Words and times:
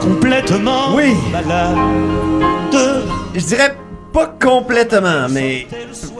Complètement 0.00 0.94
Oui. 0.94 1.14
malade. 1.32 1.76
Je 3.34 3.40
dirais 3.44 3.76
pas 4.12 4.34
complètement, 4.40 5.28
mais 5.30 5.66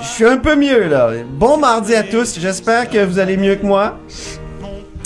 je 0.00 0.06
suis 0.06 0.24
un 0.24 0.36
peu 0.36 0.54
mieux 0.56 0.88
là. 0.88 1.10
Bon 1.32 1.56
mardi 1.56 1.94
à 1.94 2.02
tous, 2.02 2.38
j'espère 2.38 2.88
que 2.90 3.04
vous 3.04 3.18
allez 3.18 3.36
mieux 3.36 3.56
que 3.56 3.66
moi. 3.66 3.98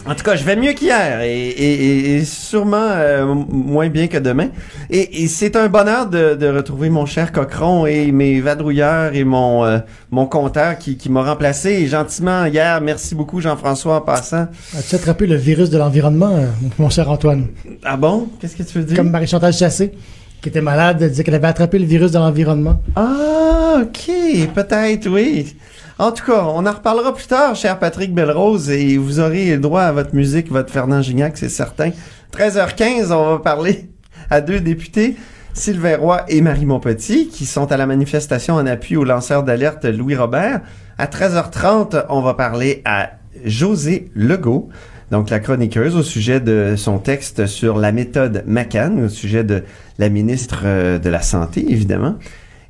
En 0.05 0.17
tout 0.17 0.25
cas, 0.25 0.35
je 0.35 0.43
vais 0.43 0.57
mieux 0.57 0.73
qu'hier 0.73 1.21
et, 1.21 1.49
et- 1.49 2.17
et- 2.17 2.25
sûrement 2.25 2.77
euh, 2.91 3.25
moins 3.49 3.89
bien 3.89 4.09
que 4.09 4.19
demain. 4.19 4.49
Et, 4.91 5.23
et 5.23 5.29
c'est 5.29 5.55
un 5.55 5.69
bonheur 5.69 6.09
de, 6.11 6.35
de 6.35 6.49
retrouver 6.49 6.91
mon 6.91 7.07
cher 7.07 7.31
Cochron 7.31 7.87
et 7.87 8.11
mes 8.11 8.41
vadrouilleurs 8.41 9.15
et 9.15 9.23
mon 9.23 9.65
euh, 9.65 9.79
mon 10.11 10.27
compteur 10.27 10.77
qui, 10.77 10.97
qui 10.97 11.09
m'a 11.09 11.23
remplacé 11.23 11.87
gentiment 11.87 12.47
hier. 12.47 12.81
Merci 12.81 13.15
beaucoup 13.15 13.41
Jean-François 13.41 13.97
en 13.99 14.01
passant. 14.01 14.49
As-tu 14.77 14.97
attrapé 14.97 15.27
le 15.29 15.37
virus 15.37 15.71
de 15.71 15.79
l'environnement, 15.79 16.35
euh, 16.37 16.47
mon 16.81 16.91
cher 16.91 17.09
Antoine? 17.09 17.47
Ah 17.85 17.97
bon? 17.97 18.29
Qu'est-ce 18.41 18.57
que 18.57 18.65
tu 18.65 18.79
veux 18.79 18.85
dire? 18.85 18.97
Comme 18.97 19.11
Marie-Chantal 19.11 19.53
Chassé, 19.53 19.93
qui 20.41 20.49
était 20.49 20.61
malade, 20.61 20.99
elle 21.01 21.11
disait 21.11 21.23
qu'elle 21.23 21.37
avait 21.37 21.47
attrapé 21.47 21.79
le 21.79 21.87
virus 21.87 22.11
de 22.11 22.19
l'environnement. 22.19 22.81
Ah, 22.97 23.77
ok, 23.83 24.11
peut-être, 24.53 25.09
oui. 25.09 25.55
En 25.99 26.11
tout 26.11 26.25
cas, 26.25 26.45
on 26.45 26.67
en 26.67 26.73
reparlera 26.73 27.15
plus 27.15 27.27
tard, 27.27 27.55
cher 27.55 27.79
Patrick 27.79 28.15
Belrose, 28.15 28.71
et 28.71 28.97
vous 28.97 29.21
aurez 29.21 29.51
le 29.51 29.59
droit 29.59 29.83
à 29.83 29.93
votre 29.93 30.15
musique, 30.15 30.51
votre 30.51 30.73
Fernand 30.73 31.03
Gignac, 31.03 31.37
c'est 31.37 31.51
certain. 31.51 31.91
13h15, 32.33 33.13
on 33.13 33.33
va 33.33 33.39
parler 33.39 33.91
à 34.31 34.41
deux 34.41 34.61
députés, 34.61 35.17
Sylvain 35.53 35.99
Roy 35.99 36.25
et 36.29 36.41
Marie 36.41 36.65
Montpetit, 36.65 37.29
qui 37.29 37.45
sont 37.45 37.71
à 37.71 37.77
la 37.77 37.87
manifestation 37.87 38.55
en 38.55 38.67
appui 38.67 38.97
au 38.97 39.05
lanceur 39.05 39.43
d'alerte 39.43 39.85
Louis 39.85 40.17
Robert. 40.17 40.63
À 40.97 41.07
13h30, 41.07 42.07
on 42.09 42.23
va 42.23 42.35
parler 42.35 42.81
à 42.87 43.11
José 43.45 44.11
Legault, 44.15 44.71
donc 45.11 45.29
la 45.29 45.41
chroniqueuse, 45.41 45.95
au 45.95 46.03
sujet 46.03 46.41
de 46.41 46.75
son 46.77 46.99
texte 46.99 47.47
sur 47.47 47.77
la 47.77 47.93
méthode 47.93 48.45
McCann, 48.47 49.05
au 49.05 49.09
sujet 49.11 49.45
de 49.45 49.63
la 49.99 50.09
ministre 50.09 50.63
euh, 50.65 50.99
de 50.99 51.11
la 51.11 51.21
Santé, 51.21 51.71
évidemment. 51.71 52.17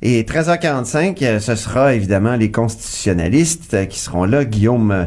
Et 0.05 0.23
13h45, 0.23 1.17
euh, 1.23 1.39
ce 1.39 1.55
sera 1.55 1.93
évidemment 1.93 2.35
les 2.35 2.51
constitutionnalistes 2.51 3.73
euh, 3.73 3.85
qui 3.85 3.99
seront 3.99 4.25
là. 4.25 4.43
Guillaume, 4.43 4.91
euh, 4.91 5.05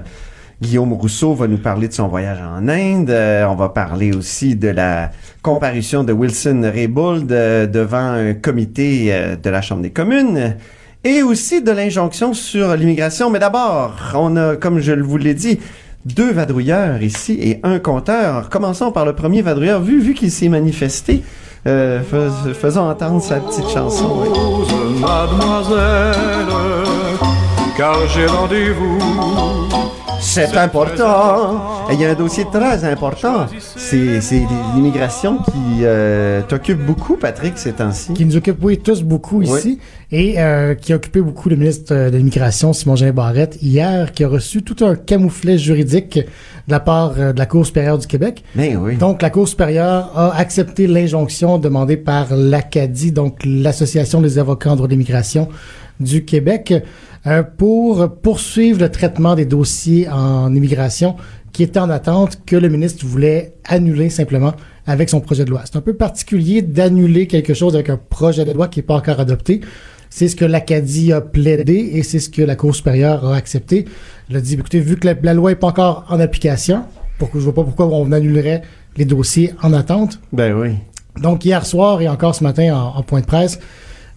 Guillaume 0.62 0.94
Rousseau 0.94 1.34
va 1.34 1.46
nous 1.48 1.58
parler 1.58 1.86
de 1.86 1.92
son 1.92 2.08
voyage 2.08 2.38
en 2.40 2.66
Inde. 2.66 3.10
On 3.10 3.54
va 3.56 3.68
parler 3.68 4.16
aussi 4.16 4.56
de 4.56 4.68
la 4.68 5.10
comparution 5.42 6.02
de 6.02 6.14
Wilson 6.14 6.62
Raybould 6.72 7.26
devant 7.26 7.98
un 8.12 8.32
comité 8.32 9.12
de 9.42 9.50
la 9.50 9.60
Chambre 9.60 9.82
des 9.82 9.90
communes. 9.90 10.56
Et 11.04 11.22
aussi 11.22 11.60
de 11.60 11.70
l'injonction 11.72 12.32
sur 12.32 12.74
l'immigration. 12.74 13.28
Mais 13.28 13.38
d'abord, 13.38 13.96
on 14.14 14.34
a, 14.38 14.56
comme 14.56 14.80
je 14.80 14.92
vous 14.92 15.18
l'ai 15.18 15.34
dit, 15.34 15.60
deux 16.06 16.32
vadrouilleurs 16.32 17.02
ici 17.02 17.38
et 17.42 17.60
un 17.62 17.78
compteur. 17.78 18.48
Commençons 18.48 18.92
par 18.92 19.04
le 19.04 19.12
premier 19.12 19.42
vadrouilleur. 19.42 19.82
Vu, 19.82 20.00
vu 20.00 20.14
qu'il 20.14 20.30
s'est 20.30 20.48
manifesté, 20.48 21.22
fais- 21.64 22.54
faisons 22.58 22.88
entendre 22.88 23.20
sa 23.20 23.40
petite 23.40 23.68
chanson. 23.68 24.24
Mademoiselle, 25.00 26.46
car 27.76 28.06
j'ai 28.08 28.26
rendez-vous. 28.26 29.55
C'est 30.36 30.56
important. 30.58 31.88
Et 31.90 31.94
Il 31.94 32.00
y 32.00 32.04
a 32.04 32.10
un 32.10 32.14
dossier 32.14 32.44
très 32.52 32.84
important. 32.84 33.46
C'est 33.58 34.20
c'est 34.20 34.42
l'immigration 34.74 35.38
qui 35.38 35.80
euh, 35.82 36.42
t'occupe 36.46 36.84
beaucoup, 36.84 37.16
Patrick, 37.16 37.56
ces 37.56 37.72
temps-ci. 37.72 38.12
qui 38.12 38.26
nous 38.26 38.36
occupe, 38.36 38.58
oui, 38.62 38.76
tous 38.76 39.02
beaucoup 39.02 39.40
ici, 39.40 39.78
et 40.12 40.34
euh, 40.38 40.74
qui 40.74 40.92
a 40.92 40.96
occupé 40.96 41.22
beaucoup 41.22 41.48
le 41.48 41.56
ministre 41.56 41.94
euh, 41.94 42.10
de 42.10 42.18
l'Immigration, 42.18 42.74
Simon-Jean 42.74 43.14
Barrette, 43.14 43.56
hier, 43.62 44.12
qui 44.12 44.24
a 44.24 44.28
reçu 44.28 44.62
tout 44.62 44.84
un 44.84 44.94
camouflet 44.94 45.56
juridique 45.56 46.18
de 46.18 46.72
la 46.72 46.80
part 46.80 47.14
de 47.14 47.38
la 47.38 47.46
Cour 47.46 47.64
supérieure 47.64 47.96
du 47.96 48.06
Québec. 48.06 48.44
Mais 48.54 48.76
oui. 48.76 48.96
Donc, 48.96 49.22
la 49.22 49.30
Cour 49.30 49.48
supérieure 49.48 50.12
a 50.14 50.36
accepté 50.36 50.86
l'injonction 50.86 51.56
demandée 51.56 51.96
par 51.96 52.36
l'Acadie, 52.36 53.10
donc 53.10 53.38
l'Association 53.46 54.20
des 54.20 54.38
avocats 54.38 54.72
en 54.72 54.76
droit 54.76 54.88
d'immigration 54.88 55.48
du 55.98 56.24
Québec, 56.24 56.74
euh, 57.26 57.42
pour 57.42 58.08
poursuivre 58.22 58.80
le 58.80 58.90
traitement 58.90 59.34
des 59.34 59.46
dossiers 59.46 60.08
en 60.08 60.54
immigration 60.54 61.16
qui 61.52 61.62
étaient 61.62 61.80
en 61.80 61.90
attente 61.90 62.40
que 62.44 62.56
le 62.56 62.68
ministre 62.68 63.06
voulait 63.06 63.54
annuler 63.64 64.10
simplement 64.10 64.52
avec 64.86 65.08
son 65.08 65.20
projet 65.20 65.44
de 65.44 65.50
loi. 65.50 65.62
C'est 65.64 65.76
un 65.76 65.80
peu 65.80 65.94
particulier 65.94 66.62
d'annuler 66.62 67.26
quelque 67.26 67.54
chose 67.54 67.74
avec 67.74 67.88
un 67.88 67.96
projet 67.96 68.44
de 68.44 68.52
loi 68.52 68.68
qui 68.68 68.78
n'est 68.78 68.84
pas 68.84 68.96
encore 68.96 69.20
adopté. 69.20 69.62
C'est 70.10 70.28
ce 70.28 70.36
que 70.36 70.44
l'Acadie 70.44 71.12
a 71.12 71.20
plaidé 71.20 71.90
et 71.94 72.02
c'est 72.02 72.20
ce 72.20 72.28
que 72.28 72.42
la 72.42 72.56
Cour 72.56 72.74
supérieure 72.74 73.24
a 73.24 73.36
accepté. 73.36 73.86
Elle 74.30 74.36
a 74.36 74.40
dit, 74.40 74.54
écoutez, 74.54 74.80
vu 74.80 74.96
que 74.96 75.06
la, 75.06 75.14
la 75.20 75.34
loi 75.34 75.50
n'est 75.50 75.56
pas 75.56 75.68
encore 75.68 76.04
en 76.08 76.20
application, 76.20 76.84
pourquoi, 77.18 77.40
je 77.40 77.44
vois 77.44 77.54
pas 77.54 77.64
pourquoi 77.64 77.86
on 77.86 78.12
annulerait 78.12 78.62
les 78.96 79.04
dossiers 79.04 79.52
en 79.62 79.72
attente. 79.72 80.20
Ben 80.32 80.52
oui. 80.52 80.74
Donc, 81.20 81.44
hier 81.44 81.64
soir 81.64 82.00
et 82.02 82.08
encore 82.08 82.34
ce 82.34 82.44
matin 82.44 82.76
en, 82.76 82.98
en 82.98 83.02
point 83.02 83.20
de 83.20 83.26
presse, 83.26 83.58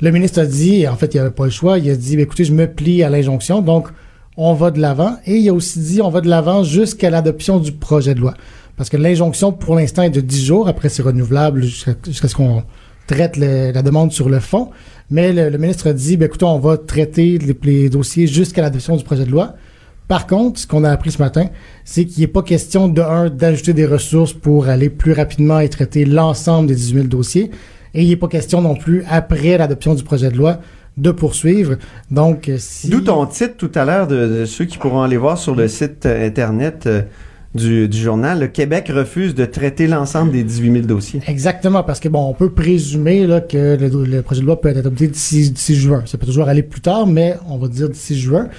le 0.02 0.12
ministre 0.12 0.40
a 0.40 0.46
dit, 0.46 0.88
en 0.88 0.96
fait, 0.96 1.14
il 1.14 1.18
n'y 1.18 1.22
avait 1.22 1.32
pas 1.32 1.46
le 1.46 1.50
choix, 1.50 1.78
il 1.78 1.90
a 1.90 1.96
dit, 1.96 2.16
Ben, 2.16 2.24
écoutez, 2.24 2.46
je 2.46 2.54
me 2.54 2.68
plie 2.68 3.04
à 3.04 3.10
l'injonction, 3.10 3.62
donc 3.62 3.90
on 4.38 4.54
va 4.54 4.72
de 4.72 4.80
l'avant. 4.80 5.18
Et 5.26 5.38
il 5.38 5.50
a 5.50 5.54
aussi 5.54 5.80
dit, 5.80 6.02
on 6.02 6.10
va 6.10 6.22
de 6.22 6.30
l'avant 6.30 6.64
jusqu'à 6.64 7.10
l'adoption 7.10 7.60
du 7.60 7.72
projet 7.72 8.16
de 8.16 8.22
loi. 8.22 8.34
Parce 8.78 8.90
que 8.90 8.96
l'injonction, 8.96 9.52
pour 9.52 9.76
l'instant, 9.76 10.04
est 10.04 10.10
de 10.10 10.22
10 10.22 10.46
jours. 10.46 10.68
Après, 10.70 10.88
c'est 10.88 11.02
renouvelable 11.02 11.64
jusqu'à 11.64 12.28
ce 12.28 12.36
qu'on 12.36 12.64
traite 13.08 13.36
la 13.36 13.82
demande 13.82 14.14
sur 14.14 14.30
le 14.30 14.40
fond. 14.40 14.70
Mais 15.10 15.34
le, 15.34 15.50
le 15.50 15.58
ministre 15.58 15.88
a 15.88 15.94
dit, 15.94 16.16
ben, 16.16 16.28
écoutez, 16.28 16.46
on 16.46 16.60
va 16.60 16.78
traiter 16.78 17.38
les, 17.38 17.58
les 17.64 17.90
dossiers 17.90 18.28
jusqu'à 18.28 18.62
l'adoption 18.62 18.96
du 18.96 19.04
projet 19.04 19.26
de 19.26 19.32
loi. 19.32 19.56
Par 20.08 20.26
contre, 20.26 20.60
ce 20.60 20.66
qu'on 20.66 20.84
a 20.86 20.90
appris 20.90 21.12
ce 21.12 21.20
matin, 21.20 21.50
c'est 21.86 22.06
qu'il 22.06 22.22
n'est 22.22 22.28
pas 22.28 22.42
question 22.42 22.88
de 22.88 23.00
un 23.02 23.30
d'ajouter 23.30 23.74
des 23.74 23.86
ressources 23.86 24.34
pour 24.34 24.68
aller 24.68 24.90
plus 24.90 25.12
rapidement 25.12 25.60
et 25.60 25.70
traiter 25.70 26.04
l'ensemble 26.04 26.68
des 26.68 26.76
18 26.76 26.94
000 26.96 27.08
dossiers, 27.08 27.52
et 27.94 28.04
il 28.04 28.10
n'est 28.10 28.16
pas 28.16 28.28
question 28.28 28.62
non 28.62 28.76
plus 28.76 29.04
après 29.10 29.58
l'adoption 29.58 29.96
du 29.96 30.04
projet 30.04 30.30
de 30.30 30.38
loi 30.38 30.60
de 30.98 31.12
poursuivre. 31.12 31.76
Donc, 32.12 32.50
euh, 32.50 32.58
si 32.60 32.90
D'où 32.90 33.02
ton 33.02 33.26
titre 33.26 33.56
tout 33.58 33.72
à 33.76 33.86
l'heure 33.86 34.08
de, 34.08 34.40
de 34.40 34.46
ceux 34.46 34.66
qui 34.66 34.78
pourront 34.78 35.02
aller 35.02 35.18
voir 35.18 35.38
sur 35.38 35.56
le 35.56 35.68
site 35.68 36.06
euh, 36.06 36.28
internet 36.28 36.84
euh, 36.88 37.02
du, 37.56 37.88
du 37.88 37.98
journal. 37.98 38.40
Le 38.40 38.48
Québec 38.48 38.92
refuse 38.94 39.34
de 39.34 39.46
traiter 39.46 39.88
l'ensemble 39.88 40.32
des 40.32 40.44
18 40.44 40.72
000 40.74 40.86
dossiers. 40.86 41.22
Exactement, 41.28 41.84
parce 41.84 42.00
que 42.00 42.10
bon, 42.10 42.28
on 42.28 42.34
peut 42.34 42.52
présumer 42.52 43.26
là, 43.26 43.42
que 43.42 43.78
le, 43.80 44.06
le 44.06 44.22
projet 44.22 44.42
de 44.42 44.46
loi 44.46 44.60
peut 44.60 44.70
être 44.70 44.78
adopté 44.78 45.08
d'ici 45.08 45.50
d'ici 45.50 45.76
juin. 45.76 46.04
Ça 46.06 46.18
peut 46.18 46.28
toujours 46.28 46.48
aller 46.48 46.64
plus 46.64 46.82
tard, 46.82 47.08
mais 47.08 47.36
on 47.50 47.58
va 47.58 47.68
dire 47.68 47.90
d'ici 47.90 48.20
juin. 48.20 48.50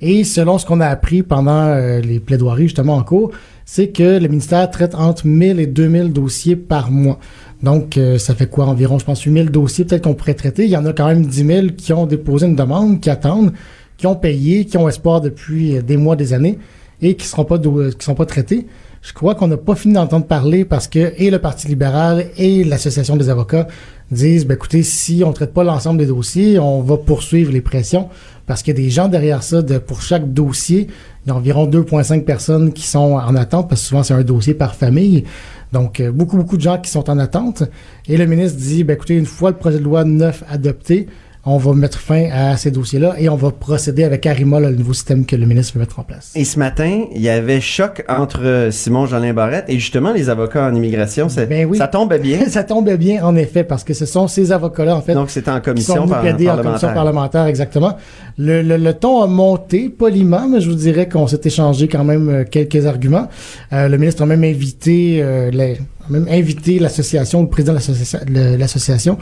Et 0.00 0.22
selon 0.24 0.58
ce 0.58 0.66
qu'on 0.66 0.80
a 0.80 0.86
appris 0.86 1.22
pendant 1.22 1.64
euh, 1.66 2.00
les 2.00 2.20
plaidoiries 2.20 2.64
justement 2.64 2.96
en 2.96 3.02
cours, 3.02 3.32
c'est 3.64 3.88
que 3.88 4.18
le 4.18 4.28
ministère 4.28 4.70
traite 4.70 4.94
entre 4.94 5.26
1000 5.26 5.58
et 5.60 5.66
2000 5.66 6.12
dossiers 6.12 6.56
par 6.56 6.90
mois. 6.90 7.18
Donc, 7.62 7.96
euh, 7.98 8.18
ça 8.18 8.34
fait 8.34 8.46
quoi 8.46 8.66
environ, 8.66 8.98
je 8.98 9.04
pense, 9.04 9.22
8000 9.22 9.50
dossiers 9.50 9.84
peut-être 9.84 10.04
qu'on 10.04 10.14
pourrait 10.14 10.34
traiter. 10.34 10.64
Il 10.64 10.70
y 10.70 10.76
en 10.76 10.86
a 10.86 10.92
quand 10.92 11.06
même 11.08 11.26
10 11.26 11.44
000 11.46 11.66
qui 11.76 11.92
ont 11.92 12.06
déposé 12.06 12.46
une 12.46 12.54
demande, 12.56 13.00
qui 13.00 13.10
attendent, 13.10 13.52
qui 13.96 14.06
ont 14.06 14.14
payé, 14.14 14.64
qui 14.64 14.76
ont 14.78 14.88
espoir 14.88 15.20
depuis 15.20 15.76
euh, 15.76 15.82
des 15.82 15.96
mois, 15.96 16.14
des 16.14 16.32
années, 16.32 16.58
et 17.02 17.14
qui 17.14 17.26
seront 17.26 17.44
pas 17.44 17.58
do- 17.58 17.90
qui 17.90 18.04
sont 18.04 18.14
pas 18.14 18.26
traités. 18.26 18.66
Je 19.02 19.12
crois 19.12 19.34
qu'on 19.36 19.46
n'a 19.46 19.56
pas 19.56 19.76
fini 19.76 19.94
d'entendre 19.94 20.26
parler 20.26 20.64
parce 20.64 20.88
que 20.88 21.12
et 21.16 21.30
le 21.30 21.38
Parti 21.38 21.68
libéral 21.68 22.26
et 22.36 22.64
l'Association 22.64 23.16
des 23.16 23.28
avocats 23.30 23.68
disent, 24.10 24.44
ben 24.44 24.54
écoutez, 24.54 24.82
si 24.82 25.22
on 25.24 25.32
traite 25.32 25.54
pas 25.54 25.62
l'ensemble 25.62 25.98
des 26.00 26.06
dossiers, 26.06 26.58
on 26.58 26.82
va 26.82 26.96
poursuivre 26.96 27.52
les 27.52 27.60
pressions 27.60 28.08
parce 28.46 28.62
qu'il 28.62 28.74
y 28.76 28.80
a 28.80 28.82
des 28.82 28.90
gens 28.90 29.06
derrière 29.06 29.44
ça. 29.44 29.62
De, 29.62 29.78
pour 29.78 30.02
chaque 30.02 30.32
dossier, 30.32 30.88
il 31.24 31.28
y 31.28 31.30
a 31.32 31.36
environ 31.36 31.68
2,5 31.68 32.24
personnes 32.24 32.72
qui 32.72 32.86
sont 32.88 33.14
en 33.14 33.36
attente 33.36 33.68
parce 33.68 33.82
que 33.82 33.86
souvent 33.86 34.02
c'est 34.02 34.14
un 34.14 34.22
dossier 34.24 34.54
par 34.54 34.74
famille. 34.74 35.24
Donc, 35.72 36.00
euh, 36.00 36.10
beaucoup, 36.12 36.36
beaucoup 36.36 36.56
de 36.56 36.62
gens 36.62 36.78
qui 36.78 36.90
sont 36.90 37.10
en 37.10 37.18
attente. 37.18 37.64
Et 38.06 38.16
le 38.16 38.26
ministre 38.26 38.58
dit, 38.58 38.84
ben 38.84 38.94
écoutez, 38.94 39.16
une 39.16 39.26
fois 39.26 39.50
le 39.50 39.56
projet 39.56 39.78
de 39.78 39.84
loi 39.84 40.04
neuf 40.04 40.42
adopté, 40.48 41.08
on 41.44 41.56
va 41.56 41.72
mettre 41.72 41.98
fin 41.98 42.28
à 42.32 42.56
ces 42.56 42.70
dossiers-là 42.70 43.14
et 43.18 43.28
on 43.28 43.36
va 43.36 43.50
procéder 43.50 44.04
avec 44.04 44.26
Arima, 44.26 44.60
le 44.60 44.70
nouveau 44.70 44.92
système 44.92 45.24
que 45.24 45.34
le 45.36 45.46
ministre 45.46 45.74
veut 45.74 45.80
mettre 45.80 45.98
en 45.98 46.02
place. 46.02 46.32
Et 46.34 46.44
ce 46.44 46.58
matin, 46.58 47.04
il 47.14 47.22
y 47.22 47.28
avait 47.28 47.60
choc 47.60 48.04
entre 48.08 48.40
euh, 48.44 48.70
Simon 48.70 49.06
Jolin 49.06 49.32
Barrette 49.32 49.64
et 49.68 49.78
justement 49.78 50.12
les 50.12 50.28
avocats 50.28 50.66
en 50.66 50.74
immigration. 50.74 51.28
Ça, 51.28 51.46
Ben 51.46 51.66
oui. 51.66 51.78
ça 51.78 51.88
tombait 51.88 52.18
bien. 52.18 52.40
Ça 52.48 52.64
tombe 52.64 52.90
bien, 52.96 53.24
en 53.24 53.34
effet, 53.36 53.64
parce 53.64 53.84
que 53.84 53.94
ce 53.94 54.04
sont 54.04 54.26
ces 54.28 54.52
avocats-là, 54.52 54.96
en 54.96 55.00
fait, 55.00 55.14
Donc 55.14 55.30
c'était 55.30 55.50
en 55.50 55.60
qui 55.60 55.64
sont 55.64 55.70
commission 55.94 56.08
par- 56.08 56.20
plaider 56.20 56.48
en 56.50 56.56
commission 56.56 56.88
parlementaire. 56.88 56.94
parlementaire, 56.94 57.46
exactement. 57.46 57.96
Le, 58.36 58.62
le, 58.62 58.76
le 58.76 58.92
ton 58.94 59.22
a 59.22 59.26
monté 59.26 59.88
poliment, 59.88 60.48
mais 60.48 60.60
je 60.60 60.68
vous 60.68 60.76
dirais 60.76 61.08
qu'on 61.08 61.26
s'est 61.26 61.40
échangé 61.44 61.88
quand 61.88 62.04
même 62.04 62.28
euh, 62.28 62.44
quelques 62.44 62.84
arguments. 62.86 63.28
Euh, 63.72 63.88
le 63.88 63.96
ministre 63.98 64.22
a 64.22 64.26
même 64.26 64.44
invité, 64.44 65.20
euh, 65.22 65.50
les- 65.50 65.78
a 66.08 66.10
même 66.10 66.26
invité 66.30 66.78
l'association, 66.78 67.42
le 67.42 67.48
président 67.48 67.74
de 67.74 68.56
l'association, 68.56 69.18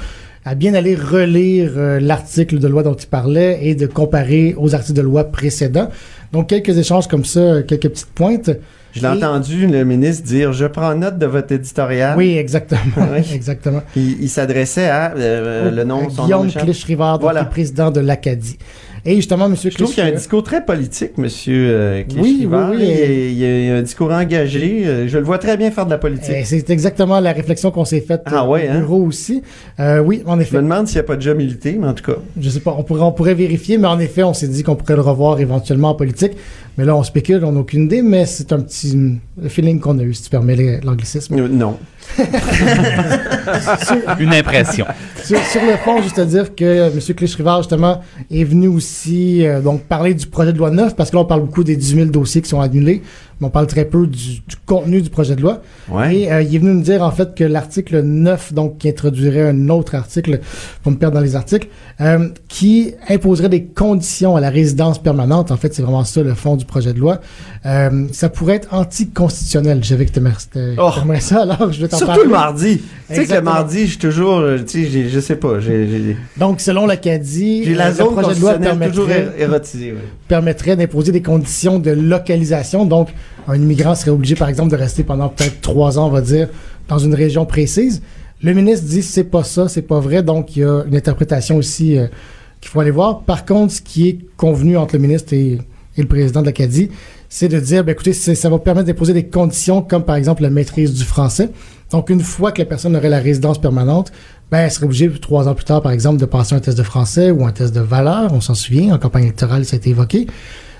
à 0.47 0.55
bien 0.55 0.73
aller 0.75 0.95
relire 0.95 1.73
euh, 1.77 1.99
l'article 2.01 2.59
de 2.61 2.69
loi 2.69 2.83
dont 2.85 2.95
il 2.95 3.07
parlait 3.09 3.59
et 3.63 3.75
de 3.75 3.87
comparer 3.87 4.55
aux 4.57 4.75
articles 4.77 4.97
de 4.97 5.03
loi 5.03 5.25
précédents. 5.25 5.91
Donc 6.33 6.49
quelques 6.49 6.79
échanges 6.79 7.09
comme 7.09 7.25
ça, 7.25 7.63
quelques 7.67 7.89
petites 7.89 8.15
pointes. 8.15 8.51
Je 8.93 9.03
l'ai 9.03 9.09
entendu 9.09 9.67
le 9.67 9.85
ministre 9.85 10.25
dire 10.25 10.53
je 10.55 10.65
prends 10.65 10.95
note 10.95 11.19
de 11.19 11.27
votre 11.27 11.53
éditorial. 11.53 12.17
Oui, 12.17 12.39
exactement, 12.39 12.81
Oui. 13.13 13.23
exactement. 13.35 13.83
Il, 13.97 14.23
il 14.23 14.29
s'adressait 14.31 14.89
à 14.89 15.13
euh, 15.17 15.71
le 15.71 15.85
nom, 15.85 16.07
Guillaume. 16.07 16.49
Clich-Rivard, 16.49 17.19
Voilà. 17.21 17.41
qui 17.41 17.47
est 17.47 17.51
président 17.51 17.91
de 17.91 18.01
l'Acadie. 18.01 18.57
Et 19.09 19.15
justement, 19.15 19.49
Monsieur 19.49 19.71
Je 19.71 19.77
trouve 19.77 19.89
qu'il 19.95 20.03
y 20.03 20.07
a 20.07 20.11
un 20.11 20.15
discours 20.15 20.43
très 20.43 20.65
politique, 20.65 21.17
Monsieur 21.17 21.69
euh, 21.71 22.03
Oui, 22.19 22.47
oui, 22.51 22.57
oui. 22.71 22.77
Il, 22.81 23.39
y 23.39 23.45
a- 23.45 23.59
il 23.61 23.67
y 23.67 23.71
un 23.71 23.83
discours 23.83 24.11
engagé. 24.13 24.83
Euh, 24.85 25.07
Je 25.09 25.17
le 25.19 25.25
vois 25.25 25.39
très 25.39 25.57
bien 25.57 25.71
faire 25.71 25.87
de 25.87 25.91
la 25.91 25.99
politique. 25.99 26.35
C'est 26.45 26.69
exactement 26.71 27.21
la 27.21 27.33
réflexion 27.33 27.71
qu'on 27.71 27.85
s'est 27.85 28.01
faite 28.01 28.23
Ah 28.27 28.43
euh, 28.45 28.49
ouais, 28.49 28.69
au 28.69 28.73
hein? 28.73 28.79
bureau 28.81 29.03
aussi. 29.07 29.43
Euh, 29.79 30.01
oui, 30.01 30.23
en 30.27 30.37
Je 30.37 30.43
effet. 30.43 30.57
me 30.57 30.63
demande 30.63 30.89
s'il 30.89 30.97
n'y 30.97 31.01
a 31.01 31.05
pas 31.05 31.15
déjà 31.15 31.35
milité, 31.35 31.77
mais 31.81 31.87
en 31.87 31.95
tout 31.95 32.05
cas. 32.05 32.19
Je 32.41 32.51
sais 32.51 32.61
pas, 32.61 32.75
on 32.77 32.83
pourrait, 32.83 33.03
on 33.03 33.13
pourrait 33.13 33.35
vérifier, 33.35 33.79
mais 33.79 33.87
en 33.87 34.01
effet, 34.01 34.25
on 34.25 34.35
s'est 34.35 34.49
dit 34.49 34.65
qu'on 34.65 34.75
pourrait 34.75 34.97
le 34.97 35.03
revoir 35.03 35.39
éventuellement 35.41 35.91
en 35.91 35.95
politique. 35.95 36.33
Mais 36.77 36.85
là, 36.85 36.95
on 36.97 37.03
spécule, 37.05 37.43
on 37.45 37.53
n'a 37.53 37.61
aucune 37.61 37.85
idée, 37.85 38.03
mais 38.03 38.27
c'est 38.27 38.53
un 38.53 38.61
petit 38.61 39.19
le 39.41 39.49
feeling 39.49 39.79
qu'on 39.81 39.99
a 39.99 40.03
eu, 40.03 40.13
si 40.15 40.25
tu 40.25 40.31
permets 40.31 40.81
l'anglicisme. 40.83 41.39
Euh, 41.39 41.49
Non. 41.49 41.79
Une 44.19 44.33
impression. 44.33 44.87
sur, 45.23 45.39
le 45.63 45.77
fond, 45.85 46.03
juste 46.03 46.19
à 46.19 46.25
dire 46.25 46.55
que 46.55 46.65
euh, 46.65 46.91
M. 46.91 46.99
Clich-Rivard, 46.99 47.63
justement, 47.63 48.01
est 48.31 48.45
venu 48.45 48.69
aussi 48.69 49.47
euh, 49.47 49.61
donc 49.61 49.83
parler 49.83 50.15
du 50.15 50.27
projet 50.27 50.53
de 50.53 50.59
loi 50.59 50.71
9, 50.71 50.97
parce 50.97 51.11
que 51.11 51.17
là, 51.17 51.23
on 51.23 51.27
parle 51.27 51.43
beaucoup 51.43 51.65
des 51.65 51.77
18 51.77 51.97
000 51.97 52.11
dossiers 52.11 52.43
qui 52.43 52.49
sont 52.49 52.61
annulés, 52.61 53.03
mais 53.41 53.47
on 53.49 53.51
parle 53.51 53.67
très 53.67 53.85
peu 53.85 54.07
du, 54.07 54.41
du 54.47 54.57
contenu 54.65 55.03
du 55.03 55.11
projet 55.11 55.37
de 55.37 55.43
loi. 55.43 55.61
Ouais. 55.91 56.17
Et 56.17 56.33
euh, 56.33 56.43
il 56.43 56.55
est 56.55 56.59
venu 56.59 56.73
nous 56.73 56.81
dire, 56.83 57.03
en 57.03 57.11
fait, 57.11 57.35
que 57.35 57.45
l'article 57.45 58.01
9, 58.03 58.53
donc, 58.55 58.79
qui 58.79 58.89
introduirait 58.89 59.49
un 59.49 59.69
autre 59.69 59.95
article, 59.95 60.41
pour 60.83 60.93
me 60.93 60.97
perdre 60.97 61.17
dans 61.17 61.23
les 61.23 61.37
articles, 61.37 61.69
euh, 62.01 62.29
qui 62.49 62.95
imposerait 63.09 63.49
des 63.49 63.65
conditions 63.65 64.37
à 64.37 64.41
la 64.41 64.51
résidence 64.51 65.03
permanente. 65.03 65.51
En 65.51 65.57
fait, 65.57 65.75
c'est 65.75 65.83
vraiment 65.83 66.05
ça, 66.05 66.23
le 66.23 66.35
fond 66.35 66.57
du 66.57 66.65
projet 66.65 66.93
de 66.93 66.99
loi. 66.99 67.21
Euh, 67.67 68.07
ça 68.13 68.29
pourrait 68.29 68.55
être 68.57 68.73
anticonstitutionnel. 68.73 69.81
Je 69.83 69.89
savais 69.89 70.07
que 70.07 70.13
t'aimerais 70.13 70.35
Oh. 70.79 70.91
t'aimerais 70.95 71.21
ça, 71.21 71.43
alors 71.43 71.73
je 71.73 71.81
vais 71.81 71.89
t'en 71.89 71.97
Surtout 71.99 72.13
parler. 72.13 72.25
le 72.25 72.31
mardi. 72.31 72.81
Tu 73.09 73.15
sais 73.15 73.27
que 73.27 73.35
le 73.35 73.41
mardi, 73.43 73.81
je 73.83 73.91
suis 73.91 73.99
toujours, 73.99 74.43
tu 74.67 74.87
sais, 74.87 75.09
je 75.09 75.21
sais 75.21 75.37
pas, 75.37 75.55
Donc, 76.37 76.61
selon 76.61 76.87
l'Acadie, 76.87 77.65
la 77.75 77.91
le 77.91 77.97
projet 77.97 78.35
de 78.35 78.41
loi 78.41 78.55
toujours 78.55 79.07
permettrait, 79.07 79.93
ouais. 79.93 79.95
permettrait 80.29 80.77
d'imposer 80.77 81.13
des 81.13 81.23
conditions 81.23 81.79
de 81.79 81.91
localisation. 81.91 82.85
Donc, 82.85 83.09
un 83.49 83.55
immigrant 83.55 83.95
serait 83.95 84.11
obligé, 84.11 84.35
par 84.35 84.49
exemple, 84.49 84.71
de 84.71 84.77
rester 84.77 85.05
pendant 85.05 85.29
peut-être 85.29 85.61
trois 85.61 85.99
ans, 85.99 86.07
on 86.07 86.11
va 86.11 86.21
dire, 86.21 86.49
dans 86.89 86.99
une 86.99 87.15
région 87.15 87.47
précise. 87.47 88.03
Le 88.43 88.53
ministre 88.53 88.87
dit 88.87 89.03
c'est 89.03 89.25
pas 89.25 89.45
ça, 89.45 89.69
c'est 89.69 89.83
pas 89.83 90.01
vrai. 90.01 90.23
Donc, 90.23 90.57
il 90.57 90.61
y 90.61 90.65
a 90.65 90.85
une 90.87 90.97
interprétation 90.97 91.57
aussi 91.57 91.97
euh, 91.97 92.07
qu'il 92.61 92.71
faut 92.71 92.81
aller 92.81 92.91
voir. 92.91 93.21
Par 93.21 93.45
contre, 93.45 93.73
ce 93.73 93.81
qui 93.81 94.09
est 94.09 94.19
convenu 94.37 94.77
entre 94.77 94.97
le 94.97 95.03
ministre 95.03 95.33
et, 95.33 95.59
le 95.97 96.05
président 96.05 96.43
de 96.43 96.47
l'Acadie, 96.47 96.91
c'est 97.31 97.49
de 97.49 97.59
dire, 97.59 97.83
ben, 97.83 97.93
écoutez, 97.93 98.13
ça 98.13 98.51
va 98.51 98.59
permettre 98.59 98.87
d'imposer 98.87 99.15
des 99.15 99.29
conditions 99.29 99.81
comme, 99.81 100.05
par 100.05 100.17
exemple, 100.17 100.43
la 100.43 100.51
maîtrise 100.51 100.93
du 100.93 101.05
français. 101.05 101.49
Donc, 101.91 102.11
une 102.11 102.21
fois 102.21 102.53
que 102.53 102.61
la 102.61 102.67
personne 102.67 102.95
aurait 102.95 103.09
la 103.09 103.19
résidence 103.19 103.59
permanente, 103.59 104.13
ben, 104.51 104.59
elle 104.59 104.71
serait 104.71 104.85
obligée, 104.85 105.11
trois 105.11 105.49
ans 105.49 105.55
plus 105.55 105.65
tard, 105.65 105.81
par 105.81 105.93
exemple, 105.93 106.21
de 106.21 106.27
passer 106.27 106.55
un 106.55 106.61
test 106.61 106.77
de 106.77 106.83
français 106.83 107.31
ou 107.31 107.47
un 107.47 107.53
test 107.53 107.75
de 107.75 107.81
valeur. 107.81 108.35
On 108.35 108.43
s'en 108.43 108.55
souvient, 108.55 108.95
en 108.95 108.99
campagne 108.99 109.25
électorale, 109.25 109.65
ça 109.65 109.77
a 109.77 109.79
été 109.79 109.91
évoqué. 109.91 110.27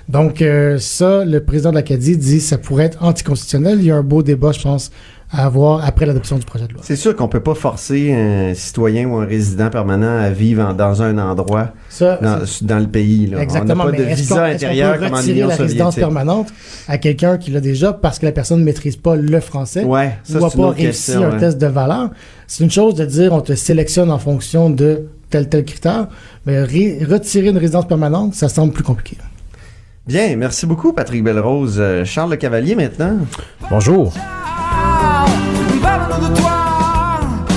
Donc, 0.09 0.41
euh, 0.41 0.77
ça, 0.79 1.25
le 1.25 1.43
président 1.43 1.71
de 1.71 1.75
l'Acadie 1.75 2.15
dit 2.17 2.39
ça 2.39 2.57
pourrait 2.57 2.85
être 2.85 3.03
anticonstitutionnel. 3.03 3.79
Il 3.79 3.85
y 3.87 3.91
a 3.91 3.95
un 3.97 4.03
beau 4.03 4.23
débat, 4.23 4.53
je 4.53 4.61
pense, 4.61 4.89
à 5.29 5.45
avoir 5.45 5.85
après 5.85 6.05
l'adoption 6.05 6.37
du 6.37 6.45
projet 6.45 6.65
de 6.65 6.71
loi. 6.71 6.81
C'est 6.85 6.95
sûr 6.95 7.13
qu'on 7.13 7.27
peut 7.27 7.41
pas 7.41 7.55
forcer 7.55 8.13
un 8.13 8.53
citoyen 8.53 9.09
ou 9.09 9.17
un 9.17 9.25
résident 9.25 9.69
permanent 9.69 10.17
à 10.19 10.29
vivre 10.29 10.63
en- 10.63 10.73
dans 10.73 11.01
un 11.01 11.17
endroit 11.17 11.73
Ça, 11.89 12.17
dans, 12.61 12.79
le 12.79 12.87
pays. 12.87 13.27
Là. 13.27 13.41
Exactement. 13.41 13.83
On 13.83 13.87
n'a 13.87 13.91
pas 13.91 13.91
mais 13.91 13.97
de 13.97 14.15
visa 14.15 14.45
intérieur 14.45 14.97
comme 14.97 15.13
en 15.13 15.17
retirer 15.17 15.33
Union 15.39 15.47
la 15.49 15.55
résidence 15.57 15.95
soviétique. 15.95 15.99
permanente 15.99 16.47
à 16.87 16.97
quelqu'un 16.97 17.37
qui 17.37 17.51
l'a 17.51 17.59
déjà 17.59 17.91
parce 17.91 18.17
que 18.19 18.25
la 18.25 18.31
personne 18.31 18.61
ne 18.61 18.63
maîtrise 18.63 18.95
pas 18.95 19.17
le 19.17 19.39
français 19.41 19.83
Ouais, 19.83 20.13
ça 20.23 20.37
ou 20.37 20.41
n'a 20.41 20.49
pas 20.49 20.69
réussi 20.69 21.11
question. 21.11 21.25
un 21.25 21.37
test 21.37 21.57
de 21.57 21.67
valeur? 21.67 22.11
C'est 22.47 22.63
une 22.63 22.71
chose 22.71 22.95
de 22.95 23.03
dire 23.03 23.33
on 23.33 23.41
te 23.41 23.55
sélectionne 23.55 24.09
en 24.09 24.19
fonction 24.19 24.69
de 24.69 25.07
tel 25.29 25.49
tel 25.49 25.65
critère, 25.65 26.07
mais 26.45 26.61
retirer 26.63 27.49
une 27.49 27.57
résidence 27.57 27.85
permanente, 27.87 28.33
ça 28.35 28.47
semble 28.47 28.71
plus 28.71 28.83
compliqué. 28.85 29.17
Bien, 30.07 30.37
merci 30.37 30.65
beaucoup 30.65 30.93
Patrick 30.93 31.21
Belrose. 31.21 31.75
Euh, 31.79 32.05
Charles 32.05 32.31
Le 32.31 32.37
Cavalier 32.37 32.75
maintenant. 32.75 33.17
Bonjour. 33.69 34.13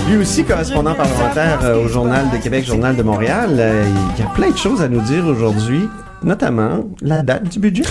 Lui 0.08 0.16
aussi 0.16 0.42
correspondant 0.42 0.94
parlementaire 0.94 1.60
euh, 1.62 1.84
au 1.84 1.86
Journal 1.86 2.28
de 2.30 2.42
Québec, 2.42 2.64
Journal 2.66 2.96
de 2.96 3.04
Montréal. 3.04 3.50
Euh, 3.56 3.84
il 4.16 4.24
y 4.24 4.26
a 4.26 4.30
plein 4.30 4.50
de 4.50 4.56
choses 4.56 4.82
à 4.82 4.88
nous 4.88 5.00
dire 5.00 5.24
aujourd'hui, 5.26 5.82
notamment 6.24 6.88
la 7.00 7.22
date 7.22 7.48
du 7.48 7.60
budget. 7.60 7.84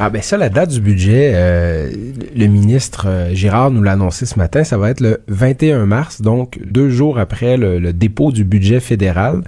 Ah 0.00 0.10
ben 0.10 0.22
ça, 0.22 0.36
la 0.36 0.48
date 0.48 0.70
du 0.70 0.80
budget, 0.80 1.32
euh, 1.34 1.90
le 2.36 2.46
ministre 2.46 3.06
euh, 3.08 3.34
Girard 3.34 3.72
nous 3.72 3.82
l'a 3.82 3.92
annoncé 3.94 4.26
ce 4.26 4.38
matin, 4.38 4.62
ça 4.62 4.78
va 4.78 4.90
être 4.90 5.00
le 5.00 5.22
21 5.26 5.86
mars, 5.86 6.22
donc 6.22 6.60
deux 6.64 6.88
jours 6.88 7.18
après 7.18 7.56
le, 7.56 7.80
le 7.80 7.92
dépôt 7.92 8.30
du 8.30 8.44
budget 8.44 8.78
fédéral. 8.78 9.42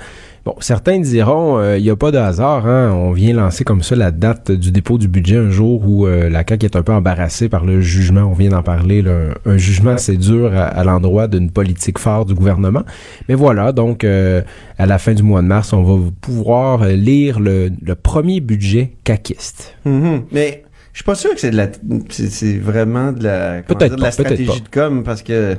Bon, 0.44 0.54
certains 0.60 0.98
diront, 1.00 1.58
euh, 1.58 1.76
il 1.76 1.82
n'y 1.82 1.90
a 1.90 1.96
pas 1.96 2.10
de 2.10 2.16
hasard, 2.16 2.66
hein, 2.66 2.90
on 2.92 3.12
vient 3.12 3.34
lancer 3.34 3.62
comme 3.62 3.82
ça 3.82 3.94
la 3.94 4.10
date 4.10 4.50
du 4.50 4.72
dépôt 4.72 4.96
du 4.96 5.06
budget 5.06 5.36
un 5.36 5.50
jour 5.50 5.82
où 5.86 6.06
euh, 6.06 6.30
la 6.30 6.44
CAQ 6.48 6.64
est 6.64 6.76
un 6.76 6.82
peu 6.82 6.92
embarrassée 6.92 7.50
par 7.50 7.66
le 7.66 7.82
jugement, 7.82 8.22
on 8.22 8.32
vient 8.32 8.48
d'en 8.48 8.62
parler, 8.62 9.02
là, 9.02 9.12
un, 9.44 9.50
un 9.50 9.56
jugement 9.58 9.90
assez 9.90 10.16
dur 10.16 10.50
à, 10.54 10.62
à 10.64 10.82
l'endroit 10.84 11.28
d'une 11.28 11.50
politique 11.50 11.98
forte 11.98 12.28
du 12.28 12.34
gouvernement. 12.34 12.84
Mais 13.28 13.34
voilà, 13.34 13.72
donc 13.72 14.02
euh, 14.02 14.40
à 14.78 14.86
la 14.86 14.96
fin 14.98 15.12
du 15.12 15.22
mois 15.22 15.42
de 15.42 15.46
mars, 15.46 15.74
on 15.74 15.82
va 15.82 16.10
pouvoir 16.22 16.82
euh, 16.82 16.92
lire 16.92 17.38
le, 17.38 17.70
le 17.82 17.94
premier 17.94 18.40
budget 18.40 18.92
caquiste. 19.04 19.74
Mhm. 19.84 20.22
Mais 20.32 20.64
je 20.92 20.98
suis 20.98 21.04
pas 21.04 21.14
sûr 21.16 21.34
que 21.34 21.40
c'est 21.40 21.50
de 21.50 21.56
la, 21.56 21.68
c'est, 22.08 22.30
c'est 22.30 22.56
vraiment 22.56 23.12
de 23.12 23.24
la, 23.24 23.62
Peut-être 23.62 23.96
de 23.96 24.10
stratégie 24.10 24.62
de 24.62 24.68
com 24.72 25.02
parce 25.04 25.22
que 25.22 25.56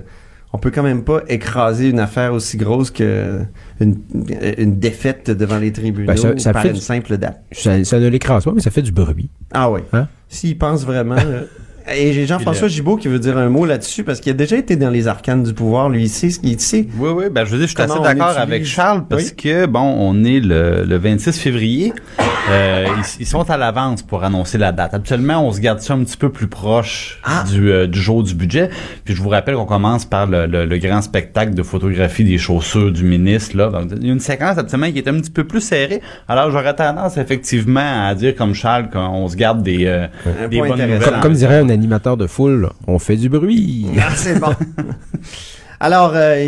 on 0.53 0.57
peut 0.57 0.71
quand 0.71 0.83
même 0.83 1.03
pas 1.03 1.21
écraser 1.27 1.89
une 1.89 2.00
affaire 2.00 2.33
aussi 2.33 2.57
grosse 2.57 2.92
que 2.92 3.39
une, 3.80 3.98
une 4.57 4.80
défaite 4.80 5.31
devant 5.31 5.57
les 5.57 5.71
tribunaux 5.71 6.07
Ben, 6.07 6.18
ça- 6.18 6.38
ça 6.38 6.53
par 6.53 6.62
fait 6.63 6.69
une 6.69 6.74
du- 6.75 6.81
simple 6.81 7.18
date. 7.18 7.42
Ça, 7.51 7.83
ça 7.83 8.00
ne 8.00 8.07
l'écrase 8.07 8.44
pas, 8.45 8.51
mais 8.53 8.62
ça 8.62 8.69
fait 8.71 8.81
du 8.81 8.92
bruit. 8.92 9.30
Ah 9.53 9.71
oui. 9.71 9.81
Hein? 9.94 10.07
S'ils 10.27 10.57
pensent 10.57 10.86
vraiment. 10.86 11.15
Et 11.94 12.14
j'ai 12.14 12.26
Jean-François 12.26 12.68
Gibault 12.68 12.97
qui 12.97 13.07
veut 13.07 13.19
dire 13.19 13.38
un 13.38 13.50
mot 13.50 13.66
là-dessus 13.66 14.04
parce 14.04 14.19
qu'il 14.19 14.31
a 14.31 14.35
déjà 14.35 14.56
été 14.57 14.76
dans 14.76 14.90
les 14.90 15.07
arcanes 15.07 15.44
du 15.44 15.54
pouvoir. 15.54 15.90
Lui, 15.90 16.04
il 16.04 16.09
sait 16.09 16.30
ce 16.30 16.40
qu'il 16.40 16.59
sait. 16.59 16.88
Oui, 16.97 17.09
oui, 17.16 17.26
ben 17.31 17.45
je 17.45 17.52
veux 17.52 17.57
dire, 17.57 17.68
je 17.68 17.73
suis 17.73 17.76
Comment 17.76 18.04
assez 18.04 18.16
d'accord 18.16 18.38
avec 18.38 18.66
Charles 18.66 19.06
parce 19.09 19.30
Oui. 19.30 19.35
que, 19.35 19.66
bon, 19.66 19.80
on 19.81 20.23
est 20.23 20.40
le, 20.40 20.83
le 20.85 20.97
26 20.97 21.38
février. 21.40 21.94
Euh, 22.50 22.85
ils, 22.97 23.21
ils 23.21 23.26
sont 23.28 23.50
à 23.50 23.57
l'avance 23.57 24.02
pour 24.02 24.23
annoncer 24.23 24.57
la 24.57 24.71
date. 24.71 24.94
Habituellement, 24.94 25.45
on 25.47 25.52
se 25.52 25.59
garde 25.59 25.80
ça 25.80 25.94
un 25.94 26.04
petit 26.04 26.18
peu 26.18 26.30
plus 26.30 26.47
proche 26.47 27.19
Ah. 27.23 27.44
du, 27.50 27.71
euh, 27.71 27.88
du 27.88 28.00
jour 28.00 28.23
du 28.23 28.33
budget. 28.33 28.69
Puis 29.06 29.16
je 29.16 29.21
vous 29.21 29.30
rappelle 29.30 29.56
qu'on 29.56 29.66
commence 29.66 30.06
par 30.06 30.26
le, 30.28 30.47
le- 30.47 30.66
le 30.66 30.78
grand 30.78 31.02
spectacle 31.02 31.54
de 31.54 31.64
photographie 31.64 32.23
des 32.23 32.38
chaussures 32.38 32.92
du 32.92 33.04
ministre. 33.04 33.56
Là. 33.57 33.69
Donc, 33.69 33.90
il 33.95 34.06
y 34.06 34.09
a 34.09 34.14
une 34.14 34.19
séquence 34.19 34.57
habituellement 34.57 34.92
qui 34.92 34.97
est 34.97 35.07
un 35.07 35.14
petit 35.19 35.30
peu 35.31 35.44
plus 35.44 35.61
serrée. 35.61 36.02
Alors 36.28 36.50
j'aurais 36.52 36.76
tendance 36.76 37.18
effectivement 37.18 38.07
à 38.07 38.16
dire 38.16 38.35
comme 38.35 38.54
Charles 38.54 38.90
qu'on 38.90 39.28
se 39.28 39.35
garde 39.35 39.61
des, 39.64 39.85
euh, 39.85 40.07
des 40.50 40.59
bonnes 40.59 40.69
nouvelles. 40.71 41.00
Comme, 41.00 41.19
comme 41.21 41.33
dirait 41.33 41.59
un 41.59 41.69
animateur 41.71 42.18
de 42.18 42.28
foule, 42.28 42.69
on 42.87 42.99
fait 42.99 43.18
du 43.18 43.30
bruit. 43.30 43.87
Ah, 43.99 44.11
c'est 44.16 44.40
bon. 44.40 44.54
Alors, 45.83 46.11
euh, 46.16 46.47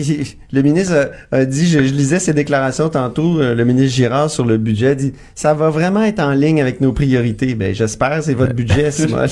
le 0.52 0.62
ministre 0.62 1.10
a, 1.32 1.44
dit, 1.46 1.68
je, 1.68 1.80
je 1.80 1.92
lisais 1.94 2.20
ses 2.20 2.34
déclarations 2.34 2.88
tantôt, 2.90 3.40
euh, 3.42 3.56
le 3.56 3.66
ministre 3.66 3.96
Girard 3.96 4.30
sur 4.30 4.46
le 4.46 4.58
budget 4.58 4.96
dit, 4.96 5.14
ça 5.34 5.56
va 5.56 5.72
vraiment 5.72 6.04
être 6.04 6.20
en 6.20 6.32
ligne 6.34 6.62
avec 6.62 6.82
nos 6.82 6.94
priorités. 6.94 7.56
Ben, 7.56 7.74
j'espère, 7.74 8.22
c'est 8.24 8.36
votre 8.36 8.54
budget, 8.54 8.92
Simon. 8.92 9.26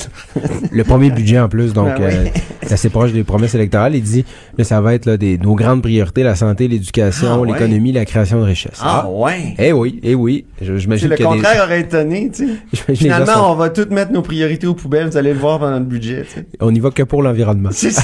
Le 0.72 0.82
premier 0.82 1.10
budget 1.10 1.38
en 1.38 1.48
plus, 1.48 1.72
donc 1.72 1.88
Ah 1.92 1.96
oui. 2.00 2.04
euh, 2.12 2.24
c'est 2.64 2.72
assez 2.72 2.90
proche 2.90 3.12
des 3.12 3.22
promesses 3.22 3.54
électorales. 3.54 3.94
Il 3.94 4.02
dit, 4.02 4.24
là, 4.58 4.64
ça 4.64 4.80
va 4.80 4.94
être 4.94 5.06
là, 5.06 5.16
des, 5.16 5.38
nos 5.38 5.54
grandes 5.54 5.82
priorités, 5.82 6.24
la 6.24 6.34
santé, 6.34 6.66
l'éducation, 6.66 7.28
Ah 7.30 7.38
ouais. 7.38 7.52
l'économie, 7.52 7.92
la 7.92 8.04
création 8.04 8.40
de 8.40 8.44
richesses. 8.46 8.80
Ah, 8.82 9.08
ouais. 9.08 9.54
Eh 9.58 9.72
oui, 9.72 10.00
eh 10.02 10.16
oui. 10.16 10.46
Je- 10.60 10.76
J'imagine 10.78 11.10
le 11.10 11.14
que 11.16 11.18
des- 11.22 11.28
contraire 11.28 11.62
aurait 11.64 11.80
étonné, 11.82 12.28
tu 12.34 12.48
sais. 12.74 12.94
Finalement, 12.96 13.34
sont- 13.34 13.52
on 13.52 13.54
va 13.54 13.70
toutes 13.70 13.92
mettre 13.92 14.10
nos 14.10 14.22
priorités 14.22 14.66
aux 14.66 14.74
poubelles, 14.74 15.06
vous 15.08 15.16
allez 15.16 15.32
le 15.32 15.38
voir 15.38 15.60
dans 15.60 15.70
notre 15.70 15.86
budget, 15.86 16.24
tu 16.28 16.40
sais. 16.40 16.46
on 16.60 16.74
y 16.74 16.80
va 16.80 16.90
que 16.90 17.04
pour 17.04 17.22
l'environnement. 17.22 17.70
C'est 17.72 17.90
ça. 17.92 18.02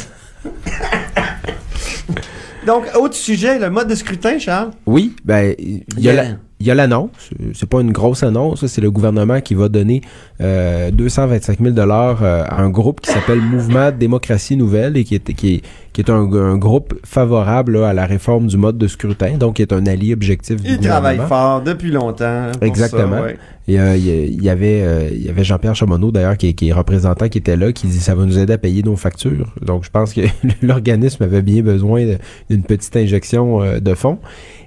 Donc, 2.68 2.84
autre 3.00 3.14
sujet, 3.14 3.58
le 3.58 3.70
mode 3.70 3.88
de 3.88 3.94
scrutin, 3.94 4.38
Charles? 4.38 4.72
Oui, 4.84 5.16
ben 5.24 5.54
il 5.58 5.82
y 5.96 6.10
a 6.10 6.12
la- 6.12 6.24
il 6.60 6.66
y 6.66 6.70
a 6.70 6.74
l'annonce. 6.74 7.30
C'est 7.54 7.68
pas 7.68 7.80
une 7.80 7.92
grosse 7.92 8.22
annonce. 8.22 8.66
C'est 8.66 8.80
le 8.80 8.90
gouvernement 8.90 9.40
qui 9.40 9.54
va 9.54 9.68
donner 9.68 10.00
euh, 10.40 10.90
225 10.90 11.58
000 11.60 11.70
dollars 11.74 12.22
euh, 12.22 12.42
à 12.48 12.60
un 12.60 12.68
groupe 12.70 13.00
qui 13.00 13.12
s'appelle 13.12 13.40
Mouvement 13.40 13.90
Démocratie 13.92 14.56
Nouvelle 14.56 14.96
et 14.96 15.04
qui 15.04 15.14
est 15.14 15.32
qui 15.34 15.54
est, 15.56 15.62
qui 15.92 16.00
est 16.00 16.10
un, 16.10 16.30
un 16.32 16.56
groupe 16.56 16.94
favorable 17.04 17.78
là, 17.80 17.88
à 17.90 17.92
la 17.92 18.06
réforme 18.06 18.46
du 18.48 18.56
mode 18.56 18.76
de 18.78 18.86
scrutin, 18.88 19.36
donc 19.36 19.56
qui 19.56 19.62
est 19.62 19.72
un 19.72 19.86
allié 19.86 20.12
objectif 20.12 20.60
du 20.62 20.70
Il 20.72 20.78
travaille 20.80 21.18
fort 21.28 21.62
depuis 21.62 21.90
longtemps. 21.90 22.46
pour 22.52 22.62
Exactement. 22.64 23.16
ça, 23.18 23.22
ouais. 23.22 23.36
Et, 23.68 23.78
euh, 23.78 23.96
il 23.96 24.42
y 24.42 24.48
avait, 24.48 24.80
euh, 24.82 25.08
il 25.12 25.26
y 25.26 25.28
avait 25.28 25.44
Jean-Pierre 25.44 25.74
Chamonneau, 25.76 26.10
d'ailleurs, 26.10 26.38
qui, 26.38 26.48
est- 26.48 26.52
qui 26.54 26.70
est 26.70 26.72
représentant, 26.72 27.28
qui 27.28 27.36
était 27.38 27.56
là, 27.56 27.70
qui 27.72 27.86
dit 27.86 27.98
ça 28.00 28.14
va 28.14 28.24
nous 28.24 28.38
aider 28.38 28.54
à 28.54 28.58
payer 28.58 28.82
nos 28.82 28.96
factures. 28.96 29.52
Donc, 29.60 29.84
je 29.84 29.90
pense 29.90 30.14
que 30.14 30.22
l'organisme 30.62 31.22
avait 31.22 31.42
bien 31.42 31.62
besoin 31.62 32.04
d'une 32.48 32.62
petite 32.62 32.96
injection 32.96 33.60
de 33.78 33.94
fonds. 33.94 34.18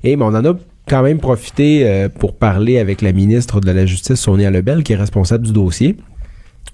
Et 0.04 0.16
mais 0.16 0.24
on 0.24 0.28
en 0.28 0.46
a 0.46 0.54
quand 0.88 1.04
même 1.04 1.20
profité 1.20 1.84
euh, 1.86 2.10
pour 2.10 2.36
parler 2.36 2.78
avec 2.80 3.02
la 3.02 3.12
ministre 3.14 3.60
de 3.62 3.72
la 3.72 3.86
Justice, 3.86 4.16
Sonia 4.20 4.50
Lebel, 4.52 4.84
qui 4.84 4.94
est 4.94 4.98
responsable 4.98 5.46
du 5.46 5.54
dossier 5.54 5.98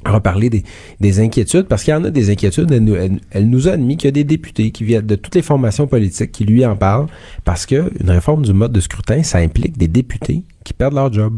reparler 0.05 0.49
des, 0.49 0.63
des 1.01 1.19
inquiétudes, 1.19 1.63
parce 1.63 1.83
qu'il 1.83 1.91
y 1.91 1.95
en 1.97 2.03
a 2.03 2.11
des 2.11 2.29
inquiétudes. 2.29 2.71
Elle, 2.71 2.83
nous- 2.83 2.95
elle 3.31 3.49
nous 3.49 3.67
a 3.67 3.71
admis 3.71 3.97
qu'il 3.97 4.07
y 4.07 4.09
a 4.09 4.11
des 4.11 4.23
députés 4.23 4.71
qui 4.71 4.83
viennent 4.83 5.05
de 5.05 5.15
toutes 5.15 5.35
les 5.35 5.41
formations 5.41 5.87
politiques 5.87 6.31
qui 6.31 6.45
lui 6.45 6.65
en 6.65 6.75
parlent, 6.75 7.07
parce 7.43 7.65
que 7.65 7.91
une 7.99 8.09
réforme 8.09 8.43
du 8.45 8.53
mode 8.53 8.71
de 8.71 8.79
scrutin, 8.79 9.23
ça 9.23 9.39
implique 9.39 9.77
des 9.77 9.87
députés 9.87 10.43
qui 10.63 10.73
perdent 10.73 10.93
leur 10.93 11.11
job. 11.11 11.37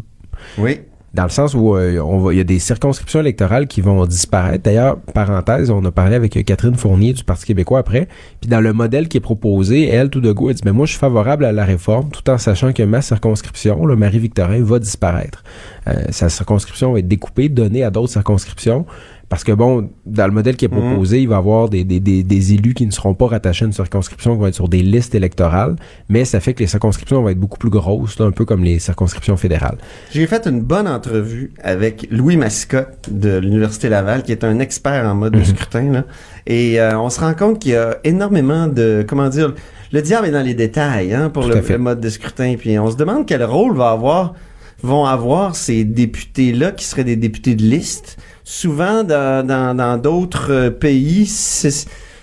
Oui. 0.58 0.80
Dans 1.14 1.24
le 1.24 1.30
sens 1.30 1.56
où 1.56 1.76
euh, 1.76 2.00
on 2.00 2.20
va, 2.20 2.34
il 2.34 2.38
y 2.38 2.42
a 2.42 2.44
des 2.44 2.60
circonscriptions 2.60 3.20
électorales 3.20 3.68
qui 3.68 3.82
vont 3.82 4.06
disparaître. 4.06 4.64
D'ailleurs, 4.64 4.98
parenthèse, 5.00 5.72
on 5.72 5.84
a 5.86 5.92
parlé 5.92 6.16
avec 6.16 6.38
euh, 6.38 6.44
Catherine 6.44 6.76
Fournier 6.76 7.14
du 7.14 7.24
Parti 7.24 7.46
québécois 7.46 7.80
après. 7.80 8.08
Puis 8.40 8.50
dans 8.50 8.62
le 8.62 8.74
modèle 8.74 9.08
qui 9.08 9.18
est 9.18 9.22
proposé, 9.22 9.88
elle, 9.88 10.10
tout 10.10 10.22
de 10.22 10.32
go, 10.32 10.50
elle 10.50 10.56
dit, 10.56 10.62
mais 10.66 10.72
moi, 10.72 10.86
je 10.86 10.92
suis 10.92 11.00
favorable 11.00 11.46
à 11.46 11.52
la 11.52 11.66
réforme, 11.66 12.10
tout 12.12 12.30
en 12.30 12.38
sachant 12.38 12.74
que 12.74 12.84
ma 12.84 13.02
circonscription, 13.02 13.86
le 13.86 13.96
Marie-Victorin, 13.96 14.64
va 14.64 14.78
disparaître. 14.78 15.44
Euh, 15.88 15.94
sa 16.12 16.30
circonscription 16.30 16.94
va 16.94 17.00
être 17.00 17.08
découpée, 17.08 17.50
donnée 17.50 17.84
à 17.84 17.90
d'autres 17.90 18.12
circonscriptions. 18.12 18.86
Parce 19.30 19.44
que 19.44 19.52
bon, 19.52 19.92
dans 20.08 20.26
le 20.26 20.34
modèle 20.34 20.58
qui 20.58 20.66
est 20.66 20.70
proposé, 20.70 21.22
il 21.22 21.30
va 21.30 21.36
y 21.36 21.38
avoir 21.38 21.70
des, 21.70 21.84
des, 21.84 22.00
des, 22.00 22.24
des 22.24 22.54
élus 22.54 22.74
qui 22.74 22.86
ne 22.88 22.92
seront 22.92 23.14
pas 23.14 23.28
rattachés 23.28 23.64
à 23.64 23.68
une 23.68 23.74
circonscription, 23.74 24.34
qui 24.34 24.40
vont 24.42 24.48
être 24.48 24.56
sur 24.56 24.68
des 24.68 24.82
listes 24.82 25.14
électorales, 25.14 25.76
mais 26.10 26.26
ça 26.26 26.40
fait 26.40 26.56
que 26.56 26.62
les 26.62 26.68
circonscriptions 26.68 27.22
vont 27.22 27.30
être 27.30 27.40
beaucoup 27.40 27.60
plus 27.60 27.70
grosses, 27.70 28.18
là, 28.18 28.26
un 28.26 28.32
peu 28.32 28.46
comme 28.46 28.64
les 28.64 28.80
circonscriptions 28.80 29.38
fédérales. 29.38 29.78
J'ai 30.12 30.26
fait 30.26 30.48
une 30.48 30.62
bonne 30.62 30.88
entrevue 30.88 31.54
avec 31.64 32.08
Louis 32.10 32.38
Mascotte 32.38 33.10
de 33.12 33.38
l'Université 33.38 33.88
Laval, 33.88 34.24
qui 34.24 34.32
est 34.32 34.44
un 34.44 34.60
expert 34.60 35.06
en 35.06 35.14
mode 35.14 35.34
de 35.34 35.44
scrutin. 35.44 35.92
Là. 35.92 36.06
Et 36.48 36.82
euh, 36.82 37.00
on 37.00 37.12
se 37.12 37.20
rend 37.20 37.36
compte 37.36 37.60
qu'il 37.60 37.74
y 37.74 37.76
a 37.76 37.98
énormément 38.04 38.68
de... 38.68 39.06
Comment 39.08 39.30
dire? 39.30 39.54
Le 39.92 40.02
diable 40.02 40.28
est 40.28 40.32
dans 40.32 40.42
les 40.42 40.56
détails 40.56 41.14
hein, 41.14 41.30
pour 41.30 41.44
le, 41.44 41.62
le 41.68 41.78
mode 41.78 42.00
de 42.00 42.10
scrutin. 42.10 42.56
Puis 42.58 42.78
on 42.80 42.90
se 42.90 42.98
demande 42.98 43.26
quel 43.28 43.44
rôle 43.44 43.76
va 43.76 43.92
avoir, 43.92 44.34
vont 44.82 45.06
avoir 45.06 45.56
ces 45.56 45.84
députés-là, 45.84 46.72
qui 46.72 46.86
seraient 46.86 47.04
des 47.04 47.16
députés 47.16 47.56
de 47.56 47.64
liste. 47.64 48.18
Souvent, 48.44 49.04
dans 49.04 49.46
dans- 49.46 49.76
dans 49.76 49.98
d'autres 49.98 50.52
euh, 50.52 50.70
pays, 50.72 51.26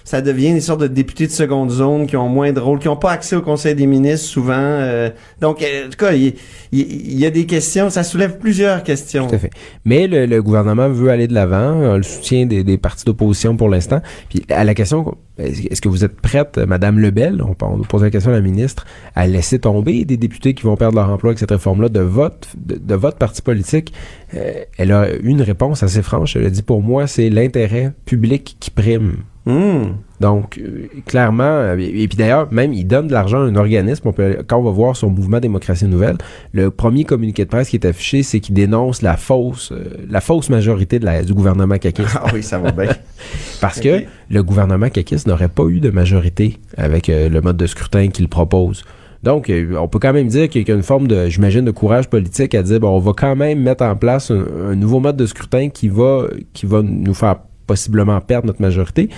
ça 0.06 0.22
devient 0.22 0.54
des 0.54 0.60
sortes 0.60 0.80
de 0.80 0.86
députés 0.86 1.26
de 1.26 1.32
seconde 1.32 1.68
zone 1.68 2.06
qui 2.06 2.16
ont 2.16 2.28
moins 2.28 2.52
de 2.52 2.60
rôle, 2.60 2.78
qui 2.78 2.86
n'ont 2.86 2.96
pas 2.96 3.10
accès 3.10 3.34
au 3.34 3.42
Conseil 3.42 3.74
des 3.74 3.86
ministres 3.86 4.28
souvent. 4.28 4.54
euh, 4.54 5.10
donc, 5.40 5.62
euh, 5.62 5.86
en 5.86 5.90
tout 5.90 5.96
cas, 5.96 6.12
il, 6.12 6.34
y 6.72 7.26
a 7.26 7.30
des 7.30 7.44
questions, 7.44 7.90
ça 7.90 8.04
soulève 8.04 8.38
plusieurs 8.38 8.84
questions. 8.84 9.26
Tout 9.26 9.34
à 9.34 9.38
fait. 9.38 9.50
Mais 9.84 10.06
le, 10.06 10.40
gouvernement 10.40 10.88
veut 10.88 11.10
aller 11.10 11.26
de 11.26 11.34
l'avant, 11.34 11.96
le 11.96 12.04
soutien 12.04 12.46
des, 12.46 12.78
partis 12.78 13.04
d'opposition 13.04 13.56
pour 13.56 13.68
l'instant. 13.68 14.00
Puis 14.28 14.44
à 14.48 14.62
la 14.62 14.74
question, 14.74 15.16
est-ce 15.38 15.80
que 15.80 15.88
vous 15.88 16.04
êtes 16.04 16.20
prête, 16.20 16.56
Madame 16.58 17.00
Lebel, 17.00 17.42
on, 17.42 17.56
on 17.60 17.78
pose 17.80 18.04
la 18.04 18.10
question 18.10 18.30
à 18.30 18.34
la 18.34 18.40
ministre, 18.40 18.86
à 19.16 19.26
laisser 19.26 19.58
tomber 19.58 20.04
des 20.04 20.16
députés 20.16 20.54
qui 20.54 20.62
vont 20.62 20.76
perdre 20.76 20.94
leur 20.94 21.10
emploi 21.10 21.30
avec 21.30 21.40
cette 21.40 21.50
réforme-là 21.50 21.88
de 21.88 22.00
votre, 22.00 22.48
de 22.56 22.94
votre 22.94 23.18
parti 23.18 23.42
politique? 23.42 23.92
Euh, 24.34 24.52
elle 24.78 24.92
a 24.92 25.12
eu 25.12 25.26
une 25.26 25.42
réponse 25.42 25.82
assez 25.82 26.02
franche. 26.02 26.36
Elle 26.36 26.46
a 26.46 26.50
dit, 26.50 26.62
pour 26.62 26.80
moi, 26.80 27.08
c'est 27.08 27.28
l'intérêt 27.28 27.92
public 28.04 28.56
qui 28.60 28.70
prime. 28.70 29.16
Hmm. 29.46 29.92
Donc, 30.18 30.58
euh, 30.58 30.88
clairement, 31.06 31.44
euh, 31.44 31.76
et, 31.78 32.02
et 32.02 32.08
puis 32.08 32.16
d'ailleurs, 32.16 32.52
même, 32.52 32.72
il 32.72 32.84
donne 32.84 33.06
de 33.06 33.12
l'argent 33.12 33.38
à 33.38 33.44
un 33.44 33.54
organisme. 33.54 34.08
On 34.08 34.12
peut, 34.12 34.38
quand 34.46 34.58
on 34.58 34.62
va 34.62 34.72
voir 34.72 34.96
son 34.96 35.08
mouvement 35.08 35.38
Démocratie 35.38 35.86
Nouvelle, 35.86 36.16
le 36.52 36.72
premier 36.72 37.04
communiqué 37.04 37.44
de 37.44 37.48
presse 37.48 37.68
qui 37.68 37.76
est 37.76 37.86
affiché, 37.86 38.24
c'est 38.24 38.40
qu'il 38.40 38.56
dénonce 38.56 39.02
la 39.02 39.16
fausse, 39.16 39.70
euh, 39.70 39.84
la 40.10 40.20
fausse 40.20 40.50
majorité 40.50 40.98
de 40.98 41.04
la, 41.04 41.22
du 41.22 41.32
gouvernement 41.32 41.78
caquiste. 41.78 42.18
Ah 42.20 42.26
oui, 42.34 42.42
ça 42.42 42.58
va 42.58 42.72
bien. 42.72 42.90
Parce 43.60 43.78
que 43.78 44.02
le 44.30 44.42
gouvernement 44.42 44.88
caquiste 44.88 45.28
n'aurait 45.28 45.48
pas 45.48 45.64
eu 45.66 45.78
de 45.78 45.90
majorité 45.90 46.58
avec 46.76 47.08
euh, 47.08 47.28
le 47.28 47.40
mode 47.40 47.56
de 47.56 47.66
scrutin 47.66 48.08
qu'il 48.08 48.28
propose. 48.28 48.84
Donc, 49.22 49.50
on 49.50 49.88
peut 49.88 49.98
quand 49.98 50.12
même 50.12 50.28
dire 50.28 50.48
qu'il 50.48 50.68
y 50.68 50.70
a 50.70 50.74
une 50.74 50.82
forme 50.82 51.08
de, 51.08 51.28
j'imagine, 51.28 51.64
de 51.64 51.70
courage 51.72 52.08
politique 52.08 52.54
à 52.54 52.62
dire, 52.62 52.78
bon, 52.78 52.90
on 52.90 53.00
va 53.00 53.12
quand 53.12 53.34
même 53.34 53.60
mettre 53.60 53.82
en 53.82 53.96
place 53.96 54.30
un, 54.30 54.44
un 54.70 54.74
nouveau 54.76 55.00
mode 55.00 55.16
de 55.16 55.26
scrutin 55.26 55.68
qui 55.68 55.88
va, 55.88 56.26
qui 56.52 56.66
va 56.66 56.82
nous 56.82 57.14
faire 57.14 57.36
possiblement 57.66 58.20
perdre 58.20 58.46
notre 58.46 58.62
majorité. 58.62 59.08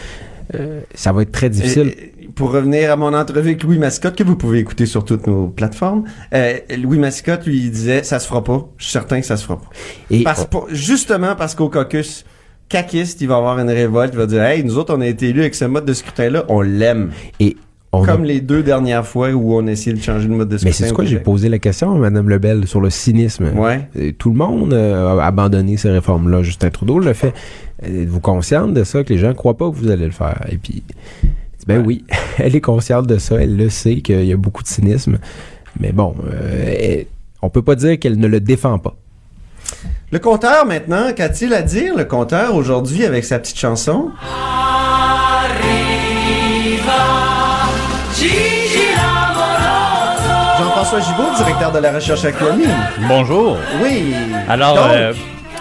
Euh, 0.54 0.80
ça 0.94 1.12
va 1.12 1.22
être 1.22 1.32
très 1.32 1.50
difficile. 1.50 1.88
Et- 1.88 2.24
et 2.24 2.28
pour 2.34 2.52
revenir 2.52 2.90
à 2.92 2.96
mon 2.96 3.12
entrevue 3.14 3.50
avec 3.50 3.62
Louis 3.62 3.78
Mascotte, 3.78 4.16
que 4.16 4.22
vous 4.24 4.36
pouvez 4.36 4.58
écouter 4.60 4.86
sur 4.86 5.04
toutes 5.04 5.26
nos 5.26 5.48
plateformes, 5.48 6.04
euh, 6.34 6.58
Louis 6.78 6.98
Mascotte, 6.98 7.46
lui, 7.46 7.58
il 7.58 7.70
disait, 7.70 8.02
ça 8.02 8.18
se 8.18 8.26
fera 8.28 8.42
pas. 8.44 8.66
Je 8.78 8.84
suis 8.84 8.92
certain 8.92 9.20
que 9.20 9.26
ça 9.26 9.36
se 9.36 9.44
fera 9.44 9.58
pas. 9.58 9.68
Et 10.10 10.22
Parce, 10.22 10.46
pour- 10.46 10.68
justement 10.70 11.34
parce 11.36 11.54
qu'au 11.54 11.68
caucus, 11.68 12.24
caquiste, 12.68 13.20
il 13.20 13.28
va 13.28 13.36
avoir 13.36 13.58
une 13.58 13.70
révolte, 13.70 14.12
il 14.14 14.18
va 14.18 14.26
dire, 14.26 14.42
hey, 14.42 14.62
nous 14.64 14.78
autres, 14.78 14.94
on 14.96 15.00
a 15.00 15.06
été 15.06 15.28
élus 15.28 15.40
avec 15.40 15.54
ce 15.54 15.64
mode 15.64 15.84
de 15.84 15.92
scrutin-là, 15.92 16.44
on 16.48 16.60
l'aime. 16.60 17.10
Et 17.40 17.56
on 17.92 18.02
a- 18.02 18.06
Comme 18.06 18.24
les 18.24 18.40
deux 18.40 18.62
dernières 18.62 19.06
fois 19.06 19.30
où 19.30 19.54
on 19.54 19.66
a 19.66 19.70
essayé 19.70 19.96
de 19.96 20.02
changer 20.02 20.28
le 20.28 20.34
mode 20.34 20.48
de 20.48 20.58
scrutin. 20.58 20.76
Mais 20.82 20.88
c'est 20.88 20.94
quoi, 20.94 21.04
j'ai 21.04 21.18
posé 21.20 21.48
la 21.48 21.58
question 21.58 21.94
à 21.94 21.98
Mme 21.98 22.28
Lebel 22.28 22.66
sur 22.66 22.80
le 22.80 22.90
cynisme. 22.90 23.50
Ouais. 23.56 23.88
Tout 24.18 24.30
le 24.30 24.36
monde 24.36 24.72
euh, 24.74 25.18
a 25.18 25.24
abandonné 25.26 25.76
ces 25.78 25.90
réformes-là. 25.90 26.42
Justin 26.42 26.70
Trudeau 26.70 26.98
le 26.98 27.12
fait. 27.14 27.32
Êtes-vous 27.82 28.20
consciente 28.20 28.74
de 28.74 28.84
ça, 28.84 29.04
que 29.04 29.12
les 29.12 29.18
gens 29.18 29.28
ne 29.28 29.32
croient 29.34 29.56
pas 29.56 29.70
que 29.70 29.74
vous 29.76 29.90
allez 29.90 30.04
le 30.06 30.10
faire? 30.10 30.44
Et 30.50 30.58
puis, 30.58 30.82
ben 31.66 31.78
Ouais. 31.80 31.84
oui, 31.86 32.04
elle 32.38 32.54
est 32.56 32.60
consciente 32.60 33.06
de 33.06 33.16
ça. 33.18 33.36
Elle 33.40 33.56
le 33.56 33.70
sait 33.70 33.96
qu'il 34.02 34.24
y 34.24 34.32
a 34.32 34.36
beaucoup 34.36 34.62
de 34.62 34.68
cynisme. 34.68 35.18
Mais 35.80 35.92
bon, 35.92 36.14
euh, 36.32 37.02
on 37.40 37.48
peut 37.50 37.62
pas 37.62 37.74
dire 37.76 37.98
qu'elle 37.98 38.18
ne 38.18 38.26
le 38.26 38.40
défend 38.40 38.78
pas. 38.78 38.96
Le 40.10 40.18
compteur, 40.18 40.66
maintenant, 40.66 41.12
qu'a-t-il 41.14 41.52
à 41.54 41.62
dire, 41.62 41.94
le 41.96 42.04
compteur, 42.04 42.54
aujourd'hui, 42.54 43.04
avec 43.04 43.24
sa 43.24 43.38
petite 43.38 43.58
chanson? 43.58 44.10
Jean-François 50.88 51.00
Gibault, 51.14 51.36
directeur 51.36 51.70
de 51.70 51.78
la 51.80 51.92
recherche 51.92 52.24
à. 52.24 52.66
Bonjour. 53.08 53.58
Oui. 53.82 54.14
Alors, 54.48 54.74
Donc, 54.74 54.84
euh, 54.90 55.12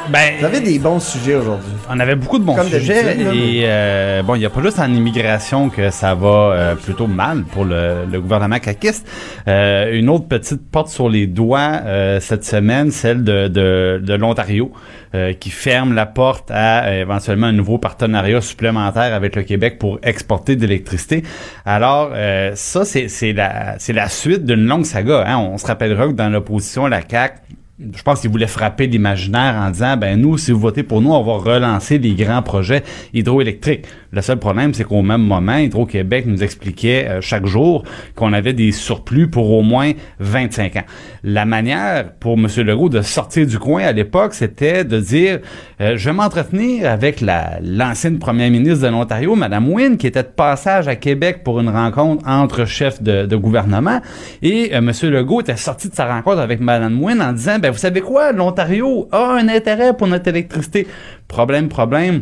ben, 0.10 0.34
vous 0.40 0.46
avez 0.46 0.60
des 0.62 0.80
bons 0.80 1.00
sujets 1.00 1.36
aujourd'hui. 1.36 1.72
on 1.90 2.00
avait 2.00 2.16
beaucoup 2.16 2.40
de 2.40 2.44
bons 2.44 2.56
Comme 2.56 2.68
sujets. 2.68 3.18
et 3.34 3.62
euh, 3.66 4.24
bon, 4.24 4.36
il 4.36 4.40
n'y 4.40 4.46
a 4.46 4.50
pas 4.50 4.62
juste 4.62 4.80
en 4.80 4.92
immigration 4.92 5.70
que 5.70 5.90
ça 5.90 6.16
va 6.16 6.28
euh, 6.28 6.76
plutôt 6.76 7.08
mal 7.08 7.44
pour 7.44 7.66
le, 7.66 8.06
le 8.12 8.22
gouvernement 8.22 8.60
caquiste. 8.60 9.08
Euh, 9.48 9.92
une 9.94 10.10
autre 10.10 10.28
petite 10.28 10.70
porte 10.70 10.90
sur 10.90 11.10
les 11.10 11.28
doigts 11.28 11.82
euh, 11.86 12.20
cette 12.20 12.46
semaine, 12.46 12.92
celle 12.92 13.24
de, 13.24 13.48
de, 13.48 14.02
de 14.04 14.14
l'Ontario, 14.14 14.72
euh, 15.16 15.34
qui 15.34 15.50
ferme 15.50 15.94
la 15.94 16.06
porte 16.06 16.52
à 16.52 16.86
euh, 16.86 17.02
éventuellement 17.02 17.48
un 17.48 17.54
nouveau 17.54 17.78
partenariat 17.78 18.42
supplémentaire 18.42 19.14
avec 19.14 19.36
le 19.36 19.44
Québec 19.44 19.78
pour 19.80 20.00
exporter 20.04 20.56
de 20.56 20.62
l'électricité. 20.68 21.24
Alors, 21.66 22.12
euh, 22.14 22.52
ça, 22.56 22.86
c'est 22.86 23.08
c'est 23.08 23.34
la, 23.34 23.76
la 23.88 24.10
suite 24.10 24.46
d'une 24.46 24.66
longue 24.66 24.86
saga. 24.86 25.24
Hein. 25.28 25.38
On 25.38 25.58
se 25.58 25.66
rappellera 25.66 26.08
que 26.08 26.14
dans 26.14 26.30
l'opposition, 26.30 26.88
la 26.88 27.02
CAQ 27.08 27.40
je 27.80 28.02
pense 28.02 28.22
qu'ils 28.22 28.32
voulaient 28.32 28.48
frapper 28.48 28.88
l'imaginaire 28.88 29.56
en 29.56 29.70
disant 29.70 29.98
ben 29.98 30.20
nous 30.20 30.38
si 30.38 30.52
vous 30.52 30.60
votez 30.60 30.82
pour 30.82 31.02
nous 31.02 31.12
on 31.12 31.24
va 31.24 31.34
relancer 31.34 32.00
des 32.00 32.14
grands 32.16 32.42
projets 32.42 32.84
hydroélectriques. 33.14 33.86
Le 34.12 34.22
seul 34.22 34.38
problème 34.38 34.74
c'est 34.74 34.84
qu'au 34.84 35.02
même 35.02 35.22
moment 35.22 35.58
Hydro-Québec 35.58 36.26
nous 36.28 36.44
expliquait 36.44 37.08
euh, 37.08 37.22
chaque 37.22 37.46
jour 37.46 37.84
qu'on 38.16 38.32
avait 38.32 38.54
des 38.54 38.72
surplus 38.72 39.28
pour 39.28 39.52
au 39.52 39.62
moins 39.62 39.92
25 40.20 40.78
ans. 40.78 40.84
La 41.24 41.46
manière 41.46 42.14
pour 42.20 42.36
M. 42.36 42.48
Legault 42.58 42.90
de 42.90 43.02
sortir 43.02 43.46
du 43.46 43.60
coin 43.60 43.84
à 43.84 43.92
l'époque 43.92 44.34
c'était 44.34 44.84
de 44.86 45.00
dire 45.00 45.40
euh, 45.82 45.98
je 45.98 46.10
vais 46.10 46.14
m'entretenir 46.14 46.90
avec 46.90 47.20
la 47.22 47.60
l'ancienne 47.62 48.20
première 48.20 48.50
ministre 48.50 48.86
de 48.86 48.92
l'Ontario 48.92 49.36
Mme 49.36 49.70
Wynne 49.70 49.98
qui 49.98 50.08
était 50.08 50.24
de 50.24 50.28
passage 50.28 50.88
à 50.88 50.96
Québec 50.96 51.44
pour 51.44 51.60
une 51.60 51.70
rencontre 51.70 52.28
entre 52.28 52.66
chefs 52.66 53.02
de, 53.02 53.26
de 53.26 53.36
gouvernement 53.36 54.00
et 54.42 54.74
euh, 54.74 54.78
M. 54.78 54.92
Legault 55.04 55.42
était 55.42 55.58
sorti 55.58 55.90
de 55.90 55.96
sa 55.96 56.06
rencontre 56.06 56.40
avec 56.40 56.62
Mme 56.62 57.04
Wynne 57.04 57.22
en 57.22 57.34
disant 57.34 57.60
ben 57.60 57.72
vous 57.72 57.78
savez 57.78 58.02
quoi? 58.02 58.32
l'Ontario 58.32 59.10
a 59.12 59.34
un 59.34 59.50
intérêt 59.50 59.96
pour 59.96 60.08
notre 60.08 60.30
électricité 60.30 60.88
problème 61.28 61.68
problème 61.68 62.22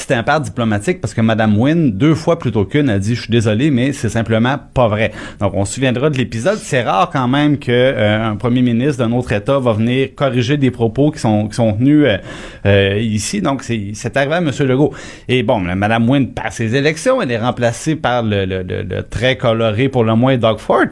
petit 0.00 0.14
impasse 0.14 0.42
diplomatique 0.42 1.00
parce 1.00 1.14
que 1.14 1.20
Mme 1.20 1.58
Wynne, 1.58 1.92
deux 1.92 2.14
fois 2.14 2.38
plutôt 2.38 2.64
qu'une, 2.64 2.88
a 2.88 2.98
dit, 2.98 3.14
je 3.14 3.22
suis 3.22 3.30
désolé, 3.30 3.70
mais 3.70 3.92
c'est 3.92 4.08
simplement 4.08 4.56
pas 4.74 4.88
vrai. 4.88 5.12
Donc, 5.40 5.54
on 5.54 5.64
se 5.64 5.74
souviendra 5.74 6.10
de 6.10 6.16
l'épisode. 6.16 6.58
C'est 6.58 6.82
rare 6.82 7.10
quand 7.12 7.28
même 7.28 7.58
que 7.58 7.70
euh, 7.70 8.30
un 8.30 8.36
premier 8.36 8.62
ministre 8.62 9.04
d'un 9.04 9.12
autre 9.12 9.32
État 9.32 9.58
va 9.58 9.72
venir 9.72 10.10
corriger 10.14 10.56
des 10.56 10.70
propos 10.70 11.10
qui 11.10 11.20
sont, 11.20 11.48
qui 11.48 11.54
sont 11.54 11.72
tenus 11.72 12.04
euh, 12.06 12.16
euh, 12.66 12.98
ici. 12.98 13.40
Donc, 13.40 13.62
c'est, 13.62 14.16
arrivé 14.16 14.34
à 14.34 14.38
M. 14.38 14.50
Legault. 14.60 14.92
Et 15.28 15.42
bon, 15.42 15.60
Mme 15.60 16.08
Wynne 16.08 16.28
passe 16.28 16.56
ses 16.56 16.74
élections. 16.74 17.20
Elle 17.22 17.30
est 17.30 17.38
remplacée 17.38 17.96
par 17.96 18.22
le, 18.22 18.44
le 18.44 19.02
très 19.02 19.36
coloré, 19.36 19.88
pour 19.88 20.04
le 20.04 20.14
moins, 20.14 20.36
Doug 20.36 20.58
Ford. 20.58 20.86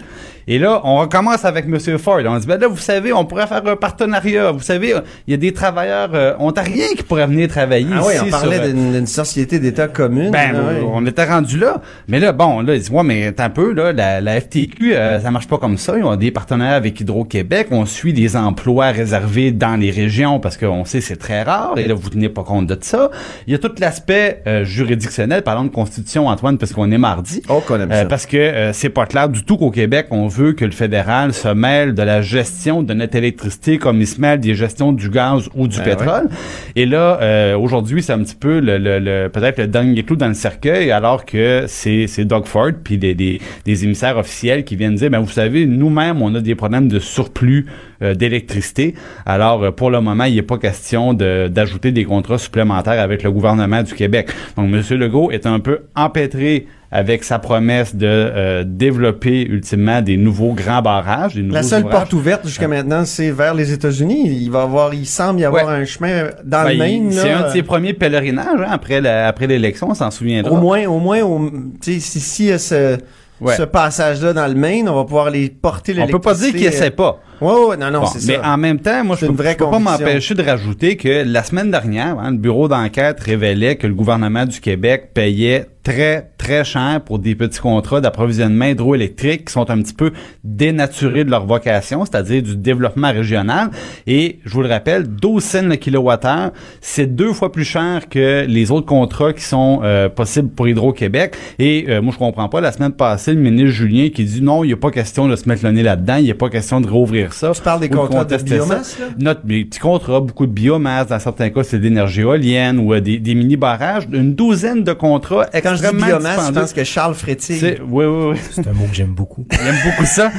Et 0.50 0.58
là, 0.58 0.80
on 0.84 0.96
recommence 0.96 1.44
avec 1.44 1.66
M. 1.66 1.78
Ford. 1.98 2.20
On 2.26 2.38
dit, 2.38 2.46
ben 2.46 2.58
là, 2.58 2.66
vous 2.68 2.76
savez, 2.78 3.12
on 3.12 3.24
pourrait 3.26 3.46
faire 3.46 3.62
un 3.66 3.76
partenariat. 3.76 4.50
Vous 4.50 4.60
savez, 4.62 4.94
il 5.26 5.30
y 5.30 5.34
a 5.34 5.36
des 5.36 5.52
travailleurs 5.52 6.08
euh, 6.14 6.32
ontariens 6.38 6.86
qui 6.96 7.02
pourraient 7.02 7.26
venir 7.26 7.48
travailler 7.48 7.86
Ah 7.92 7.98
ici. 8.00 8.08
oui, 8.08 8.14
on 8.26 8.30
parlait 8.30 8.56
sur, 8.56 8.64
euh, 8.64 8.72
d'une 8.72 9.06
société 9.06 9.58
d'État 9.58 9.88
commune. 9.88 10.30
ben, 10.30 10.52
là, 10.52 10.58
ouais. 10.58 10.82
on 10.90 11.04
était 11.06 11.24
rendu 11.26 11.58
là. 11.58 11.82
Mais 12.08 12.18
là, 12.18 12.32
bon, 12.32 12.60
là, 12.62 12.78
dis-moi, 12.78 13.02
mais 13.02 13.26
attends 13.26 13.44
un 13.44 13.50
peu, 13.50 13.72
là, 13.74 13.92
la, 13.92 14.20
la 14.22 14.40
FTQ, 14.40 14.94
euh, 14.94 15.20
ça 15.20 15.30
marche 15.30 15.48
pas 15.48 15.58
comme 15.58 15.76
ça. 15.76 15.98
Ils 15.98 16.04
ont 16.04 16.16
des 16.16 16.30
partenaires 16.30 16.72
avec 16.74 16.98
Hydro-Québec. 16.98 17.68
On 17.70 17.84
suit 17.84 18.14
des 18.14 18.34
emplois 18.34 18.86
réservés 18.90 19.52
dans 19.52 19.76
les 19.78 19.90
régions 19.90 20.40
parce 20.40 20.56
qu'on 20.56 20.86
sait 20.86 21.02
c'est 21.02 21.16
très 21.16 21.42
rare. 21.42 21.74
Et 21.76 21.86
là, 21.86 21.92
vous 21.92 22.08
tenez 22.08 22.30
pas 22.30 22.42
compte 22.42 22.66
de 22.66 22.78
ça. 22.80 23.10
Il 23.46 23.52
y 23.52 23.54
a 23.54 23.58
tout 23.58 23.72
l'aspect 23.78 24.42
euh, 24.46 24.64
juridictionnel, 24.64 25.42
parlant 25.42 25.64
de 25.64 25.68
constitution, 25.68 26.26
Antoine, 26.28 26.56
parce 26.56 26.72
qu'on 26.72 26.90
est 26.90 26.96
mardi. 26.98 27.42
Oh, 27.50 27.60
qu'on 27.66 27.78
aime 27.80 27.92
Euh, 27.92 28.02
ça. 28.02 28.06
parce 28.06 28.24
que 28.24 28.36
euh, 28.38 28.72
c'est 28.72 28.88
pas 28.88 29.04
clair 29.04 29.28
du 29.28 29.44
tout 29.44 29.58
qu'au 29.58 29.70
Québec, 29.70 30.06
on 30.10 30.26
veut 30.28 30.37
que 30.38 30.64
le 30.64 30.70
fédéral 30.70 31.32
se 31.32 31.48
mêle 31.48 31.94
de 31.94 32.02
la 32.02 32.22
gestion 32.22 32.82
de 32.82 32.94
notre 32.94 33.16
électricité 33.16 33.78
comme 33.78 34.00
il 34.00 34.06
se 34.06 34.20
mêle 34.20 34.40
des 34.40 34.54
gestions 34.54 34.92
du 34.92 35.10
gaz 35.10 35.48
ou 35.54 35.68
du 35.68 35.78
Ben 35.78 35.96
pétrole. 35.96 36.28
Et 36.76 36.86
là, 36.86 37.18
euh, 37.20 37.56
aujourd'hui, 37.58 38.02
c'est 38.02 38.12
un 38.12 38.20
petit 38.22 38.34
peu 38.36 38.60
le, 38.60 38.78
le- 38.78 38.98
le- 38.98 39.28
peut-être 39.28 39.58
le 39.58 39.66
dernier 39.66 40.02
clou 40.02 40.16
dans 40.16 40.28
le 40.28 40.34
cercueil, 40.34 40.90
alors 40.90 41.24
que 41.24 41.64
c'est 41.66 42.06
c'est 42.06 42.24
Doug 42.24 42.46
Ford 42.46 42.70
puis 42.82 42.98
des, 42.98 43.14
des, 43.14 43.40
des 43.64 43.84
émissaires 43.84 44.16
officiels 44.16 44.64
qui 44.64 44.76
viennent 44.76 44.94
dire, 44.94 45.10
ben 45.10 45.20
vous 45.20 45.30
savez, 45.30 45.66
nous-mêmes, 45.66 46.22
on 46.22 46.34
a 46.34 46.40
des 46.40 46.54
problèmes 46.54 46.88
de 46.88 46.98
surplus 46.98 47.66
d'électricité. 48.14 48.94
Alors, 49.26 49.62
euh, 49.64 49.70
pour 49.70 49.90
le 49.90 50.00
moment, 50.00 50.24
il 50.24 50.34
n'est 50.36 50.42
pas 50.42 50.58
question 50.58 51.14
de- 51.14 51.48
d'ajouter 51.48 51.90
des 51.92 52.04
contrats 52.04 52.38
supplémentaires 52.38 53.00
avec 53.00 53.22
le 53.22 53.30
gouvernement 53.30 53.82
du 53.82 53.94
Québec. 53.94 54.28
Donc, 54.56 54.66
M. 54.72 54.82
Legault 54.98 55.30
est 55.30 55.46
un 55.46 55.60
peu 55.60 55.80
empêtré 55.96 56.66
avec 56.90 57.22
sa 57.22 57.38
promesse 57.38 57.94
de 57.94 58.06
euh, 58.06 58.64
développer 58.66 59.42
ultimement 59.42 60.00
des 60.00 60.16
nouveaux 60.16 60.54
grands 60.54 60.80
barrages, 60.80 61.34
des 61.34 61.42
nouveaux 61.42 61.54
La 61.54 61.62
seule 61.62 61.82
ouvrages. 61.84 61.98
porte 62.00 62.12
ouverte 62.14 62.46
jusqu'à 62.46 62.66
maintenant, 62.66 63.04
c'est 63.04 63.30
vers 63.30 63.52
les 63.52 63.72
États-Unis. 63.74 64.30
Il 64.40 64.50
va 64.50 64.62
avoir, 64.62 64.94
il 64.94 65.04
semble 65.04 65.40
y 65.40 65.44
avoir 65.44 65.66
Ouais. 65.66 65.72
un 65.72 65.84
chemin 65.84 66.28
dans 66.44 66.62
Ben, 66.62 66.68
le 66.68 66.72
il- 66.74 66.78
Maine. 66.78 67.12
C'est 67.12 67.30
un 67.30 67.48
de 67.48 67.52
ses 67.52 67.62
premiers 67.62 67.92
pèlerinages 67.92 68.60
hein, 68.66 68.70
après 68.70 69.46
l'élection, 69.46 69.88
on 69.90 69.94
s'en 69.94 70.10
souviendra. 70.10 70.50
Au 70.50 70.56
moins, 70.56 70.86
au 70.86 70.98
moins, 70.98 71.20
au, 71.22 71.50
si, 71.82 72.00
si 72.00 72.46
y 72.46 72.52
a 72.52 72.58
ce, 72.58 72.96
Ouais. 73.40 73.56
ce 73.56 73.62
passage-là 73.62 74.32
dans 74.32 74.46
le 74.46 74.54
Maine, 74.54 74.88
on 74.88 74.94
va 74.96 75.04
pouvoir 75.04 75.30
les 75.30 75.48
porter 75.48 75.94
On 76.00 76.06
peut 76.08 76.18
pas 76.18 76.34
dire 76.34 76.50
qu'il 76.52 76.64
essaie 76.64 76.90
pas. 76.90 77.20
Ouais, 77.40 77.52
ouais, 77.52 77.76
non, 77.76 77.90
non, 77.90 78.00
Bon, 78.00 78.06
c'est 78.06 78.26
mais 78.26 78.42
ça. 78.42 78.50
en 78.52 78.56
même 78.56 78.80
temps, 78.80 79.04
moi, 79.04 79.14
je 79.14 79.26
C'est 79.26 79.32
peux, 79.32 79.70
pas 79.70 79.78
m'empêcher 79.78 80.34
de 80.34 80.42
rajouter 80.42 80.96
que 80.96 81.22
la 81.24 81.44
semaine 81.44 81.70
dernière, 81.70 82.18
hein, 82.18 82.32
le 82.32 82.36
bureau 82.36 82.66
d'enquête 82.66 83.20
révélait 83.20 83.76
que 83.76 83.86
le 83.86 83.94
gouvernement 83.94 84.44
du 84.44 84.60
Québec 84.60 85.10
payait 85.14 85.66
très, 85.88 86.30
très 86.36 86.64
cher 86.64 87.00
pour 87.02 87.18
des 87.18 87.34
petits 87.34 87.60
contrats 87.60 88.02
d'approvisionnement 88.02 88.66
hydroélectrique 88.66 89.46
qui 89.46 89.52
sont 89.54 89.70
un 89.70 89.80
petit 89.80 89.94
peu 89.94 90.12
dénaturés 90.44 91.24
de 91.24 91.30
leur 91.30 91.46
vocation, 91.46 92.04
c'est-à-dire 92.04 92.42
du 92.42 92.56
développement 92.56 93.10
régional. 93.10 93.70
Et, 94.06 94.38
je 94.44 94.52
vous 94.52 94.60
le 94.60 94.68
rappelle, 94.68 95.08
12 95.08 95.42
cents 95.42 95.62
le 95.62 95.76
kilowattheure, 95.76 96.52
c'est 96.82 97.06
deux 97.06 97.32
fois 97.32 97.50
plus 97.50 97.64
cher 97.64 98.10
que 98.10 98.44
les 98.46 98.70
autres 98.70 98.86
contrats 98.86 99.32
qui 99.32 99.42
sont 99.44 99.80
euh, 99.82 100.10
possibles 100.10 100.50
pour 100.50 100.68
Hydro-Québec. 100.68 101.34
Et 101.58 101.86
euh, 101.88 102.02
moi, 102.02 102.12
je 102.12 102.18
comprends 102.18 102.50
pas, 102.50 102.60
la 102.60 102.72
semaine 102.72 102.92
passée, 102.92 103.32
le 103.32 103.40
ministre 103.40 103.70
Julien 103.70 104.10
qui 104.10 104.24
dit 104.24 104.42
non, 104.42 104.64
il 104.64 104.66
n'y 104.66 104.74
a 104.74 104.76
pas 104.76 104.90
question 104.90 105.26
de 105.26 105.36
se 105.36 105.48
mettre 105.48 105.64
le 105.64 105.72
nez 105.72 105.82
là-dedans, 105.82 106.16
il 106.16 106.24
n'y 106.24 106.30
a 106.30 106.34
pas 106.34 106.50
question 106.50 106.82
de 106.82 106.88
rouvrir 106.88 107.32
ça. 107.32 107.52
Tu 107.54 107.62
parles 107.62 107.80
des 107.80 107.88
de 107.88 107.96
contrats 107.96 108.26
de 108.26 108.36
biomasse, 108.36 108.98
là? 108.98 109.06
Notre 109.18 109.46
des 109.46 109.64
petits 109.64 109.80
contrats, 109.80 110.20
beaucoup 110.20 110.46
de 110.46 110.52
biomasse, 110.52 111.06
dans 111.06 111.18
certains 111.18 111.48
cas, 111.48 111.62
c'est 111.62 111.78
d'énergie 111.78 112.20
éolienne 112.20 112.78
ou 112.78 112.92
euh, 112.92 113.00
des, 113.00 113.18
des 113.18 113.34
mini-barrages, 113.34 114.06
une 114.12 114.34
douzaine 114.34 114.84
de 114.84 114.92
contrats 114.92 115.46
je 115.78 115.82
dis 115.82 115.88
extrêmement 115.88 116.06
biomasse, 116.06 116.32
je 116.32 116.38
dispendieux. 116.38 116.60
pense 116.60 116.72
que 116.72 116.84
Charles 116.84 117.14
Frétille. 117.14 117.58
C'est- 117.58 117.80
Oui, 117.88 118.04
oui, 118.04 118.30
oui. 118.32 118.38
C'est 118.52 118.66
un 118.66 118.72
mot 118.72 118.84
que 118.88 118.94
j'aime 118.94 119.14
beaucoup. 119.14 119.46
Il 119.52 119.66
aime 119.66 119.78
beaucoup 119.84 120.04
ça. 120.06 120.30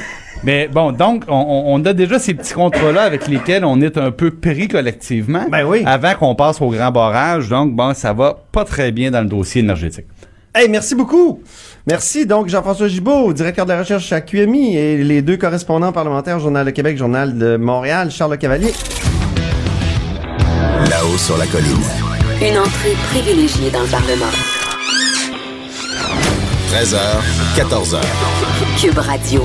Mais 0.44 0.70
bon, 0.70 0.92
donc, 0.94 1.24
on, 1.28 1.34
on 1.36 1.74
on 1.82 1.86
a 1.86 1.92
déjà 1.94 2.18
ces 2.18 2.34
petits 2.34 2.54
contrats-là 2.54 3.02
avec 3.02 3.28
lesquels 3.28 3.66
on 3.66 3.82
est 3.82 3.98
un 3.98 4.12
peu 4.12 4.32
pris 4.32 4.68
collectivement. 4.70 5.46
Ben 5.52 5.66
oui. 5.66 5.84
Avant 5.86 6.14
qu'on 6.16 6.36
passe 6.36 6.62
au 6.62 6.70
grand 6.70 6.92
barrage. 6.92 7.50
Donc, 7.50 7.76
bon, 7.76 7.94
ça 7.94 8.14
va 8.14 8.38
pas 8.52 8.64
très 8.64 8.92
bien 8.92 9.12
dans 9.12 9.20
le 9.22 9.28
dossier 9.28 9.62
énergétique. 9.62 10.06
Hey, 10.56 10.68
merci 10.70 10.96
beaucoup. 10.96 11.42
Merci 11.88 12.26
donc 12.26 12.50
Jean-François 12.50 12.88
Gibault, 12.88 13.34
directeur 13.34 13.66
de 13.66 13.72
la 13.74 13.80
recherche 13.80 14.12
à 14.12 14.22
QMI 14.22 14.78
et 14.78 14.98
les 15.04 15.22
deux 15.22 15.38
correspondants 15.38 15.92
parlementaires 15.92 16.40
Journal 16.40 16.66
de 16.66 16.72
Québec, 16.72 16.98
Journal 16.98 17.38
de 17.38 17.56
Montréal, 17.58 18.10
Charles 18.12 18.32
Le 18.32 18.38
Cavalier. 18.38 18.74
Là-haut 20.90 21.18
sur 21.18 21.38
la 21.38 21.46
colline. 21.48 21.84
Une 22.42 22.58
entrée 22.58 22.96
privilégiée 23.12 23.70
dans 23.72 23.82
le 23.82 23.88
Parlement. 23.88 24.59
13h, 26.70 27.00
14h. 27.58 28.00
Cube 28.80 29.00
Radio. 29.00 29.42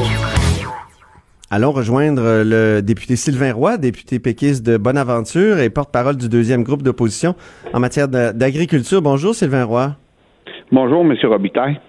Allons 1.51 1.73
rejoindre 1.73 2.21
euh, 2.23 2.45
le 2.45 2.83
député 2.83 3.17
Sylvain 3.17 3.55
Roy, 3.55 3.79
député 3.79 4.19
péquiste 4.19 4.63
de 4.63 4.77
Bonaventure 4.77 5.59
et 5.59 5.71
porte-parole 5.71 6.19
du 6.19 6.29
deuxième 6.29 6.63
groupe 6.63 6.83
d'opposition 6.83 7.35
en 7.73 7.81
matière 7.81 8.09
d'agriculture. 8.09 9.01
Bonjour 9.01 9.35
Sylvain 9.35 9.65
Roy. 9.65 9.97
Bonjour, 10.71 11.01
M. 11.01 11.15
Robitaille. 11.23 11.81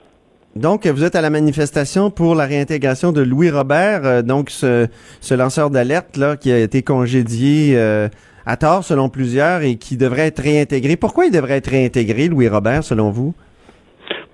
Donc, 0.56 0.88
vous 0.88 1.04
êtes 1.04 1.16
à 1.16 1.22
la 1.22 1.30
manifestation 1.30 2.12
pour 2.12 2.34
la 2.34 2.46
réintégration 2.46 3.12
de 3.12 3.22
Louis 3.22 3.50
Robert, 3.50 4.06
euh, 4.06 4.22
donc 4.22 4.50
ce, 4.50 4.88
ce 5.20 5.34
lanceur 5.34 5.70
d'alerte 5.70 6.16
là 6.16 6.38
qui 6.38 6.50
a 6.50 6.60
été 6.60 6.82
congédié 6.82 7.74
euh, 7.76 8.08
à 8.46 8.56
tort 8.56 8.86
selon 8.86 9.10
plusieurs 9.10 9.64
et 9.64 9.76
qui 9.76 9.98
devrait 9.98 10.28
être 10.28 10.42
réintégré. 10.42 10.96
Pourquoi 10.96 11.26
il 11.26 11.32
devrait 11.34 11.58
être 11.58 11.72
réintégré, 11.72 12.30
Louis 12.30 12.48
Robert, 12.48 12.86
selon 12.86 13.12
vous? 13.12 13.36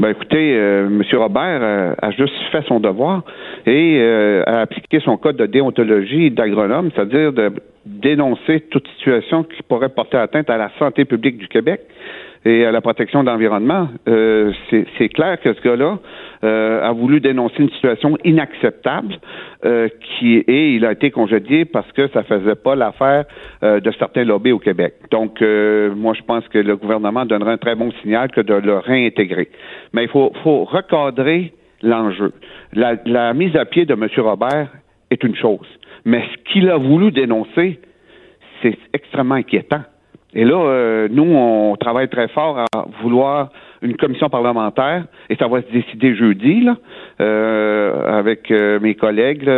Ben 0.01 0.09
écoutez, 0.09 0.55
euh, 0.55 0.87
M. 0.87 1.03
Robert 1.13 1.59
euh, 1.61 1.93
a 2.01 2.09
juste 2.09 2.33
fait 2.51 2.63
son 2.67 2.79
devoir 2.79 3.21
et 3.67 3.99
euh, 3.99 4.41
a 4.47 4.61
appliqué 4.61 4.99
son 4.99 5.15
code 5.15 5.37
de 5.37 5.45
déontologie 5.45 6.31
d'agronome, 6.31 6.89
c'est-à-dire 6.95 7.31
de 7.31 7.51
dénoncer 7.85 8.61
toute 8.71 8.87
situation 8.97 9.43
qui 9.43 9.61
pourrait 9.61 9.89
porter 9.89 10.17
atteinte 10.17 10.49
à 10.49 10.57
la 10.57 10.71
santé 10.79 11.05
publique 11.05 11.37
du 11.37 11.47
Québec 11.47 11.81
et 12.45 12.65
à 12.65 12.71
la 12.71 12.82
protection 12.82 13.23
de 13.23 13.30
l'environnement. 13.30 13.89
Euh, 14.08 14.51
c'est 14.69 15.10
clair 15.10 15.39
que 15.39 15.54
ce 15.54 15.62
gars-là 15.62 15.99
euh, 16.43 16.89
a 16.89 16.91
voulu 16.91 17.19
dénoncer 17.19 17.60
une 17.60 17.69
situation 17.69 18.17
inacceptable 18.23 19.19
euh, 19.63 19.89
qui 20.01 20.38
et 20.38 20.75
il 20.75 20.86
a 20.86 20.91
été 20.91 21.12
congédié 21.12 21.65
parce 21.65 21.91
que 21.91 22.08
ça 22.10 22.23
faisait 22.23 22.56
pas 22.56 22.75
l'affaire 22.75 23.25
euh, 23.63 23.80
de 23.80 23.91
certains 23.91 24.23
lobbies 24.23 24.51
au 24.51 24.60
Québec. 24.60 24.95
Donc 25.12 25.41
euh, 25.41 25.93
moi 25.93 26.13
je 26.13 26.23
pense 26.23 26.47
que 26.47 26.58
le 26.58 26.75
gouvernement 26.75 27.25
donnerait 27.25 27.54
un 27.54 27.58
très 27.58 27.75
bon 27.75 27.91
signal 28.01 28.32
que 28.32 28.41
de 28.41 28.56
le 28.56 28.80
réintégrer. 28.80 29.49
Mais 29.93 30.04
il 30.04 30.10
faut, 30.10 30.32
faut 30.43 30.63
recadrer 30.63 31.54
l'enjeu. 31.84 32.32
La, 32.73 32.95
la 33.06 33.34
mise 33.34 33.56
à 33.56 33.65
pied 33.65 33.86
de 33.86 33.93
M. 33.93 34.08
Robert 34.17 34.69
est 35.12 35.23
une 35.23 35.36
chose, 35.36 35.67
mais 36.06 36.23
ce 36.32 36.51
qu'il 36.51 36.69
a 36.69 36.77
voulu 36.77 37.12
dénoncer, 37.12 37.80
c'est 38.62 38.77
extrêmement 38.93 39.36
inquiétant. 39.36 39.82
Et 40.34 40.46
là, 40.46 40.56
euh, 40.56 41.08
nous, 41.12 41.24
on 41.24 41.76
travaille 41.76 42.08
très 42.10 42.28
fort 42.30 42.60
à 42.60 42.86
vouloir 43.02 43.50
une 43.82 43.98
commission 43.98 44.30
parlementaire, 44.30 45.06
et 45.30 45.36
ça 45.36 45.48
va 45.48 45.62
se 45.62 45.72
décider 45.72 46.15
jeudi, 46.15 46.62
là, 46.62 46.78
euh, 47.20 48.20
avec 48.20 48.52
euh, 48.52 48.80
mes 48.80 48.96
collègues, 48.96 49.50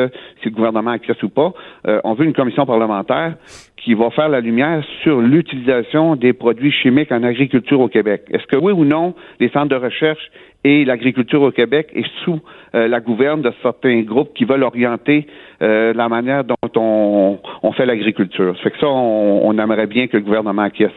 si 0.41 0.49
le 0.49 0.55
gouvernement 0.55 0.91
acquiesce 0.91 1.21
ou 1.23 1.29
pas. 1.29 1.53
Euh, 1.87 1.99
on 2.03 2.13
veut 2.13 2.25
une 2.25 2.33
commission 2.33 2.65
parlementaire 2.65 3.35
qui 3.77 3.93
va 3.95 4.09
faire 4.11 4.29
la 4.29 4.39
lumière 4.39 4.81
sur 5.01 5.19
l'utilisation 5.19 6.15
des 6.15 6.31
produits 6.31 6.71
chimiques 6.71 7.11
en 7.11 7.21
agriculture 7.23 7.81
au 7.81 7.89
Québec. 7.89 8.23
Est-ce 8.31 8.47
que 8.47 8.55
oui 8.55 8.71
ou 8.71 8.85
non, 8.85 9.13
les 9.41 9.49
centres 9.49 9.67
de 9.67 9.75
recherche 9.75 10.31
et 10.63 10.85
l'agriculture 10.85 11.41
au 11.41 11.51
Québec 11.51 11.87
est 11.93 12.05
sous 12.23 12.39
euh, 12.75 12.87
la 12.87 12.99
gouverne 12.99 13.41
de 13.41 13.51
certains 13.61 14.01
groupes 14.01 14.33
qui 14.33 14.45
veulent 14.45 14.63
orienter 14.63 15.27
euh, 15.61 15.93
la 15.93 16.07
manière 16.09 16.43
dont 16.43 16.55
on, 16.75 17.39
on 17.61 17.71
fait 17.73 17.85
l'agriculture. 17.85 18.55
Ça 18.57 18.63
fait 18.63 18.71
que 18.71 18.79
ça, 18.79 18.87
on, 18.87 19.41
on 19.43 19.57
aimerait 19.57 19.87
bien 19.87 20.07
que 20.07 20.17
le 20.17 20.23
gouvernement 20.23 20.63
acquiesce 20.63 20.91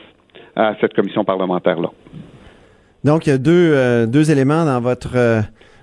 à 0.54 0.74
cette 0.80 0.94
commission 0.94 1.24
parlementaire-là. 1.24 1.88
Donc, 3.04 3.26
il 3.26 3.30
y 3.30 3.32
a 3.32 3.38
deux, 3.38 3.72
euh, 3.74 4.06
deux 4.06 4.30
éléments 4.30 4.64
dans 4.64 4.80
votre 4.80 5.42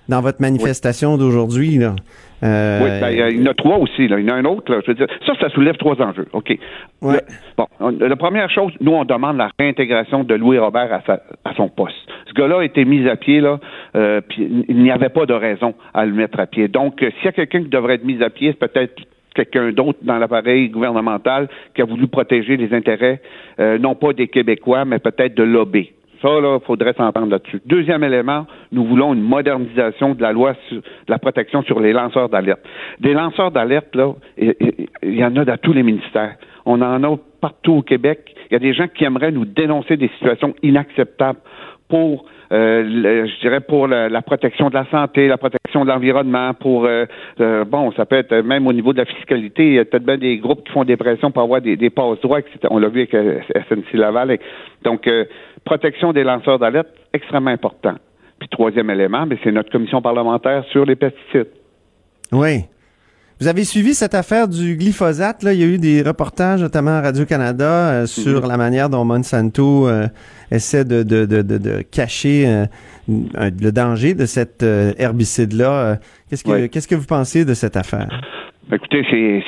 dans 0.10 0.20
votre 0.20 0.42
manifestation 0.42 1.16
d'aujourd'hui. 1.18 1.78
là. 1.78 1.96
Euh, 2.44 2.80
Oui, 2.84 2.90
ben, 3.00 3.10
il 3.12 3.18
y 3.18 3.22
a- 3.22 3.30
il 3.30 3.42
y 3.42 3.48
en 3.48 3.52
a 3.52 3.54
trois 3.54 3.78
aussi. 3.78 4.10
Là. 4.10 4.20
Il 4.20 4.28
y 4.28 4.30
en 4.32 4.36
a 4.36 4.38
un 4.38 4.44
autre. 4.44 4.70
Là. 4.70 4.82
Je 4.86 4.92
veux 4.92 4.96
dire, 4.96 5.08
ça, 5.26 5.32
ça 5.40 5.48
soulève 5.52 5.78
trois 5.78 5.96
enjeux. 6.02 6.28
OK. 6.34 6.60
Ouais. 7.02 7.14
Le- 7.14 7.20
bon, 7.58 7.66
on- 7.80 7.90
la 7.92 8.16
première 8.18 8.50
chose, 8.50 8.74
nous, 8.82 8.92
on 8.92 9.06
demande 9.06 9.38
la 9.38 9.48
réintégration 9.58 10.26
de 10.26 10.36
Louis 10.36 10.58
Robert 10.58 10.92
à, 10.92 11.02
sa- 11.06 11.22
à 11.46 11.54
son 11.56 11.70
poste. 11.70 11.96
Ce 12.28 12.34
gars-là 12.34 12.60
a 12.60 12.64
été 12.66 12.84
mis 12.84 13.08
à 13.08 13.16
pied, 13.16 13.40
là, 13.40 13.62
euh, 13.96 14.22
il 14.38 14.78
n'y 14.78 14.92
avait 14.92 15.10
pas 15.10 15.26
de 15.26 15.34
raison 15.34 15.74
à 15.94 16.06
le 16.06 16.14
mettre 16.14 16.40
à 16.40 16.48
pied. 16.48 16.68
Donc, 16.68 17.02
euh, 17.02 17.10
s'il 17.18 17.26
y 17.26 17.28
a 17.30 17.32
quelqu'un 17.32 17.64
qui 17.64 17.70
devrait 17.70 17.96
être 17.96 18.06
mis 18.06 18.22
à 18.24 18.30
pied, 18.30 18.52
c'est 18.52 18.68
peut-être 18.72 18.96
quelqu'un 19.36 19.72
d'autre 19.72 20.00
dans 20.02 20.18
l'appareil 20.18 20.70
gouvernemental 20.70 21.48
qui 21.76 21.82
a 21.82 21.86
voulu 21.86 22.08
protéger 22.08 22.58
les 22.58 22.74
intérêts, 22.74 23.22
euh, 23.60 23.78
non 23.78 23.96
pas 23.96 24.14
des 24.14 24.28
Québécois, 24.28 24.86
mais 24.86 25.00
peut-être 25.00 25.36
de 25.36 25.44
lobby. 25.44 25.92
Ça, 26.22 26.40
là, 26.40 26.60
faudrait 26.66 26.94
s'entendre 26.94 27.32
là-dessus. 27.32 27.62
Deuxième 27.66 28.04
élément, 28.04 28.46
nous 28.72 28.86
voulons 28.86 29.14
une 29.14 29.22
modernisation 29.22 30.16
de 30.16 30.22
la 30.22 30.32
loi 30.32 30.56
sur 30.70 30.82
la 31.10 31.20
protection 31.20 31.64
sur 31.64 31.82
les 31.82 31.92
lanceurs 31.92 32.30
d'alerte. 32.30 32.62
Des 33.02 33.14
lanceurs 33.14 33.52
d'alerte, 33.52 33.94
là, 33.94 34.14
il 34.38 35.16
y 35.16 35.26
en 35.26 35.36
a 35.36 35.44
dans 35.44 35.58
tous 35.58 35.74
les 35.74 35.84
ministères. 35.84 36.38
On 36.66 36.82
en 36.82 37.04
a 37.04 37.18
partout 37.42 37.74
au 37.74 37.82
Québec. 37.82 38.34
Il 38.50 38.54
y 38.54 38.56
a 38.56 38.60
des 38.60 38.74
gens 38.74 38.88
qui 38.88 39.04
aimeraient 39.04 39.34
nous 39.34 39.44
dénoncer 39.44 39.98
des 39.98 40.08
situations 40.18 40.56
inacceptables 40.64 41.40
pour 41.90 42.26
euh, 42.54 43.26
je 43.28 43.40
dirais 43.42 43.62
pour 43.62 43.88
la, 43.88 44.10
la 44.10 44.22
protection 44.22 44.70
de 44.70 44.76
la 44.76 44.86
santé, 44.92 45.28
la 45.28 45.38
protection 45.38 45.84
de 45.84 45.90
l'environnement, 45.90 46.54
pour 46.54 46.86
euh, 46.86 47.06
euh, 47.40 47.66
bon, 47.66 47.92
ça 47.94 48.06
peut 48.06 48.18
être 48.18 48.36
même 48.36 48.68
au 48.68 48.74
niveau 48.74 48.94
de 48.94 49.00
la 49.00 49.06
fiscalité, 49.06 49.66
il 49.66 49.74
y 49.74 49.80
a 49.80 49.86
peut-être 49.86 50.06
bien 50.06 50.18
des 50.18 50.38
groupes 50.38 50.64
qui 50.64 50.72
font 50.72 50.84
des 50.84 50.98
pressions 50.98 51.32
pour 51.32 51.42
avoir 51.42 51.62
des, 51.62 51.76
des 51.76 51.90
passes 51.90 52.22
droits. 52.22 52.42
On 52.70 52.78
l'a 52.78 52.90
vu 52.90 53.02
avec 53.02 53.14
euh, 53.16 53.40
SNC 53.70 53.94
Laval. 53.94 54.38
Donc, 54.84 55.08
euh, 55.08 55.26
protection 55.66 56.14
des 56.14 56.24
lanceurs 56.24 56.60
d'alerte, 56.60 56.90
extrêmement 57.14 57.52
important. 57.52 57.96
Puis 58.40 58.50
troisième 58.50 58.90
élément, 58.90 59.26
ben, 59.26 59.38
c'est 59.44 59.52
notre 59.52 59.72
commission 59.72 60.02
parlementaire 60.02 60.64
sur 60.66 60.86
les 60.86 60.96
pesticides. 60.96 61.48
Oui. 62.32 62.66
Vous 63.44 63.50
avez 63.50 63.66
suivi 63.66 63.94
cette 63.94 64.16
affaire 64.16 64.48
du 64.48 64.78
glyphosate. 64.78 65.44
Là? 65.44 65.52
Il 65.52 65.60
y 65.60 65.64
a 65.64 65.66
eu 65.68 65.78
des 65.78 66.02
reportages, 66.02 66.62
notamment 66.62 66.92
à 66.92 67.02
Radio-Canada, 67.02 67.66
euh, 67.90 68.06
sur 68.06 68.42
Mhm. 68.42 68.48
la 68.48 68.56
manière 68.56 68.90
dont 68.90 69.04
Monsanto 69.04 69.86
euh, 69.86 70.08
essaie 70.50 70.86
de, 70.86 71.04
de, 71.04 71.26
de, 71.26 71.42
de, 71.42 71.58
de 71.58 71.82
cacher 71.82 72.46
euh, 72.48 72.66
un- 73.36 73.50
le 73.50 73.72
danger 73.74 74.14
de 74.14 74.26
cet 74.26 74.64
herbicide-là. 74.64 75.98
Qu'est-ce 76.30 76.46
que 76.46 76.52
Oui. 76.52 76.70
qu'est-ce 76.70 76.88
que 76.88 76.96
vous 76.96 77.06
pensez 77.06 77.44
de 77.44 77.54
cette 77.54 77.76
affaire? 77.76 78.08
Écoutez, 78.72 79.04
c'est 79.12 79.44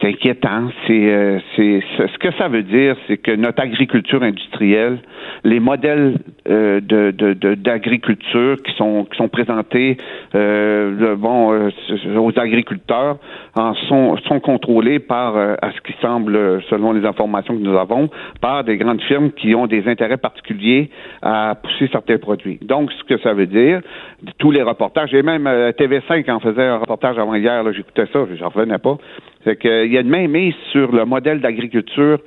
c'est- 0.00 0.08
inquiétant. 0.08 0.68
C'est 0.86 1.12
euh, 1.12 1.38
c'est- 1.56 1.80
ce 1.98 2.18
que 2.18 2.32
ça 2.32 2.48
veut 2.48 2.62
dire, 2.62 2.96
c'est 3.06 3.16
que 3.18 3.32
notre 3.32 3.62
agriculture 3.62 4.22
industrielle, 4.22 4.98
les 5.44 5.60
modèles 5.60 6.16
euh, 6.48 6.80
de 6.80 7.10
de- 7.10 7.54
d'agriculture 7.54 8.56
qui 8.62 8.72
sont 8.76 9.04
qui 9.10 9.16
sont 9.16 9.28
présentés 9.28 9.96
euh, 10.34 11.16
euh, 11.24 12.18
aux 12.18 12.38
agriculteurs 12.38 13.18
en 13.56 13.74
sont 13.74 14.16
sont 14.28 14.40
contrôlés 14.40 14.98
par 14.98 15.36
euh, 15.36 15.54
à 15.62 15.72
ce 15.72 15.80
qui 15.82 15.94
semble, 16.00 16.62
selon 16.70 16.92
les 16.92 17.04
informations 17.04 17.54
que 17.56 17.62
nous 17.62 17.76
avons, 17.76 18.08
par 18.40 18.64
des 18.64 18.76
grandes 18.76 19.02
firmes 19.02 19.30
qui 19.32 19.54
ont 19.54 19.66
des 19.66 19.86
intérêts 19.88 20.16
particuliers 20.16 20.90
à 21.22 21.54
pousser 21.62 21.88
certains 21.92 22.18
produits. 22.18 22.58
Donc, 22.62 22.90
ce 22.92 23.04
que 23.04 23.18
ça 23.20 23.32
veut 23.34 23.46
dire, 23.46 23.80
tous 24.38 24.50
les 24.50 24.62
reportages, 24.62 25.12
et 25.14 25.22
même 25.22 25.46
euh, 25.46 25.72
TV5 25.72 26.28
en 26.30 26.40
faisait 26.40 26.64
un 26.66 26.78
reportage 26.78 27.18
avant 27.18 27.34
hier, 27.34 27.62
là, 27.62 27.72
j'écoutais 27.72 28.06
ça, 28.12 28.20
j'en 28.38 28.48
revenais 28.48 28.78
pas, 28.78 28.96
c'est 29.44 29.58
qu'il 29.58 29.92
y 29.92 29.96
a 29.96 30.00
une 30.00 30.08
main 30.08 30.28
mise 30.28 30.54
sur 30.72 30.92
le 30.92 31.04
modèle 31.04 31.40
d'agriculture 31.40 32.18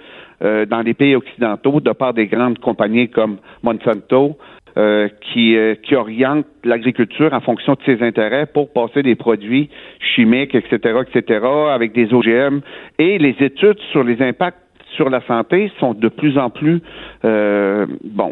euh, 0.44 0.66
dans 0.66 0.82
les 0.82 0.94
pays 0.94 1.16
occidentaux 1.16 1.80
de 1.80 1.92
part 1.92 2.14
des 2.14 2.28
grandes 2.28 2.60
compagnies 2.60 3.10
comme 3.10 3.38
Monsanto, 3.62 4.38
euh, 4.76 5.08
qui, 5.22 5.56
euh, 5.56 5.76
qui 5.76 5.96
orientent 5.96 6.48
l'agriculture 6.64 7.32
en 7.32 7.42
fonction 7.42 7.74
de 7.74 7.80
ses 7.86 8.04
intérêts 8.04 8.48
pour 8.48 8.74
passer 8.74 9.04
des 9.04 9.14
produits 9.14 9.70
chimiques, 10.00 10.56
etc., 10.56 11.02
etc., 11.08 11.46
avec 11.70 11.94
des 11.94 12.12
OGM. 12.12 12.62
Et 12.98 13.20
les 13.20 13.36
études 13.40 13.78
sur 13.92 14.04
les 14.04 14.20
impacts 14.24 14.63
sur 14.96 15.10
la 15.10 15.22
santé 15.22 15.72
sont 15.80 15.94
de 15.94 16.08
plus 16.08 16.38
en 16.38 16.50
plus, 16.50 16.82
euh, 17.26 17.86
bon, 18.04 18.32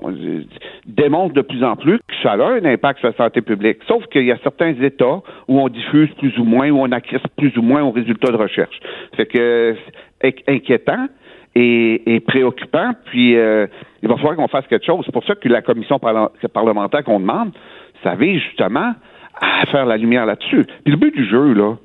démontrent 0.86 1.34
de 1.34 1.41
plus 1.41 1.63
en 1.63 1.76
plus 1.76 1.97
que 1.97 2.15
ça 2.24 2.34
a 2.34 2.52
un 2.52 2.65
impact 2.65 3.00
sur 3.00 3.10
la 3.10 3.15
santé 3.15 3.41
publique. 3.41 3.80
Sauf 3.88 4.06
qu'il 4.08 4.26
y 4.26 4.32
a 4.32 4.38
certains 4.43 4.74
États 4.82 5.21
où 5.47 5.60
on 5.60 5.69
diffuse 5.69 6.10
plus 6.17 6.38
ou 6.38 6.43
moins, 6.43 6.69
où 6.69 6.80
on 6.80 6.91
accrète 6.91 7.24
plus 7.38 7.56
ou 7.58 7.62
moins 7.62 7.84
aux 7.84 7.91
résultats 7.91 8.32
de 8.32 8.38
recherche. 8.38 8.80
Fait 9.15 9.26
que 9.26 9.76
c'est 10.21 10.36
inquiétant 10.47 11.08
et, 11.56 12.15
et 12.15 12.19
préoccupant. 12.19 12.91
Puis 13.06 13.36
euh, 13.36 13.67
il 14.02 14.10
va 14.10 14.15
falloir 14.15 14.36
qu'on 14.36 14.47
fasse 14.47 14.67
quelque 14.67 14.86
chose. 14.86 15.04
C'est 15.06 15.13
pour 15.13 15.26
ça 15.26 15.36
que 15.36 15.50
la 15.50 15.62
commission 15.62 16.00
parlementaire 16.00 17.04
qu'on 17.04 17.19
demande, 17.19 17.52
ça 18.04 18.15
vise 18.15 18.41
justement 18.41 18.93
à 19.39 19.65
faire 19.67 19.86
la 19.86 19.97
lumière 19.97 20.26
là-dessus. 20.26 20.65
Puis 20.84 20.91
le 20.91 20.97
but 20.97 21.15
du 21.15 21.26
jeu, 21.26 21.54
là, 21.54 21.76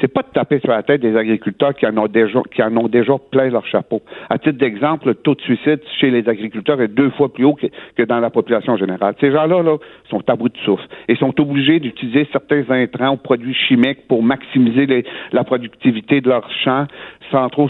c'est 0.00 0.08
pas 0.08 0.22
de 0.22 0.28
taper 0.32 0.60
sur 0.60 0.70
la 0.70 0.82
tête 0.82 1.00
des 1.00 1.16
agriculteurs 1.16 1.74
qui 1.74 1.86
en 1.86 1.96
ont 1.98 2.06
déjà 2.08 2.40
qui 2.54 2.62
en 2.62 2.76
ont 2.76 2.88
déjà 2.88 3.14
plein 3.30 3.48
leur 3.50 3.66
chapeau. 3.66 4.00
À 4.28 4.38
titre 4.38 4.58
d'exemple, 4.58 5.08
le 5.08 5.14
taux 5.14 5.34
de 5.34 5.40
suicide 5.42 5.80
chez 6.00 6.10
les 6.10 6.28
agriculteurs 6.28 6.80
est 6.80 6.88
deux 6.88 7.10
fois 7.10 7.32
plus 7.32 7.44
haut 7.44 7.54
que, 7.54 7.66
que 7.96 8.02
dans 8.04 8.20
la 8.20 8.30
population 8.30 8.76
générale. 8.76 9.14
Ces 9.20 9.30
gens-là 9.32 9.62
là, 9.62 9.76
sont 10.08 10.22
à 10.28 10.36
bout 10.36 10.48
de 10.48 10.56
souffle 10.64 10.84
et 11.08 11.16
sont 11.16 11.38
obligés 11.40 11.80
d'utiliser 11.80 12.26
certains 12.32 12.64
intrants 12.70 13.12
ou 13.12 13.16
produits 13.16 13.54
chimiques 13.54 14.06
pour 14.08 14.22
maximiser 14.22 14.86
les- 14.86 15.04
la 15.32 15.44
productivité 15.44 16.20
de 16.20 16.28
leur 16.28 16.48
champ 16.64 16.86
sans 17.30 17.48
trop 17.50 17.68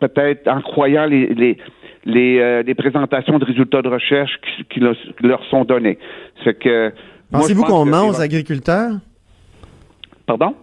peut-être 0.00 0.48
en 0.48 0.60
croyant 0.60 1.06
les, 1.06 1.26
les 1.34 1.56
les, 2.06 2.38
euh, 2.40 2.62
les 2.62 2.74
présentations 2.74 3.38
de 3.38 3.44
résultats 3.44 3.82
de 3.82 3.88
recherche 3.88 4.32
qui, 4.56 4.64
qui 4.64 4.80
leur, 4.80 4.94
qui 4.94 5.26
leur 5.26 5.44
sont 5.50 5.64
donnés. 5.64 5.98
Que 6.44 6.92
Pensez-vous 7.30 7.60
pense 7.62 7.70
qu'on 7.70 7.84
ment 7.84 8.08
aux 8.08 8.20
agriculteurs? 8.22 8.92
Pardon? 10.26 10.54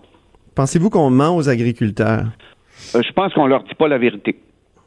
Pensez-vous 0.57 0.89
qu'on 0.89 1.11
ment 1.11 1.35
aux 1.35 1.49
agriculteurs? 1.49 2.25
Euh, 2.95 3.03
je 3.05 3.11
pense 3.13 3.31
qu'on 3.35 3.45
leur 3.45 3.61
dit 3.61 3.75
pas 3.75 3.87
la 3.87 3.99
vérité. 3.99 4.35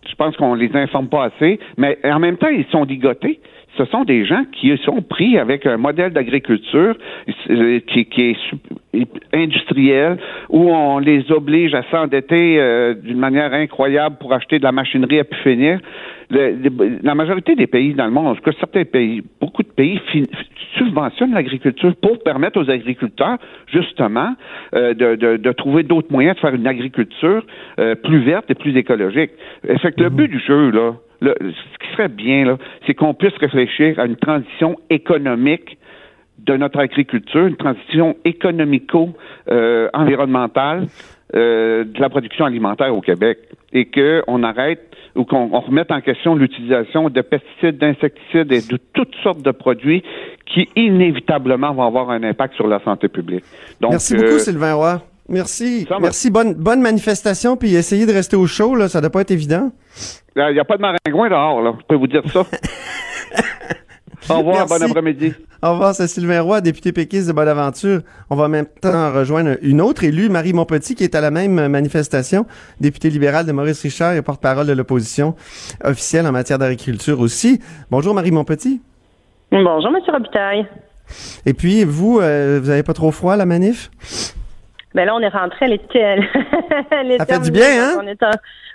Je 0.05 0.17
pense 0.17 0.37
qu'on 0.37 0.55
les 0.55 0.75
informe 0.75 1.07
pas 1.07 1.27
assez, 1.27 1.61
mais 1.77 1.97
en 2.03 2.19
même 2.19 2.39
temps, 2.39 2.49
ils 2.49 2.65
sont 2.73 2.83
ligotés. 2.83 3.39
Ce 3.79 3.85
sont 3.85 4.03
des 4.03 4.27
gens 4.27 4.43
qui 4.51 4.77
sont 4.79 5.01
pris 5.01 5.39
avec 5.39 5.67
un 5.67 5.77
modèle 5.77 6.13
d'agriculture 6.13 6.97
euh, 7.51 7.79
qui, 7.87 8.09
est 8.19 8.37
industriel, 9.33 10.19
où 10.49 10.73
on 10.73 10.99
les 10.99 11.31
oblige 11.31 11.73
à 11.75 11.85
s'endetter 11.89 12.59
euh, 12.59 12.95
d'une 12.95 13.19
manière 13.19 13.53
incroyable 13.53 14.17
pour 14.19 14.33
acheter 14.33 14.59
de 14.59 14.65
la 14.65 14.73
machinerie 14.73 15.21
à 15.21 15.25
pu 15.25 15.37
finir. 15.37 15.79
La 16.31 17.15
majorité 17.15 17.55
des 17.55 17.69
pays 17.69 17.95
dans 17.95 18.07
le 18.07 18.11
monde, 18.11 18.27
en 18.27 18.35
tout 18.35 18.43
cas 18.43 18.53
certains 18.59 18.85
pays, 18.85 19.23
beaucoup 19.41 19.63
pays 19.77 20.01
subventionnent 20.77 21.35
l'agriculture 21.35 21.95
pour 22.01 22.23
permettre 22.23 22.61
aux 22.61 22.71
agriculteurs, 22.71 23.39
justement, 23.67 24.35
euh, 24.75 24.95
de, 24.95 25.15
de- 25.17 25.37
de 25.37 25.53
trouver 25.53 25.83
d'autres 25.83 26.11
moyens 26.13 26.37
de 26.37 26.41
faire 26.41 26.55
une 26.55 26.67
agriculture 26.67 27.45
euh, 27.79 27.95
plus 27.95 28.21
verte 28.21 28.51
et 28.51 28.55
plus 28.55 28.77
écologique. 28.77 29.31
Euh, 29.69 29.77
Fait 29.79 29.93
que 29.93 30.03
le 30.03 30.11
but 30.11 30.29
du 30.29 30.39
jeu, 30.41 30.71
là, 30.71 30.93
le- 31.21 31.35
ce 31.41 31.79
qui 31.87 31.93
serait 31.93 32.09
bien, 32.09 32.57
c'est 32.87 32.95
qu'on 32.95 33.15
puisse 33.15 33.37
réfléchir 33.39 33.99
à 33.99 34.07
une 34.07 34.17
transition 34.17 34.77
économique 34.91 35.79
de 36.39 36.57
notre 36.57 36.79
agriculture, 36.79 37.47
une 37.47 37.57
transition 37.57 38.17
économico-environnementale 38.25 40.87
euh, 41.35 41.85
de 41.85 42.01
la 42.01 42.09
production 42.09 42.45
alimentaire 42.45 42.95
au 42.95 43.01
Québec 43.01 43.39
et 43.73 43.87
qu'on 43.87 44.43
arrête 44.43 44.90
ou 45.15 45.25
qu'on 45.25 45.51
on 45.53 45.61
remette 45.61 45.91
en 45.91 46.01
question 46.01 46.35
l'utilisation 46.35 47.09
de 47.09 47.21
pesticides, 47.21 47.79
d'insecticides 47.79 48.53
et 48.53 48.63
de 48.63 48.79
toutes 48.93 49.15
sortes 49.23 49.43
de 49.43 49.51
produits 49.51 50.03
qui 50.47 50.69
inévitablement 50.77 51.73
vont 51.73 51.87
avoir 51.87 52.11
un 52.11 52.23
impact 52.23 52.55
sur 52.55 52.67
la 52.67 52.83
santé 52.83 53.09
publique. 53.09 53.45
Donc, 53.81 53.93
Merci 53.93 54.17
euh, 54.17 54.23
beaucoup, 54.23 54.39
Sylvain 54.39 54.75
Roy. 54.75 55.03
Merci. 55.29 55.87
Merci. 56.01 56.31
Bonne, 56.31 56.55
bonne 56.55 56.81
manifestation, 56.81 57.57
puis 57.57 57.75
essayez 57.75 58.05
de 58.05 58.13
rester 58.13 58.37
au 58.37 58.47
chaud, 58.47 58.75
là. 58.75 58.89
Ça 58.89 59.01
doit 59.01 59.11
pas 59.11 59.21
être 59.21 59.31
évident. 59.31 59.71
Il 60.37 60.53
n'y 60.53 60.59
a 60.59 60.65
pas 60.65 60.77
de 60.77 60.83
maringouin 60.83 61.29
dehors, 61.29 61.63
là. 61.63 61.75
Je 61.81 61.87
peux 61.87 61.95
vous 61.95 62.09
dire 62.09 62.23
ça. 62.33 62.45
Au 64.29 64.39
revoir, 64.39 64.67
Merci. 64.69 64.79
bon 64.85 64.91
après-midi. 64.91 65.35
Au 65.63 65.73
revoir, 65.73 65.95
c'est 65.95 66.07
Sylvain 66.09 66.41
Roy, 66.43 66.61
député 66.61 66.93
péquiste 66.93 67.29
de 67.29 67.33
Bonaventure. 67.33 68.01
On 68.31 68.37
va 68.37 68.49
maintenant 68.49 69.13
rejoindre 69.13 69.57
une 69.63 69.81
autre 69.81 70.05
élue, 70.05 70.29
Marie 70.29 70.53
Montpetit, 70.53 70.95
qui 70.95 71.05
est 71.05 71.15
à 71.15 71.21
la 71.21 71.31
même 71.31 71.69
manifestation, 71.69 72.47
députée 72.81 73.11
libérale 73.11 73.47
de 73.47 73.53
Maurice 73.53 73.83
Richard 73.83 74.15
et 74.15 74.23
porte-parole 74.23 74.67
de 74.67 74.73
l'opposition 74.73 75.35
officielle 75.85 76.27
en 76.27 76.33
matière 76.33 76.59
d'agriculture 76.59 77.21
aussi. 77.21 77.61
Bonjour, 77.91 78.15
Marie 78.15 78.31
Montpetit. 78.31 78.81
Bonjour, 79.51 79.89
M. 79.89 79.97
Robitaille. 80.13 80.67
Et 81.45 81.55
puis, 81.55 81.85
vous, 81.85 82.21
euh, 82.21 82.61
vous 82.63 82.71
avez 82.71 82.83
pas 82.83 82.95
trop 82.95 83.11
froid, 83.11 83.33
à 83.35 83.37
la 83.37 83.47
manif? 83.47 83.91
Ben 84.95 85.05
là, 85.05 85.15
on 85.15 85.21
est 85.21 85.29
rentré 85.29 85.67
à 85.67 85.69
l'été. 85.69 87.19
Ça 87.19 87.27
fait 87.27 87.41
du 87.41 87.51
bien, 87.51 87.67
hein? 87.85 87.99
On 88.03 88.07
est 88.07 88.23
en- 88.23 88.31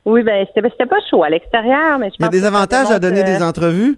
Oui, 0.05 0.21
ben 0.23 0.45
c'était 0.53 0.86
pas 0.86 0.99
chaud 1.10 1.23
à 1.23 1.29
l'extérieur, 1.29 1.97
mais 1.99 2.10
je 2.10 2.15
Il 2.19 2.21
y 2.21 2.25
a 2.25 2.27
pense 2.29 2.39
des 2.39 2.45
avantages 2.45 2.91
à 2.91 2.99
donner 2.99 3.21
euh, 3.21 3.38
des 3.38 3.41
entrevues? 3.43 3.97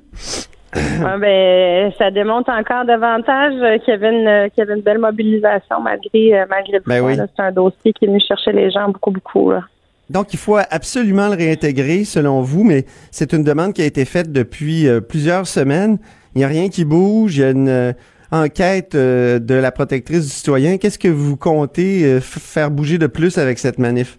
Ah, 0.73 1.17
ben, 1.17 1.91
ça 1.97 2.11
démontre 2.11 2.49
encore 2.49 2.85
davantage 2.85 3.53
euh, 3.61 3.77
qu'il 3.79 3.93
y 3.93 3.97
avait 3.97 4.11
une, 4.11 4.49
qu'il 4.49 4.59
y 4.59 4.61
avait 4.61 4.75
une 4.75 4.81
belle 4.81 4.99
mobilisation 4.99 5.79
malgré, 5.81 6.39
euh, 6.39 6.45
malgré 6.49 6.73
le 6.73 6.83
Ben 6.85 7.01
oui. 7.01 7.15
C'est 7.15 7.43
un 7.43 7.51
dossier 7.51 7.93
qui 7.93 8.05
est 8.05 8.07
venu 8.07 8.19
chercher 8.19 8.51
les 8.51 8.69
gens 8.69 8.89
beaucoup, 8.89 9.11
beaucoup. 9.11 9.51
là. 9.51 9.63
Donc, 10.09 10.33
il 10.33 10.39
faut 10.39 10.57
absolument 10.57 11.27
le 11.27 11.35
réintégrer, 11.35 12.05
selon 12.05 12.41
vous, 12.41 12.63
mais 12.63 12.85
c'est 13.11 13.33
une 13.33 13.43
demande 13.43 13.73
qui 13.73 13.81
a 13.81 13.85
été 13.85 14.05
faite 14.05 14.31
depuis 14.31 14.87
euh, 14.87 15.01
plusieurs 15.01 15.47
semaines. 15.47 15.97
Il 16.33 16.39
n'y 16.39 16.43
a 16.45 16.47
rien 16.47 16.69
qui 16.69 16.85
bouge. 16.85 17.37
Il 17.37 17.41
y 17.41 17.43
a 17.43 17.49
une 17.49 17.67
euh, 17.67 17.93
enquête 18.31 18.95
euh, 18.95 19.39
de 19.39 19.55
la 19.55 19.71
protectrice 19.71 20.23
du 20.23 20.29
citoyen. 20.29 20.77
Qu'est-ce 20.77 20.99
que 20.99 21.09
vous 21.09 21.35
comptez 21.35 22.19
faire 22.21 22.71
bouger 22.71 22.97
de 22.97 23.07
plus 23.07 23.37
avec 23.37 23.59
cette 23.59 23.79
manif? 23.79 24.17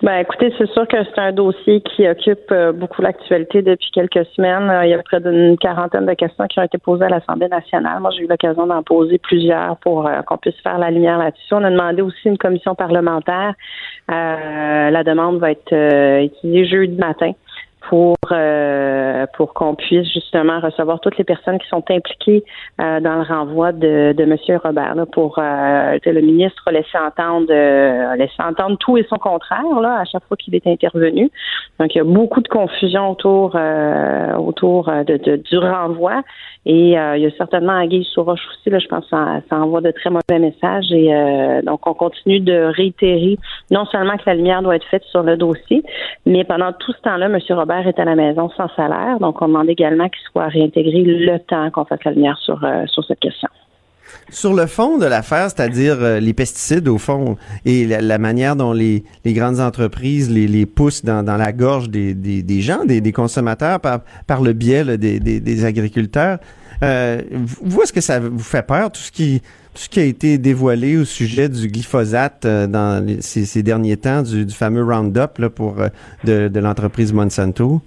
Ben, 0.00 0.18
écoutez, 0.18 0.54
c'est 0.56 0.70
sûr 0.70 0.86
que 0.86 0.96
c'est 1.02 1.20
un 1.20 1.32
dossier 1.32 1.80
qui 1.80 2.08
occupe 2.08 2.52
euh, 2.52 2.70
beaucoup 2.70 3.02
l'actualité 3.02 3.62
depuis 3.62 3.90
quelques 3.90 4.24
semaines. 4.36 4.70
Euh, 4.70 4.84
il 4.84 4.90
y 4.90 4.94
a 4.94 5.02
près 5.02 5.18
d'une 5.18 5.58
quarantaine 5.58 6.06
de 6.06 6.14
questions 6.14 6.46
qui 6.46 6.60
ont 6.60 6.62
été 6.62 6.78
posées 6.78 7.06
à 7.06 7.08
l'Assemblée 7.08 7.48
nationale. 7.48 7.98
Moi, 7.98 8.12
j'ai 8.12 8.22
eu 8.22 8.28
l'occasion 8.28 8.64
d'en 8.68 8.84
poser 8.84 9.18
plusieurs 9.18 9.76
pour 9.78 10.06
euh, 10.06 10.22
qu'on 10.22 10.36
puisse 10.36 10.54
faire 10.62 10.78
la 10.78 10.92
lumière 10.92 11.18
là-dessus. 11.18 11.52
On 11.52 11.64
a 11.64 11.70
demandé 11.70 12.02
aussi 12.02 12.28
une 12.28 12.38
commission 12.38 12.76
parlementaire. 12.76 13.54
Euh, 14.08 14.90
la 14.90 15.02
demande 15.02 15.40
va 15.40 15.50
être 15.50 15.72
euh, 15.72 16.20
étudiée 16.20 16.64
jeudi 16.64 16.96
matin 16.96 17.32
pour 17.88 18.16
euh, 18.32 19.26
pour 19.34 19.54
qu'on 19.54 19.74
puisse 19.74 20.12
justement 20.12 20.60
recevoir 20.60 21.00
toutes 21.00 21.16
les 21.18 21.24
personnes 21.24 21.58
qui 21.58 21.68
sont 21.68 21.84
impliquées 21.90 22.44
euh, 22.80 23.00
dans 23.00 23.16
le 23.16 23.22
renvoi 23.22 23.72
de, 23.72 24.12
de 24.12 24.22
M. 24.22 24.36
Robert, 24.62 24.94
là, 24.94 25.06
pour 25.06 25.38
euh, 25.38 25.98
le 26.04 26.20
ministre 26.20 26.70
laisser 26.70 26.98
entendre 26.98 27.48
euh, 27.50 28.16
laisser 28.16 28.42
entendre 28.42 28.76
tout 28.78 28.96
et 28.98 29.06
son 29.08 29.16
contraire 29.16 29.80
là, 29.80 30.00
à 30.00 30.04
chaque 30.04 30.24
fois 30.24 30.36
qu'il 30.36 30.54
est 30.54 30.66
intervenu. 30.66 31.30
Donc, 31.78 31.94
il 31.94 31.98
y 31.98 32.00
a 32.00 32.04
beaucoup 32.04 32.40
de 32.40 32.48
confusion 32.48 33.10
autour 33.10 33.56
autour 34.38 34.90
de, 35.06 35.16
de, 35.16 35.36
du 35.36 35.58
renvoi. 35.58 36.22
Et 36.70 36.98
euh, 36.98 37.16
il 37.16 37.22
y 37.22 37.26
a 37.26 37.30
certainement 37.38 37.72
Anguille 37.72 38.06
sous 38.12 38.20
aussi, 38.20 38.68
là, 38.68 38.78
je 38.78 38.86
pense 38.88 39.04
que 39.06 39.10
ça, 39.10 39.56
envoie 39.56 39.80
de 39.80 39.90
très 39.90 40.10
mauvais 40.10 40.38
messages. 40.38 40.92
Et 40.92 41.14
euh, 41.14 41.62
donc, 41.62 41.86
on 41.86 41.94
continue 41.94 42.40
de 42.40 42.70
réitérer 42.76 43.38
non 43.70 43.86
seulement 43.86 44.18
que 44.18 44.24
la 44.26 44.34
lumière 44.34 44.60
doit 44.60 44.76
être 44.76 44.86
faite 44.90 45.02
sur 45.04 45.22
le 45.22 45.38
dossier, 45.38 45.82
mais 46.26 46.44
pendant 46.44 46.74
tout 46.74 46.92
ce 46.92 47.00
temps-là, 47.00 47.26
M. 47.26 47.38
Robert 47.56 47.88
est 47.88 47.98
à 47.98 48.04
la 48.04 48.14
maison 48.14 48.50
sans 48.50 48.68
salaire. 48.76 49.18
Donc, 49.18 49.40
on 49.40 49.48
demande 49.48 49.70
également 49.70 50.10
qu'il 50.10 50.20
soit 50.30 50.48
réintégré 50.48 51.04
le 51.04 51.38
temps 51.38 51.70
qu'on 51.70 51.86
fasse 51.86 52.04
la 52.04 52.12
lumière 52.12 52.36
sur, 52.36 52.62
euh, 52.62 52.84
sur 52.86 53.02
cette 53.02 53.20
question. 53.20 53.48
Sur 54.30 54.52
le 54.52 54.66
fond 54.66 54.98
de 54.98 55.06
l'affaire, 55.06 55.48
c'est-à-dire 55.50 56.20
les 56.20 56.32
pesticides 56.34 56.88
au 56.88 56.98
fond 56.98 57.36
et 57.64 57.86
la, 57.86 58.18
manière 58.18 58.56
dont 58.56 58.72
les, 58.72 59.04
grandes 59.26 59.60
entreprises 59.60 60.30
les, 60.30 60.66
poussent 60.66 61.04
dans, 61.04 61.24
la 61.24 61.52
gorge 61.52 61.90
des, 61.90 62.60
gens, 62.60 62.84
des, 62.86 63.12
consommateurs 63.12 63.80
par, 63.80 64.42
le 64.42 64.52
biais 64.54 64.96
des, 64.96 65.64
agriculteurs, 65.64 66.38
euh, 66.82 67.22
vous, 67.30 67.82
est-ce 67.82 67.92
que 67.92 68.00
ça 68.00 68.20
vous 68.20 68.38
fait 68.38 68.62
peur, 68.62 68.90
tout 68.92 69.00
ce 69.00 69.12
qui 69.12 69.42
tout 69.74 69.84
ce 69.84 69.88
qui 69.88 70.00
a 70.00 70.04
été 70.04 70.38
dévoilé 70.38 70.96
au 70.96 71.04
sujet 71.04 71.48
du 71.48 71.68
glyphosate 71.68 72.44
euh, 72.44 72.66
dans 72.66 73.06
ces, 73.20 73.44
ces, 73.44 73.62
derniers 73.62 73.96
temps, 73.96 74.22
du, 74.22 74.48
fameux 74.50 74.82
Roundup 74.82 75.38
là, 75.38 75.50
pour 75.50 75.76
euh, 75.78 76.48
de 76.48 76.58
l'entreprise 76.58 77.12
Monsanto? 77.12 77.80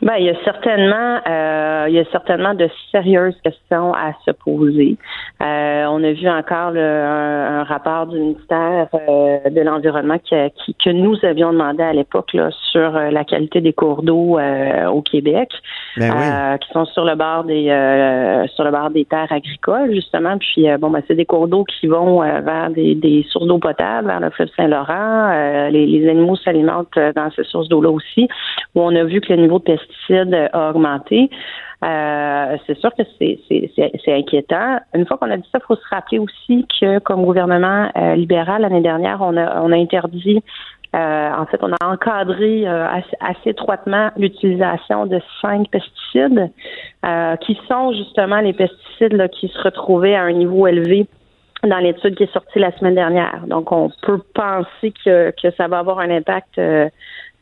Ben, 0.00 0.14
il 0.18 0.26
y 0.26 0.30
a 0.30 0.44
certainement, 0.44 1.20
euh, 1.28 1.86
il 1.88 1.94
y 1.94 1.98
a 1.98 2.04
certainement 2.12 2.54
de 2.54 2.68
sérieuses 2.92 3.34
questions 3.42 3.92
à 3.92 4.12
se 4.24 4.30
poser. 4.30 4.96
Euh, 5.42 5.86
on 5.88 6.04
a 6.04 6.12
vu 6.12 6.28
encore 6.28 6.70
le, 6.70 6.80
un, 6.80 7.64
rapport 7.64 8.06
du 8.06 8.18
ministère 8.18 8.88
euh, 8.94 9.50
de 9.50 9.60
l'environnement 9.60 10.18
qui, 10.18 10.36
qui, 10.64 10.74
que 10.74 10.90
nous 10.90 11.16
avions 11.24 11.52
demandé 11.52 11.82
à 11.82 11.92
l'époque 11.92 12.32
là, 12.32 12.50
sur 12.70 12.96
euh, 12.96 13.10
la 13.10 13.24
qualité 13.24 13.60
des 13.60 13.72
cours 13.72 14.02
d'eau 14.02 14.38
euh, 14.38 14.86
au 14.86 15.02
Québec, 15.02 15.50
ben 15.96 16.58
qui 16.58 16.70
sont 16.72 16.84
sur 16.84 17.04
le 17.04 17.16
bord 17.16 17.44
des 17.44 17.64
sur 18.54 18.64
le 18.64 18.70
bord 18.70 18.90
des 18.90 19.04
terres 19.04 19.32
agricoles 19.32 19.92
justement. 19.94 20.38
Puis 20.38 20.66
bon, 20.78 20.90
ben, 20.90 21.02
c'est 21.08 21.14
des 21.14 21.26
cours 21.26 21.48
d'eau 21.48 21.64
qui 21.64 21.88
vont 21.88 22.20
vers 22.20 22.70
des, 22.70 22.94
des 22.94 23.26
sources 23.30 23.46
d'eau 23.46 23.58
potable, 23.58 24.06
vers 24.06 24.20
le 24.20 24.30
fleuve 24.30 24.48
Saint-Laurent. 24.56 25.68
Les, 25.70 25.86
les, 25.86 26.08
animaux 26.08 26.36
s'alimentent 26.36 26.98
dans 27.16 27.30
ces 27.34 27.44
sources 27.44 27.68
d'eau 27.68 27.80
là 27.80 27.90
aussi, 27.90 28.28
où 28.74 28.82
on 28.82 28.94
a 28.94 29.04
vu 29.04 29.20
que 29.20 29.32
le 29.32 29.42
niveau 29.42 29.58
de 29.58 29.64
a 30.10 30.70
augmenté. 30.70 31.30
Euh, 31.84 32.56
c'est 32.66 32.76
sûr 32.78 32.90
que 32.94 33.02
c'est 33.18 34.12
inquiétant. 34.12 34.80
Une 34.94 35.06
fois 35.06 35.16
qu'on 35.16 35.30
a 35.30 35.36
dit 35.36 35.48
ça, 35.52 35.58
il 35.62 35.66
faut 35.66 35.76
se 35.76 35.88
rappeler 35.90 36.18
aussi 36.18 36.66
que 36.80 36.98
comme 36.98 37.24
gouvernement 37.24 37.90
euh, 37.96 38.16
libéral 38.16 38.62
l'année 38.62 38.80
dernière, 38.80 39.20
on 39.20 39.36
a, 39.36 39.76
interdit 39.76 40.42
euh, 40.96 41.30
en 41.32 41.44
fait, 41.46 41.58
on 41.62 41.70
a 41.70 41.92
encadré 41.92 42.66
assez, 42.66 43.50
étroitement 43.50 44.10
l'utilisation 44.16 45.04
de 45.04 45.20
cinq 45.42 45.68
pesticides 45.68 46.50
qui 47.42 47.58
sont 47.68 47.92
justement 47.92 48.40
les 48.40 48.54
pesticides 48.54 49.28
qui 49.32 49.48
se 49.48 49.62
retrouvaient 49.62 50.16
à 50.16 50.22
un 50.22 50.32
niveau 50.32 50.66
élevé 50.66 51.06
dans 51.62 51.78
l'étude 51.78 52.16
qui 52.16 52.22
est 52.22 52.32
sortie 52.32 52.58
la 52.58 52.72
semaine 52.78 52.94
dernière. 52.94 53.42
Donc, 53.46 53.70
on 53.70 53.90
peut 54.02 54.22
penser 54.34 54.94
que 55.04 55.50
ça 55.58 55.68
va 55.68 55.80
avoir 55.80 55.98
un 56.00 56.10
impact 56.10 56.58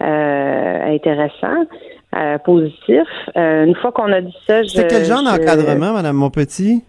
intéressant. 0.01 1.67
Euh, 2.17 2.39
positif. 2.39 3.07
Euh, 3.37 3.67
une 3.67 3.75
fois 3.75 3.93
qu'on 3.93 4.11
a 4.11 4.23
dit 4.23 4.35
ça, 4.47 4.63
je. 4.63 4.69
C'est 4.69 4.87
quel 4.87 5.05
genre 5.05 5.23
d'encadrement, 5.23 5.93
Madame 5.93 6.17
Monpetit? 6.17 6.83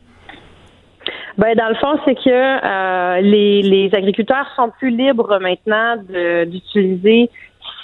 Ben, 1.38 1.54
dans 1.54 1.68
le 1.68 1.76
fond, 1.76 2.00
c'est 2.06 2.16
que 2.16 2.30
euh, 2.30 3.22
les, 3.22 3.62
les 3.62 3.94
agriculteurs 3.94 4.48
sont 4.56 4.72
plus 4.80 4.90
libres 4.90 5.38
maintenant 5.40 5.98
d'utiliser 6.46 7.30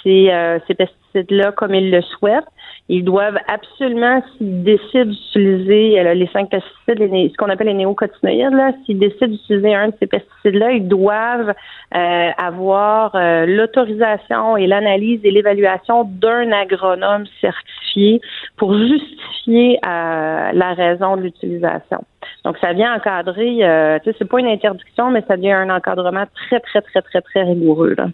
ces, 0.02 0.30
ces 0.66 0.74
pesticides-là 0.74 1.52
comme 1.52 1.74
ils 1.74 1.90
le 1.90 2.00
souhaitent. 2.02 2.44
Ils 2.90 3.02
doivent 3.02 3.38
absolument, 3.48 4.22
s'ils 4.36 4.62
décident 4.62 5.06
d'utiliser 5.06 5.98
euh, 5.98 6.12
les 6.12 6.26
cinq 6.26 6.50
pesticides, 6.50 6.98
ce 6.98 7.36
qu'on 7.38 7.48
appelle 7.48 7.68
les 7.68 7.74
néocotinoïdes, 7.74 8.76
s'ils 8.84 8.98
décident 8.98 9.28
d'utiliser 9.28 9.74
un 9.74 9.88
de 9.88 9.94
ces 9.98 10.06
pesticides-là, 10.06 10.72
ils 10.72 10.86
doivent 10.86 11.54
euh, 11.94 12.30
avoir 12.36 13.14
euh, 13.14 13.46
l'autorisation 13.46 14.58
et 14.58 14.66
l'analyse 14.66 15.20
et 15.24 15.30
l'évaluation 15.30 16.04
d'un 16.04 16.52
agronome 16.52 17.24
certifié 17.40 18.20
pour 18.58 18.76
justifier 18.76 19.78
la 19.82 20.74
raison 20.74 21.16
de 21.16 21.22
l'utilisation. 21.22 22.04
Donc, 22.44 22.58
ça 22.58 22.72
vient 22.72 22.94
encadrer, 22.94 23.56
tu 24.02 24.10
sais, 24.10 24.16
c'est 24.18 24.28
pas 24.28 24.40
une 24.40 24.48
interdiction, 24.48 25.10
mais 25.10 25.22
ça 25.26 25.36
devient 25.36 25.52
un 25.52 25.70
encadrement 25.70 26.24
très, 26.34 26.60
très, 26.60 26.82
très, 26.82 27.02
très, 27.02 27.20
très 27.22 27.42
rigoureux. 27.44 27.94
Là. 27.96 28.08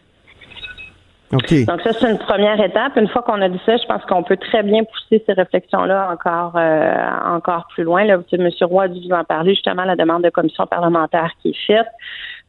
Donc 1.30 1.80
ça, 1.82 1.92
c'est 1.92 2.10
une 2.10 2.18
première 2.18 2.60
étape. 2.60 2.96
Une 2.96 3.06
fois 3.06 3.22
qu'on 3.22 3.40
a 3.40 3.48
dit 3.48 3.60
ça, 3.64 3.76
je 3.76 3.86
pense 3.86 4.04
qu'on 4.06 4.24
peut 4.24 4.36
très 4.36 4.64
bien 4.64 4.82
pousser 4.82 5.22
ces 5.24 5.32
réflexions-là 5.32 6.10
encore 6.12 6.54
euh, 6.56 6.94
encore 7.24 7.68
plus 7.72 7.84
loin. 7.84 8.04
Là, 8.04 8.18
M. 8.32 8.48
Roy 8.62 8.84
a 8.84 8.88
dû 8.88 9.00
vous 9.06 9.14
en 9.14 9.22
parler, 9.22 9.54
justement, 9.54 9.84
la 9.84 9.94
demande 9.94 10.24
de 10.24 10.30
commission 10.30 10.66
parlementaire 10.66 11.30
qui 11.40 11.50
est 11.50 11.66
faite. 11.66 11.86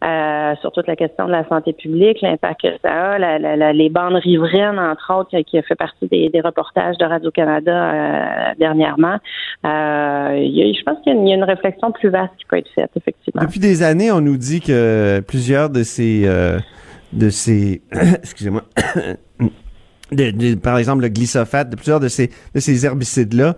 Euh, 0.04 0.56
sur 0.62 0.72
toute 0.72 0.88
la 0.88 0.96
question 0.96 1.28
de 1.28 1.32
la 1.32 1.48
santé 1.48 1.74
publique, 1.74 2.22
l'impact 2.24 2.62
que 2.62 2.70
ça 2.82 3.12
a, 3.12 3.72
les 3.72 3.90
bandes 3.92 4.16
riveraines, 4.16 4.80
entre 4.80 5.14
autres, 5.14 5.40
qui 5.42 5.60
a 5.60 5.62
fait 5.62 5.76
partie 5.76 6.08
des, 6.08 6.42
reportages 6.44 6.98
de 6.98 7.06
Radio-Canada 7.06 7.72
euh, 7.72 8.54
dernièrement. 8.58 9.18
je 9.64 10.84
pense 10.84 10.98
qu'il 11.04 11.28
y, 11.28 11.32
a 11.32 11.36
une 11.36 11.44
réflexion 11.44 11.92
plus 11.92 12.10
vaste 12.10 12.34
qui 12.40 12.46
peut 12.46 12.58
être 12.58 12.72
faite, 12.74 12.90
effectivement. 12.96 13.44
Depuis 13.44 13.60
des 13.60 13.84
années, 13.84 14.12
on 14.12 14.22
nous 14.22 14.38
dit 14.38 14.60
que 14.60 15.20
plusieurs 15.20 15.70
de 15.70 15.84
ces 15.84 16.28
de 17.14 17.30
ces 17.30 17.82
excusez-moi 17.92 18.64
par 20.62 20.78
exemple 20.78 21.04
le 21.04 21.10
glyphosate, 21.10 21.70
de 21.70 21.76
plusieurs 21.76 22.00
de 22.00 22.08
ces 22.08 22.32
de 22.54 22.60
ces 22.60 22.86
herbicides 22.86 23.34
là, 23.34 23.56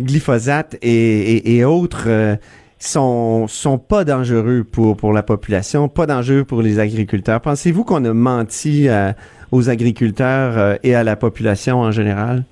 glyphosate 0.00 0.76
et, 0.82 1.64
autres 1.64 2.04
euh, 2.06 2.36
sont 2.78 3.46
sont 3.48 3.78
pas 3.78 4.04
dangereux 4.04 4.64
pour 4.70 4.96
pour 4.96 5.12
la 5.12 5.22
population, 5.22 5.88
pas 5.88 6.06
dangereux 6.06 6.44
pour 6.44 6.62
les 6.62 6.78
agriculteurs. 6.78 7.40
Pensez-vous 7.40 7.84
qu'on 7.84 8.04
a 8.04 8.12
menti 8.14 8.88
aux 9.52 9.68
agriculteurs 9.68 10.58
euh, 10.58 10.76
et 10.82 10.94
à 10.94 11.04
la 11.04 11.16
population 11.16 11.80
en 11.80 11.92
général? 11.92 12.44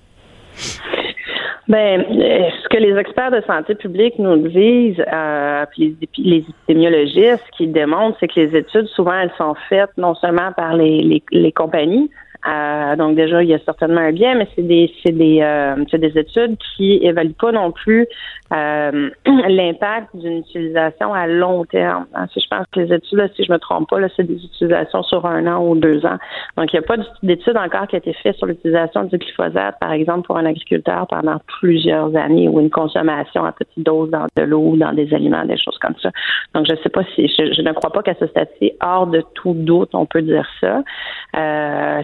Ben, 1.69 2.01
euh, 2.01 2.51
ce 2.63 2.69
que 2.69 2.79
les 2.79 2.97
experts 2.99 3.31
de 3.31 3.43
santé 3.43 3.75
publique 3.75 4.19
nous 4.19 4.49
disent, 4.49 5.03
euh, 5.13 5.65
puis 5.71 5.97
les, 6.01 6.09
les, 6.19 6.45
épidémiologistes 6.49 7.45
qui 7.57 7.67
démontrent, 7.67 8.17
c'est 8.19 8.29
que 8.29 8.41
les 8.41 8.57
études, 8.59 8.87
souvent, 8.87 9.15
elles 9.15 9.33
sont 9.39 9.55
faites 9.69 9.91
non 9.97 10.15
seulement 10.15 10.53
par 10.53 10.75
les, 10.75 11.01
les, 11.01 11.23
les 11.31 11.53
compagnies, 11.53 12.11
euh, 12.49 12.97
donc 12.97 13.17
déjà, 13.17 13.43
il 13.43 13.51
y 13.51 13.55
a 13.55 13.59
certainement 13.59 14.01
un 14.01 14.13
bien, 14.13 14.35
mais 14.35 14.49
c'est 14.57 14.67
des 14.67 14.91
c'est 15.03 15.13
des 15.13 15.41
euh, 15.43 15.77
c'est 15.91 15.99
des 15.99 16.17
études 16.19 16.57
qui 16.77 16.99
évaluent 17.03 17.35
pas 17.35 17.53
non 17.53 17.71
plus 17.71 18.07
euh, 18.55 19.11
l'impact 19.27 20.17
d'une 20.17 20.39
utilisation 20.39 21.13
à 21.13 21.27
long 21.27 21.65
terme. 21.67 22.07
Hein, 22.15 22.27
si 22.33 22.41
je 22.41 22.49
pense 22.49 22.67
que 22.73 22.81
les 22.81 22.95
études, 22.95 23.19
là, 23.19 23.29
si 23.37 23.45
je 23.45 23.53
me 23.53 23.59
trompe 23.59 23.91
pas, 23.91 24.01
là, 24.01 24.09
c'est 24.17 24.23
des 24.23 24.43
utilisations 24.43 25.03
sur 25.03 25.27
un 25.27 25.47
an 25.47 25.67
ou 25.67 25.77
deux 25.77 26.05
ans. 26.07 26.17
Donc 26.57 26.73
il 26.73 26.79
n'y 26.81 26.85
a 26.85 26.87
pas 26.87 26.97
d'études 27.23 27.59
encore 27.59 27.87
qui 27.89 27.97
a 27.97 27.99
été 27.99 28.15
faite 28.15 28.37
sur 28.37 28.47
l'utilisation 28.47 29.05
du 29.05 29.19
glyphosate, 29.19 29.79
par 29.79 29.93
exemple, 29.93 30.27
pour 30.27 30.39
un 30.39 30.47
agriculteur 30.47 31.07
pendant 31.09 31.37
plusieurs 31.61 32.15
années 32.17 32.49
ou 32.49 32.59
une 32.61 32.71
consommation 32.71 33.45
à 33.45 33.53
petite 33.53 33.85
dose 33.85 34.11
dans 34.11 34.27
de 34.35 34.43
l'eau, 34.45 34.77
dans 34.77 34.95
des 34.95 35.13
aliments, 35.13 35.45
des 35.45 35.59
choses 35.59 35.79
comme 35.79 35.95
ça. 36.03 36.11
Donc 36.55 36.67
je 36.69 36.75
sais 36.83 36.89
pas 36.89 37.03
si 37.15 37.29
je, 37.29 37.61
ne 37.61 37.73
crois 37.73 37.91
pas 37.91 38.03
qu'à 38.03 38.15
ce 38.15 38.27
stade-ci, 38.27 38.73
hors 38.81 39.07
de 39.07 39.23
tout 39.35 39.53
doute, 39.53 39.91
on 39.93 40.07
peut 40.07 40.23
dire 40.23 40.47
ça. 40.61 40.83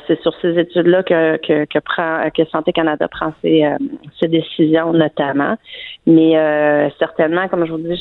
c'est 0.07 0.26
sur 0.27 0.35
ces 0.41 0.59
études-là 0.59 1.05
que, 1.05 1.37
que, 1.37 2.31
que 2.31 2.51
Santé 2.51 2.73
Canada 2.73 3.07
prend 3.07 3.33
ses, 3.43 3.65
euh, 3.65 3.77
ses 4.19 4.27
décisions 4.27 4.93
notamment. 4.93 5.57
Mais 6.07 6.37
euh, 6.37 6.89
certainement, 6.99 7.47
comme 7.49 7.65
je 7.65 7.73
vous 7.73 7.79
dis, 7.79 7.95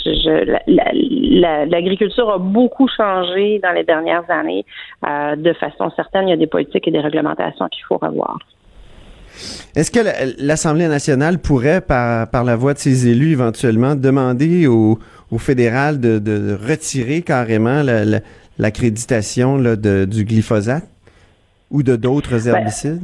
l'agriculture 1.69 2.31
a 2.31 2.39
beaucoup 2.39 2.87
changé 2.87 3.59
dans 3.59 3.71
les 3.71 3.83
dernières 3.83 4.29
années. 4.29 4.65
Euh, 5.07 5.35
de 5.35 5.53
façon 5.53 5.91
certaine, 5.95 6.27
il 6.27 6.31
y 6.31 6.33
a 6.33 6.37
des 6.37 6.47
politiques 6.47 6.87
et 6.87 6.91
des 6.91 6.99
réglementations 6.99 7.67
qu'il 7.67 7.83
faut 7.85 7.97
revoir. 7.97 8.39
Est-ce 9.75 9.91
que 9.91 9.99
l'Assemblée 10.39 10.87
nationale 10.87 11.39
pourrait, 11.39 11.81
par, 11.81 12.29
par 12.31 12.43
la 12.43 12.55
voix 12.55 12.73
de 12.73 12.79
ses 12.79 13.07
élus, 13.07 13.33
éventuellement 13.33 13.93
demander 13.93 14.65
au, 14.65 14.97
au 15.31 15.37
fédéral 15.37 15.99
de, 15.99 16.19
de, 16.19 16.57
retirer 16.67 17.21
carrément 17.21 17.81
l'accréditation 18.57 19.57
du 19.57 20.23
glyphosate? 20.23 20.94
Ou 21.75 21.83
de 21.83 21.95
d'autres 21.97 22.37
ben, 22.45 22.55
herbicides? 22.55 23.01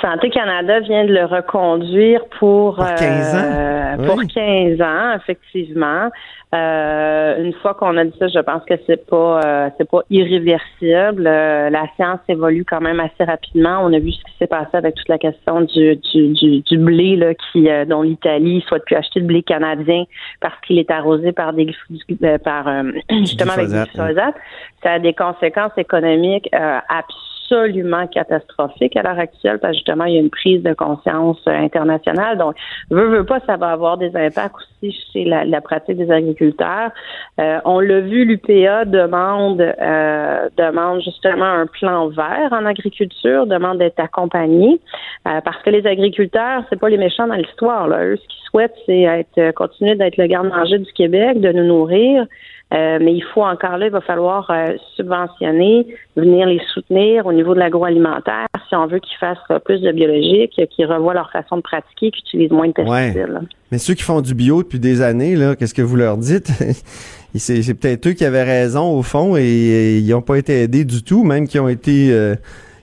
Santé 0.00 0.30
Canada 0.30 0.80
vient 0.80 1.04
de 1.04 1.12
le 1.12 1.26
reconduire 1.26 2.20
pour, 2.38 2.76
Pour 2.76 2.86
15 2.86 3.34
ans? 3.34 3.38
euh, 3.44 3.96
Oui. 3.98 4.06
pour 4.06 4.22
15 4.34 4.80
ans, 4.80 5.14
effectivement. 5.16 6.08
Euh, 6.54 7.44
une 7.44 7.52
fois 7.54 7.74
qu'on 7.74 7.96
a 7.98 8.04
dit 8.04 8.14
ça, 8.18 8.28
je 8.28 8.38
pense 8.38 8.62
que 8.64 8.74
c'est 8.86 9.04
pas 9.06 9.40
euh, 9.44 9.68
c'est 9.76 9.88
pas 9.90 10.00
irréversible. 10.08 11.24
La 11.24 11.84
science 11.96 12.20
évolue 12.28 12.64
quand 12.64 12.80
même 12.80 12.98
assez 13.00 13.24
rapidement. 13.24 13.80
On 13.82 13.92
a 13.92 13.98
vu 13.98 14.12
ce 14.12 14.22
qui 14.24 14.32
s'est 14.38 14.46
passé 14.46 14.70
avec 14.72 14.94
toute 14.94 15.08
la 15.08 15.18
question 15.18 15.60
du 15.62 15.96
du, 15.96 16.28
du, 16.28 16.60
du 16.60 16.78
blé 16.78 17.16
là, 17.16 17.34
qui 17.34 17.68
dont 17.86 18.02
l'Italie 18.02 18.64
souhaite 18.66 18.84
plus 18.86 18.96
acheter 18.96 19.20
de 19.20 19.26
blé 19.26 19.42
canadien 19.42 20.04
parce 20.40 20.54
qu'il 20.66 20.78
est 20.78 20.90
arrosé 20.90 21.32
par 21.32 21.52
des 21.52 21.66
par 22.42 22.68
justement 23.10 23.52
avec 23.52 23.66
du 23.66 23.72
glyphosate. 23.74 24.34
Ça 24.82 24.92
a 24.92 24.98
des 24.98 25.12
conséquences 25.12 25.76
économiques 25.76 26.48
euh, 26.54 26.78
absolument 27.44 28.06
catastrophiques 28.06 28.96
à 28.96 29.02
l'heure 29.02 29.18
actuelle 29.18 29.58
parce 29.58 29.72
que 29.72 29.78
justement 29.78 30.04
il 30.04 30.14
y 30.14 30.16
a 30.16 30.20
une 30.20 30.30
prise 30.30 30.62
de 30.62 30.74
conscience 30.74 31.38
euh, 31.46 31.52
internationale. 31.52 32.38
Donc 32.38 32.54
veut 32.90 33.08
veut 33.08 33.24
pas, 33.24 33.40
ça 33.46 33.56
va 33.56 33.70
avoir 33.70 33.98
des 33.98 34.14
impacts 34.16 34.56
aussi 34.56 34.96
chez 35.12 35.24
la, 35.24 35.60
pratique 35.60 35.96
des 35.96 36.10
agriculteurs. 36.10 36.90
Euh, 37.40 37.58
on 37.64 37.80
l'a 37.80 38.00
vu, 38.00 38.24
l'UPA 38.24 38.84
demande 38.84 39.60
euh, 39.60 40.48
demande 40.56 41.02
justement 41.02 41.44
un 41.44 41.66
plan 41.66 42.08
vert 42.08 42.48
en 42.52 42.66
agriculture, 42.66 43.46
demande 43.46 43.78
d'être 43.78 44.00
accompagné 44.00 44.80
euh, 45.26 45.40
parce 45.44 45.62
que 45.62 45.70
les 45.70 45.86
agriculteurs, 45.86 46.64
c'est 46.68 46.78
pas 46.78 46.88
les 46.88 46.98
méchants 46.98 47.26
dans 47.26 47.34
l'histoire. 47.34 47.88
Eux, 47.88 48.16
ce 48.16 48.28
qu'ils 48.28 48.44
souhaitent, 48.50 48.74
c'est 48.86 49.02
être 49.02 49.38
euh, 49.38 49.52
continuer 49.52 49.94
d'être 49.94 50.16
le 50.16 50.26
garde-manger 50.26 50.78
du 50.78 50.92
Québec, 50.92 51.40
de 51.40 51.52
nous 51.52 51.64
nourrir. 51.64 52.26
Euh, 52.72 52.98
mais 53.00 53.12
il 53.14 53.22
faut 53.32 53.42
encore 53.42 53.76
là, 53.78 53.86
il 53.86 53.92
va 53.92 54.00
falloir 54.00 54.50
euh, 54.50 54.72
subventionner, 54.96 55.86
venir 56.16 56.46
les 56.46 56.60
soutenir 56.72 57.24
au 57.26 57.32
niveau 57.32 57.54
de 57.54 57.60
l'agroalimentaire 57.60 58.46
si 58.68 58.74
on 58.74 58.86
veut 58.86 58.98
qu'ils 58.98 59.18
fassent 59.18 59.36
euh, 59.50 59.58
plus 59.60 59.80
de 59.80 59.92
biologique, 59.92 60.58
qu'ils 60.70 60.86
revoient 60.86 61.14
leur 61.14 61.30
façon 61.30 61.56
de 61.58 61.62
pratiquer, 61.62 62.10
qu'ils 62.10 62.24
utilisent 62.26 62.50
moins 62.50 62.66
de 62.68 62.72
pesticides. 62.72 63.40
Mais 63.70 63.78
ceux 63.78 63.94
qui 63.94 64.02
font 64.02 64.20
du 64.20 64.34
bio 64.34 64.62
depuis 64.62 64.80
des 64.80 65.02
années, 65.02 65.36
là, 65.36 65.54
qu'est-ce 65.54 65.74
que 65.74 65.82
vous 65.82 65.94
leur 65.96 66.16
dites? 66.16 66.48
c'est 67.34 67.74
peut-être 67.74 68.06
eux 68.08 68.12
qui 68.12 68.24
avaient 68.24 68.42
raison 68.44 68.92
au 68.98 69.02
fond 69.02 69.36
et, 69.36 69.42
et 69.42 69.98
ils 69.98 70.10
n'ont 70.10 70.22
pas 70.22 70.36
été 70.38 70.62
aidés 70.62 70.84
du 70.84 71.02
tout, 71.04 71.22
même 71.22 71.46
qui 71.46 71.58
ont 71.60 71.68
été... 71.68 72.12
euh, 72.12 72.34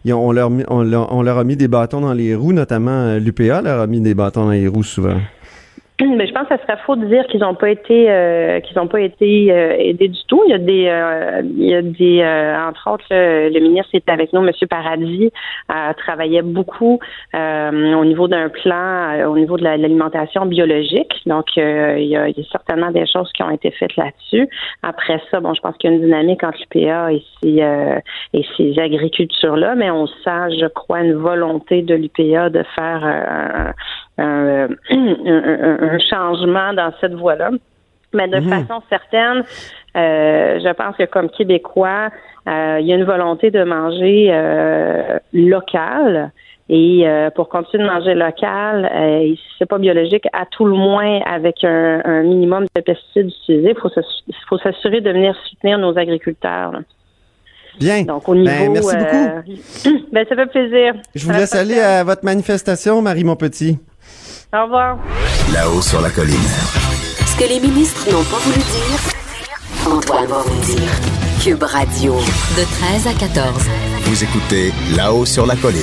ils 0.06 0.14
ont- 0.14 0.26
on, 0.28 0.32
leur, 0.32 0.50
mis- 0.50 0.64
on, 0.70 0.84
leur, 0.84 1.14
on 1.14 1.22
leur 1.22 1.38
a 1.38 1.44
mis 1.44 1.56
des 1.58 1.68
bâtons 1.68 2.02
dans 2.02 2.14
les 2.14 2.34
roues, 2.34 2.54
notamment 2.54 3.18
l'UPA 3.18 3.62
leur 3.62 3.82
a 3.82 3.88
mis 3.88 4.00
des 4.00 4.14
bâtons 4.14 4.46
dans 4.46 4.52
les 4.52 4.68
roues 4.68 4.84
souvent. 4.84 5.18
Mais 6.08 6.26
je 6.28 6.34
pense 6.34 6.48
que 6.48 6.56
ça 6.56 6.62
serait 6.64 6.78
faux 6.86 6.96
de 6.96 7.06
dire 7.06 7.26
qu'ils 7.28 7.42
n'ont 7.42 7.54
pas 7.56 7.70
été 7.70 8.10
euh, 8.10 8.60
qu'ils 8.62 8.76
n'ont 8.78 8.88
pas 8.88 9.02
été 9.02 9.52
euh, 9.52 9.76
aidés 9.78 10.08
du 10.08 10.20
tout. 10.28 10.42
Il 10.48 10.52
y 10.52 10.54
a 10.54 10.58
des 10.58 10.88
euh, 10.88 11.42
il 11.44 11.70
y 11.70 11.76
a 11.76 11.82
des 11.82 12.22
euh, 12.22 12.58
entre 12.68 12.90
autres 12.92 13.06
le, 13.10 13.60
ministre 13.60 13.90
était 13.94 14.12
avec 14.12 14.34
nous, 14.34 14.42
Monsieur 14.42 14.68
Paradis, 14.68 15.32
euh, 15.72 15.94
travaillait 15.98 16.42
beaucoup 16.42 17.00
euh, 17.36 17.94
au 17.94 18.06
niveau 18.06 18.28
d'un 18.28 18.50
plan 18.50 19.26
au 19.30 19.38
niveau 19.38 19.58
de 19.58 19.64
la- 19.64 19.78
l'alimentation 19.78 20.46
biologique. 20.46 21.14
Donc 21.28 21.56
il, 21.56 21.62
y 21.62 22.16
a, 22.16 22.28
il 22.30 22.38
y 22.38 22.42
a 22.42 22.44
certainement 22.52 22.92
des 22.92 23.06
choses 23.06 23.32
qui 23.34 23.44
ont 23.44 23.52
été 23.52 23.72
faites 23.72 23.96
là-dessus. 23.96 24.50
Après 24.84 25.22
ça, 25.30 25.40
bon, 25.40 25.54
je 25.54 25.62
pense 25.62 25.78
qu'il 25.78 25.92
y 25.92 25.94
a 25.94 25.96
une 25.98 26.04
dynamique 26.04 26.44
entre 26.44 26.58
l'UPA 26.74 27.14
et 27.14 27.24
ces 27.44 27.64
et 28.34 28.46
ces 28.58 28.80
agricultures 28.80 29.56
là, 29.56 29.76
mais 29.76 29.92
on 29.92 30.08
sent, 30.08 30.58
je 30.60 30.68
crois, 30.68 31.02
une 31.02 31.14
volonté 31.14 31.82
de 31.84 31.94
l'UPA 31.96 32.50
de 32.50 32.64
faire 32.76 33.74
un, 34.18 34.68
un, 34.90 36.00
changement 36.10 36.74
dans 36.74 36.92
cette 37.02 37.14
voie-là. 37.14 37.52
Mais 38.14 38.28
de 38.28 38.42
façon 38.42 38.82
certaine, 38.90 39.44
euh, 39.96 40.60
je 40.60 40.74
pense 40.74 40.98
que 40.98 41.06
comme 41.06 41.30
Québécois, 41.30 42.10
euh, 42.48 42.78
il 42.82 42.88
y 42.88 42.92
a 42.92 42.96
une 42.98 43.06
volonté 43.06 43.52
de 43.52 43.64
manger 43.64 44.28
euh, 44.32 45.18
local. 45.34 46.32
Et 46.70 47.04
euh, 47.06 47.30
pour 47.32 47.50
continuer 47.50 47.84
de 47.84 47.90
manger 47.90 48.14
local, 48.14 48.90
euh, 48.94 49.34
c'est 49.60 49.66
pas 49.66 49.78
biologique, 49.78 50.26
à 50.32 50.46
tout 50.46 50.66
le 50.66 50.74
moins 50.74 51.20
avec 51.26 51.64
un, 51.64 52.02
un 52.06 52.24
minimum 52.24 52.66
de 52.74 52.82
pesticides 52.82 53.28
utilisés, 53.28 53.76
il 54.28 54.36
faut 54.48 54.58
s'assurer 54.58 55.02
de 55.02 55.12
venir 55.12 55.36
soutenir 55.50 55.78
nos 55.78 55.98
agriculteurs. 55.98 56.72
là. 56.72 56.80
Bien. 57.80 58.04
Donc 58.04 58.28
au 58.28 58.36
niveau, 58.36 58.50
Ben, 58.50 58.72
merci 58.72 58.96
beaucoup. 58.96 59.16
euh, 59.16 59.92
ben, 60.12 60.26
ça 60.28 60.36
fait 60.36 60.46
plaisir. 60.48 60.94
Je 61.16 61.26
vous 61.26 61.32
laisse 61.32 61.56
aller 61.56 61.80
à 61.80 62.04
votre 62.04 62.24
manifestation, 62.26 63.02
Marie 63.02 63.24
Monpetit. 63.24 63.78
Au 64.54 64.64
revoir. 64.64 64.98
Là-haut 65.54 65.82
sur 65.82 66.02
la 66.02 66.10
colline. 66.10 66.36
Ce 67.26 67.38
que 67.38 67.48
les 67.48 67.60
ministres 67.62 68.06
n'ont 68.12 68.24
pas 68.24 68.38
voulu 68.40 68.58
dire, 68.58 69.90
Antoine 69.90 70.26
va 70.28 70.42
vous 70.42 70.66
dire. 70.66 70.92
Cube 71.42 71.64
Radio, 71.64 72.16
de 72.16 72.64
13 73.02 73.08
à 73.08 73.14
14. 73.14 73.64
Vous 74.04 74.24
écoutez 74.24 74.74
Là-haut 74.98 75.26
sur 75.26 75.46
la 75.46 75.56
colline. 75.56 75.82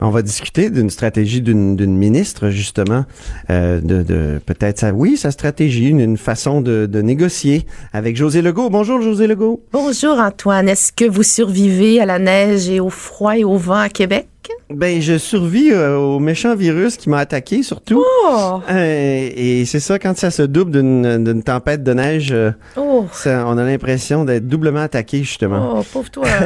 On 0.00 0.10
va 0.10 0.20
discuter 0.22 0.68
d'une 0.70 0.90
stratégie 0.90 1.40
d'une 1.40 1.74
d'une 1.76 1.96
ministre, 1.96 2.50
justement, 2.50 3.04
euh, 3.50 3.80
de, 3.80 4.02
de 4.02 4.38
peut-être 4.44 4.78
sa, 4.78 4.92
oui, 4.92 5.16
sa 5.16 5.30
stratégie, 5.30 5.88
une, 5.88 6.00
une 6.00 6.18
façon 6.18 6.60
de, 6.60 6.86
de 6.86 7.00
négocier 7.02 7.66
avec 7.94 8.16
José 8.16 8.42
Legault. 8.42 8.68
Bonjour, 8.70 9.00
José 9.00 9.26
Legault. 9.26 9.64
Bonjour 9.72 10.18
Antoine, 10.20 10.68
est-ce 10.68 10.92
que 10.92 11.06
vous 11.06 11.24
survivez 11.24 12.00
à 12.00 12.06
la 12.06 12.18
neige 12.18 12.68
et 12.68 12.78
au 12.80 12.90
froid 12.90 13.36
et 13.36 13.44
au 13.44 13.56
vent 13.56 13.80
à 13.80 13.88
Québec? 13.88 14.28
Ben, 14.70 15.00
je 15.00 15.16
survis 15.16 15.70
euh, 15.72 15.96
au 15.96 16.18
méchant 16.18 16.54
virus 16.54 16.98
qui 16.98 17.08
m'a 17.08 17.18
attaqué, 17.20 17.62
surtout. 17.62 18.04
Oh! 18.26 18.60
Euh, 18.70 19.30
et 19.34 19.64
c'est 19.64 19.80
ça, 19.80 19.98
quand 19.98 20.14
ça 20.18 20.30
se 20.30 20.42
double 20.42 20.70
d'une 20.72 21.42
tempête 21.42 21.82
de 21.82 21.94
neige, 21.94 22.32
euh, 22.32 22.50
Oh! 22.76 23.06
ça- 23.10 23.44
on 23.46 23.56
a 23.56 23.64
l'impression 23.64 24.26
d'être 24.26 24.46
doublement 24.46 24.80
attaqué, 24.82 25.20
justement. 25.20 25.78
Oh, 25.78 25.82
pauvre 25.90 26.10
toi! 26.10 26.26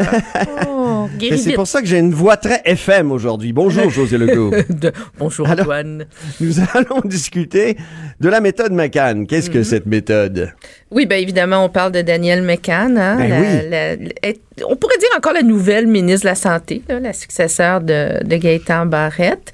Oh, 0.85 1.09
c'est 1.37 1.55
pour 1.55 1.67
ça 1.67 1.81
que 1.81 1.87
j'ai 1.87 1.99
une 1.99 2.13
voix 2.15 2.37
très 2.37 2.61
FM 2.65 3.11
aujourd'hui. 3.13 3.53
Bonjour, 3.53 3.89
José 3.91 4.19
Legault. 4.19 4.51
De- 4.69 4.93
Bonjour 5.19 5.49
Alors- 5.49 5.63
Antoine. 5.65 6.07
Nous 6.41 6.55
allons 6.75 7.01
discuter 7.05 7.77
de 8.21 8.29
la 8.29 8.41
méthode 8.41 8.73
McCann. 8.73 9.27
Qu'est-ce 9.27 9.49
Mhm. 9.49 9.55
que 9.55 9.63
cette 9.65 9.87
méthode? 9.87 10.53
Oui, 10.93 11.07
bien 11.07 11.17
évidemment, 11.19 11.65
on 11.65 11.69
parle 11.69 11.91
de 11.93 12.03
Daniel 12.03 12.43
McCann. 12.43 12.99
hein, 12.99 13.17
Ben 13.17 13.29
la- 13.31 13.41
oui. 13.41 13.47
la- 13.71 13.97
la- 13.97 14.67
on 14.69 14.77
pourrait 14.77 14.99
dire 14.99 15.09
encore 15.17 15.33
la 15.33 15.43
nouvelle 15.43 15.87
ministre 15.87 16.23
de 16.27 16.29
la 16.29 16.35
Santé, 16.35 16.83
là, 16.89 17.01
la 17.01 17.13
successeur 17.15 17.81
de, 17.81 18.23
de 18.23 18.37
Gaëtan 18.37 18.85
Barrette. 18.85 19.53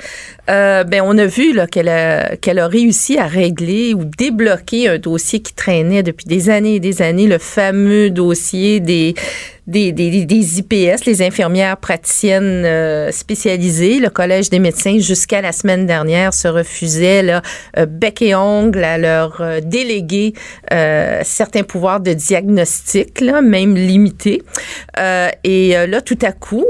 Euh, 0.50 0.82
ben, 0.82 1.02
on 1.04 1.16
a 1.18 1.26
vu 1.26 1.52
là, 1.54 1.66
qu'elle 1.68 1.88
a, 1.88 2.34
qu'elle 2.36 2.58
a 2.58 2.66
réussi 2.66 3.16
à 3.18 3.26
régler 3.26 3.94
ou 3.94 4.04
débloquer 4.04 4.88
un 4.88 4.98
dossier 4.98 5.40
qui 5.40 5.54
traînait 5.54 6.02
depuis 6.02 6.26
des 6.26 6.50
années 6.50 6.74
et 6.76 6.80
des 6.80 7.00
années, 7.02 7.26
le 7.28 7.38
fameux 7.38 8.10
dossier 8.10 8.80
des, 8.80 9.14
des, 9.68 10.56
IPS, 10.58 11.04
les 11.04 11.22
infirmières 11.22 11.76
praticiennes 11.76 12.64
euh, 12.64 13.12
spécialisées. 13.12 14.00
Le 14.00 14.08
Collège 14.08 14.48
des 14.48 14.58
médecins, 14.58 14.98
jusqu'à 14.98 15.42
la 15.42 15.52
semaine 15.52 15.86
dernière, 15.86 16.32
se 16.32 16.48
refusait 16.48 17.22
là, 17.22 17.42
euh, 17.76 17.84
bec 17.84 18.22
et 18.22 18.34
ongle 18.34 18.82
à 18.82 18.96
leur 18.96 19.40
euh, 19.40 19.60
déléguer 19.60 20.32
certains 21.22 21.62
pouvoirs 21.62 22.00
de 22.00 22.12
diagnostic, 22.12 23.20
là, 23.20 23.40
même 23.42 23.74
limités. 23.74 24.42
Et 25.44 25.74
là, 25.88 26.00
tout 26.00 26.18
à 26.22 26.32
coup, 26.32 26.66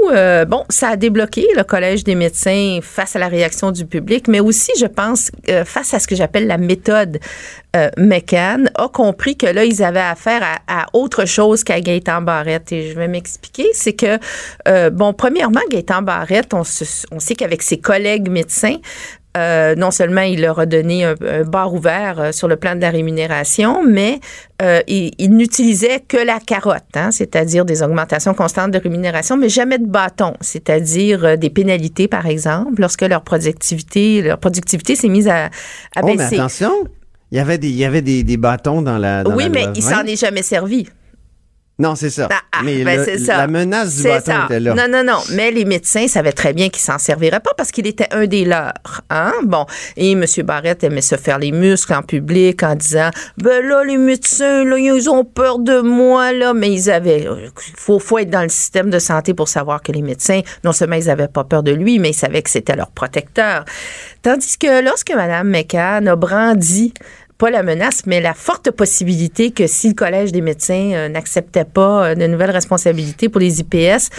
bon, 0.47 0.63
ça 0.69 0.89
a 0.89 0.95
débloqué 0.95 1.45
le 1.55 1.63
Collège 1.63 2.03
des 2.03 2.15
médecins 2.15 2.79
face 2.81 3.15
à 3.15 3.19
la 3.19 3.27
réaction 3.27 3.71
du 3.71 3.85
public, 3.85 4.27
mais 4.27 4.39
aussi, 4.39 4.71
je 4.79 4.85
pense, 4.85 5.31
face 5.65 5.93
à 5.93 5.99
ce 5.99 6.07
que 6.07 6.15
j'appelle 6.15 6.47
la 6.47 6.57
méthode 6.57 7.19
McCann, 7.97 8.71
a 8.75 8.87
compris 8.87 9.35
que 9.35 9.47
là, 9.47 9.63
ils 9.63 9.83
avaient 9.83 9.99
affaire 9.99 10.41
à, 10.43 10.81
à 10.81 10.85
autre 10.93 11.25
chose 11.25 11.63
qu'à 11.63 11.79
Gaëtan 11.79 12.21
Barrette. 12.21 12.71
Et 12.71 12.88
je 12.89 12.95
vais 12.95 13.07
m'expliquer. 13.07 13.67
C'est 13.73 13.93
que, 13.93 14.17
euh, 14.67 14.89
bon, 14.89 15.13
premièrement, 15.13 15.61
Gaëtan 15.69 16.01
Barrette, 16.01 16.53
on, 16.53 16.63
se- 16.63 17.05
on 17.11 17.19
sait 17.19 17.35
qu'avec 17.35 17.61
ses 17.61 17.77
collègues 17.77 18.29
médecins, 18.29 18.77
euh, 19.37 19.75
non 19.75 19.91
seulement 19.91 20.21
il 20.21 20.41
leur 20.41 20.57
a 20.59 20.65
donné 20.65 21.05
un, 21.05 21.13
un 21.21 21.43
bar 21.43 21.71
ouvert 21.71 22.19
euh, 22.19 22.31
sur 22.31 22.47
le 22.47 22.55
plan 22.55 22.75
de 22.75 22.81
la 22.81 22.89
rémunération, 22.89 23.83
mais 23.87 24.19
euh, 24.63 24.81
il, 24.87 25.11
il 25.19 25.35
n'utilisait 25.35 25.99
que 26.07 26.17
la 26.17 26.39
carotte, 26.39 26.81
hein, 26.95 27.11
c'est-à-dire 27.11 27.63
des 27.63 27.83
augmentations 27.83 28.33
constantes 28.33 28.71
de 28.71 28.79
rémunération, 28.79 29.37
mais 29.37 29.47
jamais 29.49 29.77
de 29.77 29.85
bâton, 29.85 30.33
c'est-à-dire 30.41 31.37
des 31.37 31.49
pénalités, 31.51 32.07
par 32.07 32.25
exemple, 32.25 32.81
lorsque 32.81 33.03
leur 33.03 33.21
productivité, 33.23 34.23
leur 34.23 34.39
productivité 34.39 34.95
s'est 34.95 35.09
mise 35.09 35.27
à, 35.27 35.45
à 35.45 35.49
Oh, 36.01 36.07
mais 36.07 36.17
baisser. 36.17 36.35
attention! 36.39 36.71
Il 37.31 37.37
y 37.37 37.41
avait 37.41 37.59
des, 37.59 37.69
il 37.69 37.75
y 37.75 37.85
avait 37.85 38.01
des, 38.01 38.23
des 38.23 38.37
bâtons 38.37 38.81
dans 38.81 38.97
la. 38.97 39.23
dans 39.23 39.35
oui, 39.35 39.43
la 39.43 39.49
mais 39.49 39.61
loi 39.65 39.73
il 39.75 39.83
20. 39.83 39.89
s'en 39.91 40.03
est 40.05 40.15
jamais 40.19 40.41
servi. 40.41 40.87
Non, 41.79 41.95
c'est 41.95 42.09
ça. 42.09 42.27
Ah, 42.29 42.41
ah, 42.51 42.59
mais 42.63 42.83
ben, 42.83 42.99
le- 42.99 43.05
c'est 43.05 43.19
ça. 43.19 43.37
la 43.37 43.47
menace 43.47 43.95
du 43.95 44.03
bâton 44.03 44.31
ça. 44.31 44.45
était 44.45 44.59
là. 44.59 44.73
Non, 44.75 44.87
non, 44.89 45.01
non. 45.03 45.19
Mais 45.31 45.49
les 45.49 45.63
médecins 45.63 46.09
savaient 46.09 46.33
très 46.33 46.51
bien 46.51 46.67
qu'ils 46.67 46.81
s'en 46.81 46.97
serviraient 46.97 47.39
pas 47.39 47.53
parce 47.55 47.71
qu'il 47.71 47.87
était 47.87 48.07
un 48.11 48.27
des 48.27 48.43
leurs. 48.43 48.73
Hein? 49.09 49.31
Bon. 49.45 49.65
Et 49.95 50.11
M. 50.11 50.25
Barrett 50.43 50.83
aimait 50.83 50.99
se 50.99 51.15
faire 51.15 51.39
les 51.39 51.53
muscles 51.53 51.93
en 51.93 52.01
public 52.03 52.63
en 52.63 52.75
disant 52.75 53.11
Ben 53.37 53.65
là, 53.65 53.85
les 53.85 53.97
médecins, 53.97 54.65
là, 54.65 54.77
ils 54.77 55.09
ont 55.09 55.23
peur 55.23 55.59
de 55.59 55.79
moi, 55.79 56.33
là. 56.33 56.53
Mais 56.53 56.69
ils 56.69 56.91
avaient. 56.91 57.21
Il 57.23 57.51
faut, 57.77 57.97
faut 57.99 58.17
être 58.17 58.29
dans 58.29 58.43
le 58.43 58.49
système 58.49 58.89
de 58.89 58.99
santé 58.99 59.33
pour 59.33 59.47
savoir 59.47 59.81
que 59.81 59.93
les 59.93 60.01
médecins, 60.01 60.41
non 60.65 60.73
seulement 60.73 60.97
ils 60.97 61.09
avaient 61.09 61.29
pas 61.29 61.45
peur 61.45 61.63
de 61.63 61.71
lui, 61.71 61.97
mais 61.99 62.09
ils 62.09 62.13
savaient 62.13 62.41
que 62.41 62.49
c'était 62.49 62.75
leur 62.75 62.91
protecteur. 62.91 63.63
Tandis 64.21 64.57
que 64.57 64.83
lorsque 64.83 65.11
Mme 65.11 65.47
McCann 65.49 66.09
a 66.09 66.17
brandi 66.17 66.93
pas 67.39 67.49
la 67.49 67.63
menace, 67.63 68.03
mais 68.05 68.19
la 68.19 68.33
forte 68.33 68.69
possibilité 68.69 69.51
que 69.51 69.65
si 69.65 69.87
le 69.87 69.93
Collège 69.95 70.33
des 70.33 70.41
médecins 70.41 70.91
euh, 70.93 71.07
n'acceptait 71.07 71.63
pas 71.63 72.09
euh, 72.09 72.15
de 72.15 72.27
nouvelles 72.27 72.51
responsabilités 72.51 73.29
pour 73.29 73.39
les 73.39 73.61
IPS, 73.61 74.09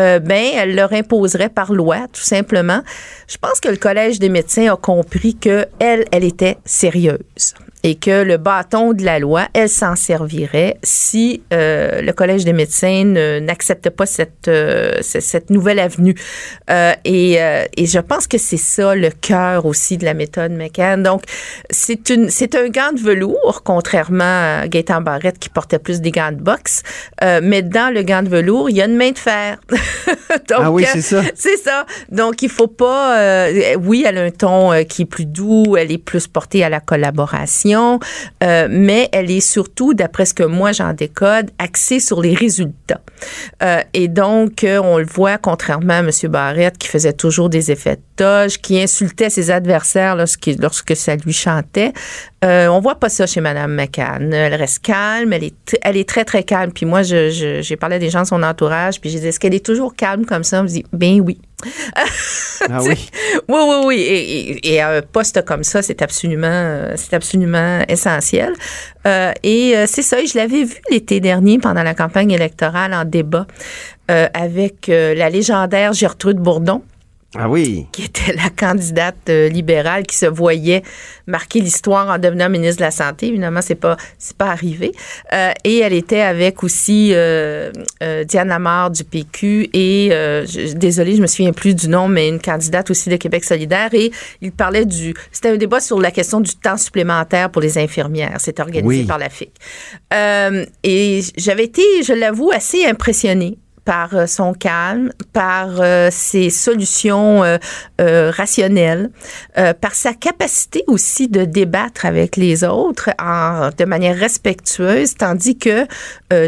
euh, 0.00 0.18
ben 0.18 0.44
elle 0.56 0.74
leur 0.74 0.92
imposerait 0.94 1.50
par 1.50 1.72
loi, 1.74 2.08
tout 2.10 2.22
simplement. 2.22 2.80
Je 3.28 3.36
pense 3.36 3.60
que 3.60 3.68
le 3.68 3.76
Collège 3.76 4.18
des 4.18 4.30
médecins 4.30 4.72
a 4.72 4.76
compris 4.76 5.36
que 5.36 5.66
elle, 5.78 6.06
elle 6.10 6.24
était 6.24 6.56
sérieuse 6.64 7.54
et 7.82 7.94
que 7.94 8.22
le 8.22 8.36
bâton 8.36 8.92
de 8.92 9.04
la 9.04 9.18
loi, 9.18 9.48
elle 9.54 9.68
s'en 9.68 9.96
servirait 9.96 10.76
si 10.82 11.42
euh, 11.52 12.02
le 12.02 12.12
Collège 12.12 12.44
des 12.44 12.52
médecins 12.52 13.04
n'accepte 13.04 13.90
pas 13.90 14.06
cette, 14.06 14.48
euh, 14.48 14.98
cette 15.02 15.50
nouvelle 15.50 15.78
avenue. 15.78 16.14
Euh, 16.70 16.92
et, 17.04 17.40
euh, 17.42 17.64
et 17.76 17.86
je 17.86 17.98
pense 17.98 18.26
que 18.26 18.38
c'est 18.38 18.56
ça 18.56 18.94
le 18.94 19.10
cœur 19.10 19.66
aussi 19.66 19.96
de 19.96 20.04
la 20.04 20.14
méthode 20.14 20.52
McCann. 20.52 21.02
Donc, 21.02 21.22
c'est 21.70 22.10
une 22.10 22.28
c'est 22.30 22.54
un 22.54 22.68
gant 22.68 22.92
de 22.92 23.00
velours, 23.00 23.62
contrairement 23.64 24.24
à 24.62 24.68
Gaëtan 24.68 25.00
Barrette 25.00 25.38
qui 25.38 25.48
portait 25.48 25.78
plus 25.78 26.00
des 26.00 26.10
gants 26.10 26.32
de 26.32 26.40
boxe. 26.40 26.82
Euh, 27.22 27.40
mais 27.42 27.62
dans 27.62 27.92
le 27.92 28.02
gant 28.02 28.22
de 28.22 28.28
velours, 28.28 28.70
il 28.70 28.76
y 28.76 28.82
a 28.82 28.86
une 28.86 28.96
main 28.96 29.10
de 29.10 29.18
fer. 29.18 29.58
Donc, 30.48 30.58
Ah 30.58 30.70
oui, 30.70 30.84
euh, 30.84 30.88
c'est 30.92 31.00
ça. 31.02 31.22
c'est 31.34 31.56
ça. 31.56 31.86
Donc, 32.10 32.42
il 32.42 32.48
faut 32.48 32.66
pas. 32.68 33.18
euh, 33.18 33.74
oui, 33.82 34.04
elle 34.06 34.18
a 34.18 34.22
un 34.22 34.30
ton 34.30 34.72
qui 34.88 35.02
est 35.02 35.06
plus 35.06 35.26
doux, 35.26 35.76
elle 35.76 35.90
est 35.92 35.98
plus 35.98 36.26
portée 36.26 36.62
à 36.64 36.68
la 36.68 36.80
collaboration, 36.80 37.69
euh, 37.76 38.68
mais 38.70 39.08
elle 39.12 39.30
est 39.30 39.40
surtout, 39.40 39.94
d'après 39.94 40.24
ce 40.26 40.34
que 40.34 40.42
moi 40.42 40.72
j'en 40.72 40.92
décode, 40.92 41.50
axée 41.58 42.00
sur 42.00 42.20
les 42.20 42.34
résultats. 42.34 43.00
Euh, 43.62 43.80
et 43.94 44.08
donc, 44.08 44.64
euh, 44.64 44.80
on 44.82 44.98
le 44.98 45.04
voit, 45.06 45.38
contrairement 45.38 45.94
à 45.94 45.98
M. 45.98 46.10
Barrette, 46.24 46.78
qui 46.78 46.88
faisait 46.88 47.12
toujours 47.12 47.48
des 47.50 47.70
effets 47.70 47.96
de 47.96 48.02
toge, 48.16 48.58
qui 48.58 48.80
insultait 48.80 49.30
ses 49.30 49.50
adversaires 49.50 50.16
lorsque, 50.16 50.96
ça 50.96 51.16
lui 51.16 51.32
chantait. 51.32 51.92
Euh, 52.44 52.68
on 52.68 52.80
voit 52.80 52.94
pas 52.94 53.08
ça 53.10 53.26
chez 53.26 53.40
Mme 53.42 53.74
McCann. 53.74 54.32
Elle 54.32 54.54
reste 54.54 54.80
calme, 54.82 55.32
elle 55.32 55.44
est, 55.44 55.76
elle 55.82 55.96
est 55.98 56.08
très, 56.08 56.24
très 56.24 56.42
calme. 56.42 56.72
Puis 56.72 56.86
moi, 56.86 57.02
je- 57.02 57.30
je- 57.30 57.60
j'ai 57.60 57.76
parlé 57.76 57.96
à 57.96 57.98
des 57.98 58.08
gens 58.10 58.22
de 58.22 58.26
son 58.26 58.42
entourage, 58.42 59.00
puis 59.00 59.10
j'ai 59.10 59.20
dit, 59.20 59.26
est-ce 59.28 59.38
qu'elle 59.38 59.54
est 59.54 59.64
toujours 59.64 59.94
calme 59.94 60.24
comme 60.24 60.44
ça? 60.44 60.60
On 60.60 60.62
me 60.62 60.68
dit, 60.68 60.84
ben 60.92 61.20
oui. 61.20 61.38
Ah 62.68 62.78
oui. 62.82 63.08
Oui, 63.48 63.58
oui, 63.68 63.76
oui. 63.86 63.96
Et, 64.00 64.50
et- 64.50 64.74
et 64.74 64.80
un 64.80 65.02
poste 65.02 65.44
comme 65.44 65.64
ça, 65.64 65.82
c'est 65.82 66.02
absolument, 66.02 66.46
euh, 66.50 66.92
c'est 66.96 67.14
absolument 67.14 67.80
essentiel. 67.88 68.52
Euh, 69.06 69.32
et 69.42 69.76
euh, 69.76 69.84
c'est 69.86 70.02
ça. 70.02 70.20
Et 70.20 70.26
je 70.26 70.36
l'avais 70.38 70.64
vu 70.64 70.76
l'été 70.90 71.20
dernier 71.20 71.58
pendant 71.58 71.82
la 71.82 71.94
campagne 71.94 72.30
électorale 72.30 72.92
en 72.94 73.04
débat 73.04 73.46
euh, 74.10 74.26
avec 74.34 74.88
euh, 74.88 75.14
la 75.14 75.30
légendaire 75.30 75.92
Gertrude 75.92 76.38
Bourdon 76.38 76.82
Ah 77.36 77.48
oui. 77.48 77.86
qui 77.92 78.02
était 78.04 78.32
la 78.32 78.50
candidate 78.50 79.16
euh, 79.28 79.48
libérale 79.48 80.02
qui 80.04 80.16
se 80.16 80.26
voyait 80.26 80.82
marquer 81.28 81.60
l'histoire 81.60 82.08
en 82.08 82.18
devenant 82.18 82.48
ministre 82.48 82.78
de 82.78 82.84
la 82.84 82.90
Santé. 82.90 83.28
Évidemment, 83.28 83.62
c'est 83.62 83.76
pas 83.76 83.96
c'est 84.18 84.36
pas 84.36 84.50
arrivé. 84.50 84.90
Euh, 85.32 85.52
et 85.62 85.78
elle 85.78 85.92
était 85.92 86.22
avec 86.22 86.64
aussi 86.64 87.10
euh, 87.12 87.70
euh, 88.02 88.24
Diane 88.24 88.48
Lamar 88.48 88.90
du 88.90 89.04
PQ 89.04 89.70
et 89.72 90.08
euh, 90.10 90.44
je, 90.44 90.72
désolée, 90.74 91.14
je 91.14 91.22
me 91.22 91.28
souviens 91.28 91.52
plus 91.52 91.74
du 91.74 91.86
nom, 91.88 92.08
mais 92.08 92.28
une 92.28 92.40
candidate 92.40 92.90
aussi 92.90 93.08
de 93.10 93.16
Québec 93.16 93.44
solidaire. 93.44 93.90
Et 93.94 94.10
il 94.40 94.50
parlait 94.50 94.84
du 94.84 95.14
c'était 95.30 95.50
un 95.50 95.56
débat 95.56 95.78
sur 95.78 96.00
la 96.00 96.10
question 96.10 96.40
du 96.40 96.56
temps 96.56 96.76
supplémentaire 96.76 97.50
pour 97.50 97.62
les 97.62 97.78
infirmières. 97.78 98.36
C'était 98.40 98.62
organisé 98.62 99.02
Oui. 99.02 99.04
par 99.04 99.18
la 99.18 99.28
FIC. 99.28 99.50
Et 100.82 101.20
j'avais 101.36 101.64
été, 101.64 101.82
je 102.02 102.12
l'avoue, 102.12 102.50
assez 102.50 102.84
impressionnée 102.86 103.56
par 103.84 104.14
euh, 104.14 104.26
son 104.26 104.52
calme, 104.52 105.12
par 105.32 105.80
euh, 105.80 106.08
ses 106.10 106.50
solutions 106.50 107.42
euh, 107.44 108.30
rationnelles, 108.30 109.10
par 109.80 109.94
sa 109.94 110.12
capacité 110.12 110.84
aussi 110.86 111.28
de 111.28 111.44
débattre 111.44 112.06
avec 112.06 112.36
les 112.36 112.64
autres 112.64 113.10
en, 113.20 113.70
de 113.76 113.84
manière 113.84 114.16
respectueuse, 114.16 115.14
tandis 115.16 115.58
que 115.58 115.86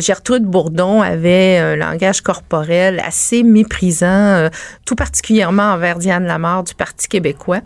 Gertrude 0.01 0.45
Bourdon 0.45 1.03
avait 1.03 1.59
un 1.59 1.77
langage 1.77 2.21
corporel 2.21 3.01
assez 3.05 3.43
méprisant, 3.43 4.49
tout 4.87 4.95
particulièrement 4.95 5.73
envers 5.73 5.99
Diane 5.99 6.25
Lamar 6.25 6.65
du 6.65 6.75
Parti 6.75 7.09
québécois. 7.09 7.61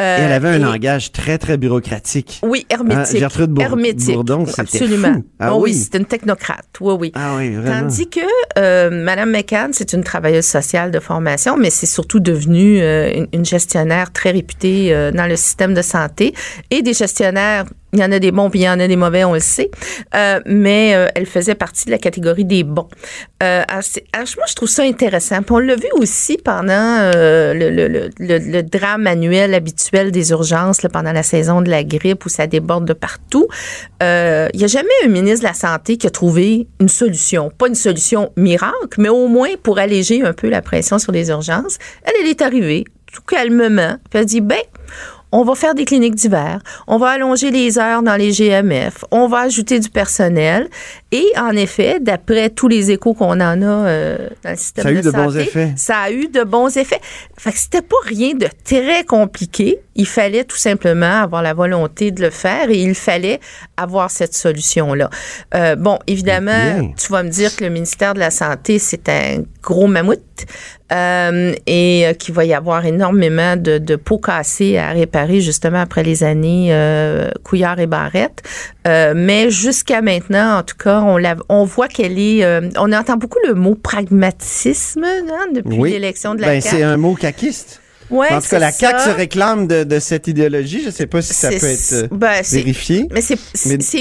Euh, 0.00 0.18
Et 0.18 0.22
elle 0.22 0.32
avait 0.32 0.48
un 0.48 0.54
et- 0.56 0.58
langage 0.58 1.10
très, 1.12 1.38
très 1.38 1.56
bureaucratique. 1.56 2.40
oui, 2.42 2.66
hermétique. 2.68 3.16
Hein, 3.16 3.18
Gertrude 3.18 3.50
Bour- 3.50 3.64
hermétique. 3.64 4.14
Bourdon, 4.14 4.44
c'était 4.46 4.60
Absolument. 4.60 5.14
fou. 5.14 5.24
Ah 5.40 5.54
Oh 5.54 5.62
oui, 5.62 5.70
oui. 5.72 5.74
c'est 5.90 5.96
une 5.98 6.04
technocrate. 6.04 6.66
Oui, 6.80 6.94
oui. 7.00 7.12
Ah 7.14 7.34
oui, 7.38 7.54
vraiment. 7.54 7.80
Tandis 7.80 8.08
que 8.08 8.20
euh, 8.58 8.90
Madame 8.90 9.30
McCann, 9.30 9.70
c'est 9.72 9.92
une 9.94 10.04
travailleuse 10.04 10.44
sociale 10.44 10.90
de 10.90 11.00
formation, 11.00 11.56
mais 11.56 11.70
c'est 11.70 11.86
surtout 11.86 12.20
devenu 12.20 12.80
euh, 12.80 13.10
une, 13.14 13.26
une 13.32 13.44
gestionnaire 13.44 14.12
très 14.12 14.32
réputée 14.32 14.92
euh, 14.92 15.12
dans 15.12 15.26
le 15.26 15.36
système 15.36 15.72
de 15.72 15.82
santé 15.82 16.34
et 16.70 16.82
des 16.82 16.92
gestionnaires. 16.92 17.64
Il 17.96 18.02
y 18.02 18.04
en 18.04 18.12
a 18.12 18.18
des 18.18 18.32
bons 18.32 18.50
puis 18.50 18.60
il 18.60 18.64
y 18.64 18.68
en 18.68 18.78
a 18.78 18.86
des 18.86 18.96
mauvais, 18.96 19.24
on 19.24 19.34
le 19.34 19.40
sait. 19.40 19.70
Euh, 20.14 20.40
mais 20.46 20.94
euh, 20.94 21.08
elle 21.14 21.26
faisait 21.26 21.54
partie 21.54 21.86
de 21.86 21.90
la 21.90 21.98
catégorie 21.98 22.44
des 22.44 22.62
bons. 22.62 22.88
Euh, 23.42 23.62
alors, 23.68 23.82
alors, 24.12 24.28
moi, 24.36 24.44
je 24.48 24.54
trouve 24.54 24.68
ça 24.68 24.82
intéressant. 24.82 25.40
On 25.50 25.58
l'a 25.58 25.76
vu 25.76 25.88
aussi 25.92 26.38
pendant 26.38 27.10
euh, 27.14 27.52
le, 27.54 28.62
drame 28.62 29.06
annuel 29.06 29.54
habituel 29.54 30.10
des 30.10 30.30
urgences 30.30 30.80
pendant 30.92 31.12
la 31.12 31.22
saison 31.22 31.62
de 31.62 31.70
la 31.70 31.84
grippe 31.84 32.24
où 32.24 32.28
ça 32.28 32.46
déborde 32.46 32.86
de 32.86 32.92
partout. 32.92 33.46
Euh, 34.02 34.48
Il 34.52 34.58
n'y 34.58 34.64
a 34.64 34.68
jamais 34.68 34.88
un 35.04 35.08
ministre 35.08 35.40
de 35.40 35.48
la 35.48 35.54
Santé 35.54 35.96
qui 35.96 36.06
a 36.06 36.10
trouvé 36.10 36.66
une 36.80 36.88
solution. 36.88 37.50
Pas 37.56 37.68
une 37.68 37.74
solution 37.74 38.32
miracle, 38.36 38.98
mais 38.98 39.08
au 39.08 39.28
moins 39.28 39.50
pour 39.62 39.78
alléger 39.78 40.22
un 40.22 40.32
peu 40.32 40.48
la 40.48 40.62
pression 40.62 40.98
sur 40.98 41.12
les 41.12 41.28
urgences. 41.28 41.78
Elle, 42.04 42.14
elle 42.22 42.28
est 42.28 42.42
arrivée 42.42 42.84
tout 43.12 43.22
calmement. 43.22 43.96
Puis 44.10 44.18
elle 44.18 44.20
a 44.20 44.24
dit, 44.24 44.40
ben, 44.40 44.58
on 45.36 45.44
va 45.44 45.54
faire 45.54 45.74
des 45.74 45.84
cliniques 45.84 46.14
d'hiver, 46.14 46.60
on 46.86 46.96
va 46.96 47.10
allonger 47.10 47.50
les 47.50 47.78
heures 47.78 48.02
dans 48.02 48.16
les 48.16 48.30
GMF, 48.30 49.04
on 49.10 49.28
va 49.28 49.40
ajouter 49.40 49.78
du 49.78 49.90
personnel. 49.90 50.70
Et 51.12 51.26
en 51.38 51.52
effet, 51.52 51.98
d'après 52.00 52.50
tous 52.50 52.66
les 52.66 52.90
échos 52.90 53.14
qu'on 53.14 53.40
en 53.40 53.40
a 53.40 53.64
euh, 53.64 54.28
dans 54.42 54.50
le 54.50 54.56
système 54.56 54.84
Ça 54.84 54.88
a 54.88 54.92
eu 54.92 55.00
de 55.00 55.10
santé, 55.10 55.16
bons 55.16 55.36
effets. 55.36 55.72
Ça 55.76 55.98
a 55.98 56.10
eu 56.10 56.28
de 56.28 56.42
bons 56.42 56.76
effets. 56.76 57.00
Fait 57.38 57.52
que 57.52 57.58
c'était 57.58 57.82
pas 57.82 57.96
rien 58.04 58.34
de 58.34 58.48
très 58.64 59.04
compliqué. 59.04 59.78
Il 59.94 60.06
fallait 60.06 60.44
tout 60.44 60.56
simplement 60.56 61.22
avoir 61.22 61.42
la 61.42 61.54
volonté 61.54 62.10
de 62.10 62.22
le 62.22 62.30
faire 62.30 62.70
et 62.70 62.82
il 62.82 62.94
fallait 62.94 63.40
avoir 63.76 64.10
cette 64.10 64.34
solution-là. 64.34 65.08
Euh, 65.54 65.76
bon, 65.76 65.98
évidemment, 66.06 66.80
Bien. 66.80 66.90
tu 66.96 67.12
vas 67.12 67.22
me 67.22 67.30
dire 67.30 67.54
que 67.54 67.64
le 67.64 67.70
ministère 67.70 68.12
de 68.14 68.18
la 68.18 68.30
Santé, 68.30 68.78
c'est 68.78 69.08
un 69.08 69.44
gros 69.62 69.86
mammouth 69.86 70.20
euh, 70.92 71.54
et 71.66 72.06
euh, 72.06 72.12
qu'il 72.12 72.34
va 72.34 72.44
y 72.44 72.52
avoir 72.52 72.84
énormément 72.84 73.56
de, 73.56 73.78
de 73.78 73.96
pots 73.96 74.18
cassés 74.18 74.76
à 74.76 74.90
réparer 74.90 75.40
justement 75.40 75.80
après 75.80 76.02
les 76.02 76.24
années 76.24 76.72
Couillard 77.42 77.78
et 77.80 77.86
Barrette. 77.86 78.42
Mais 78.84 79.50
jusqu'à 79.50 80.02
maintenant, 80.02 80.58
en 80.58 80.62
tout 80.62 80.76
cas, 80.76 80.95
on, 81.04 81.16
la, 81.16 81.36
on 81.48 81.64
voit 81.64 81.88
qu'elle 81.88 82.18
est... 82.18 82.44
euh, 82.44 82.68
on 82.78 82.92
entend 82.92 83.16
beaucoup 83.16 83.38
le 83.46 83.54
mot 83.54 83.74
pragmatisme 83.74 85.04
hein, 85.04 85.46
depuis 85.52 85.78
Oui. 85.78 85.90
l'élection 85.90 86.34
de 86.34 86.40
la 86.40 86.48
Ben, 86.48 86.60
c'est 86.60 86.82
un 86.82 86.96
mot 86.96 87.14
caquiste. 87.14 87.80
Ouais, 88.10 88.32
en 88.32 88.40
tout 88.40 88.48
cas, 88.48 88.58
la 88.58 88.72
CAQ 88.72 88.98
ça. 88.98 89.04
se 89.06 89.10
réclame 89.10 89.66
de, 89.66 89.84
de 89.84 89.98
cette 89.98 90.28
idéologie. 90.28 90.80
Je 90.82 90.86
ne 90.86 90.90
sais 90.90 91.06
pas 91.06 91.22
si 91.22 91.34
ça 91.34 91.48
peut 91.48 91.66
être 91.66 91.92
euh, 91.92 92.08
ben, 92.10 92.42
vérifié. 92.42 93.08
Mais 93.10 93.20
c'est 93.20 93.34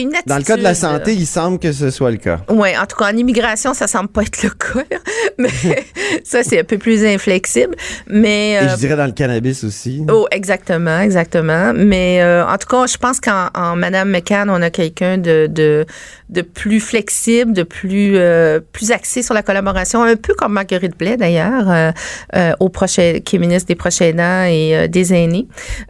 une 0.02 0.16
attitude. 0.16 0.28
Dans 0.28 0.38
le 0.38 0.44
cas 0.44 0.58
de 0.58 0.64
la 0.64 0.70
là. 0.70 0.76
santé, 0.76 1.14
il 1.14 1.26
semble 1.26 1.60
que 1.60 1.72
ce 1.72 1.90
soit 1.90 2.12
le 2.12 2.18
cas. 2.18 2.42
Oui, 2.50 2.70
en 2.78 2.86
tout 2.86 2.98
cas, 2.98 3.12
en 3.12 3.18
immigration, 3.18 3.74
ça 3.74 3.88
semble 3.88 4.10
pas 4.10 4.24
être 4.24 4.44
le 4.44 4.50
cas. 4.50 4.98
Mais 5.38 5.50
ça, 6.24 6.44
c'est 6.44 6.60
un 6.60 6.64
peu 6.64 6.78
plus 6.78 7.04
inflexible. 7.06 7.76
Mais. 8.08 8.52
Et 8.52 8.58
euh, 8.58 8.70
je 8.70 8.76
dirais 8.78 8.96
dans 8.96 9.06
le 9.06 9.12
cannabis 9.12 9.64
aussi. 9.64 10.04
Oh, 10.10 10.28
exactement, 10.32 11.00
exactement. 11.00 11.74
Mais 11.76 12.22
euh, 12.22 12.46
en 12.46 12.58
tout 12.58 12.68
cas, 12.68 12.86
je 12.88 12.98
pense 12.98 13.20
qu'en 13.20 13.50
en 13.54 13.76
Madame 13.76 14.10
McCann, 14.10 14.50
on 14.50 14.62
a 14.62 14.70
quelqu'un 14.70 15.18
de, 15.18 15.48
de, 15.48 15.86
de 16.30 16.42
plus 16.42 16.80
flexible, 16.80 17.54
de 17.54 17.64
plus, 17.64 18.18
euh, 18.18 18.60
plus 18.72 18.92
axé 18.92 19.22
sur 19.22 19.34
la 19.34 19.44
collaboration, 19.44 20.04
un 20.04 20.16
peu 20.16 20.34
comme 20.34 20.54
Marguerite 20.54 20.98
Blais 20.98 21.18
d'ailleurs, 21.18 21.70
euh, 21.70 21.92
euh, 22.36 22.54
au 22.60 22.70
prochain, 22.70 23.20
qui 23.24 23.36
est 23.36 23.40
ministre 23.40 23.68
des 23.68 23.76
prochains 23.76 23.95
aidants 24.02 24.44
et 24.46 24.76
euh, 24.76 24.88
des 24.88 25.14
aînés, 25.14 25.48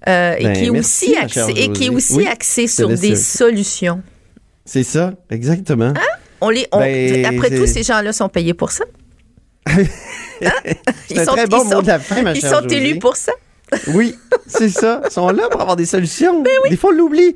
euh, 0.07 0.35
et 0.37 0.43
Ben, 0.43 0.53
qui 0.53 0.65
est 0.65 0.69
merci, 0.71 1.05
aussi 1.05 1.13
ma 1.15 1.21
axé, 1.21 1.33
chère 1.33 1.49
et 1.49 1.71
qui 1.71 1.85
est 1.85 1.89
aussi 1.89 2.13
Oui, 2.13 2.27
axé 2.27 2.67
sur 2.67 2.89
des 2.89 3.15
solutions. 3.15 4.01
C'est 4.65 4.83
ça, 4.83 5.13
exactement. 5.29 5.93
On 6.41 6.49
les, 6.49 6.67
on- 6.71 6.79
Ben, 6.79 7.25
après 7.25 7.49
tout, 7.49 7.65
ces 7.67 7.83
gens-là 7.83 8.13
sont 8.13 8.29
payés 8.29 8.53
pour 8.53 8.71
ça? 8.71 8.85
C'est 11.07 11.19
un 11.19 11.25
très 11.25 11.47
bon 11.47 11.63
mot 11.65 11.81
de 11.81 11.87
la 11.87 11.99
fin, 11.99 12.21
ma 12.21 12.33
Ils 12.33 12.41
sont 12.41 12.67
élus 12.67 12.99
pour 12.99 13.15
ça? 13.15 13.31
Oui, 13.87 14.15
c'est 14.45 14.69
ça. 14.69 15.01
Ils 15.05 15.11
sont 15.11 15.27
là 15.29 15.49
pour 15.49 15.59
avoir 15.59 15.75
des 15.75 15.87
solutions. 15.87 16.43
Des 16.69 16.77
fois, 16.77 16.91
on 16.91 16.93
l'oublie. 16.97 17.35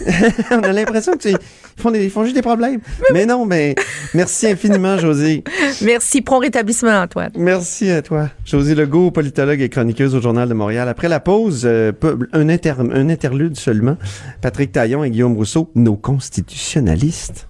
on 0.50 0.62
a 0.62 0.72
l'impression 0.72 1.12
qu'ils 1.16 1.38
font, 1.80 1.90
des- 1.90 2.04
ils 2.04 2.10
font 2.10 2.24
juste 2.24 2.34
des 2.36 2.42
problèmes. 2.42 2.80
Mais 3.12 3.26
non, 3.26 3.44
mais 3.46 3.74
merci 4.14 4.46
infiniment, 4.46 4.98
Josée. 5.00 5.44
Merci. 5.82 6.22
Prompt 6.22 6.40
rétablissement, 6.40 7.00
Antoine. 7.02 7.30
Merci 7.36 7.90
à 7.90 8.02
toi. 8.02 8.28
Josée 8.44 8.74
Legault, 8.74 9.10
politologue 9.10 9.60
et 9.60 9.68
chroniqueuse 9.68 10.14
au 10.14 10.20
Journal 10.20 10.48
de 10.48 10.54
Montréal. 10.54 10.88
Après 10.88 11.08
la 11.08 11.20
pause, 11.20 11.62
euh, 11.64 11.92
un, 12.32 12.48
inter- 12.48 12.74
un 12.78 13.08
interlude 13.08 13.56
seulement. 13.56 13.96
Patrick 14.40 14.72
Taillon 14.72 15.04
et 15.04 15.10
Guillaume 15.10 15.34
Rousseau, 15.36 15.70
nos 15.74 15.96
constitutionnalistes. 15.96 17.48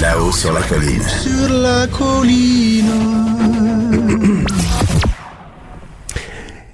Là-haut 0.00 0.32
sur 0.32 0.52
la 0.52 0.60
colline. 0.62 1.02
Sur 1.02 1.48
la 1.52 1.86
colline. 1.86 2.86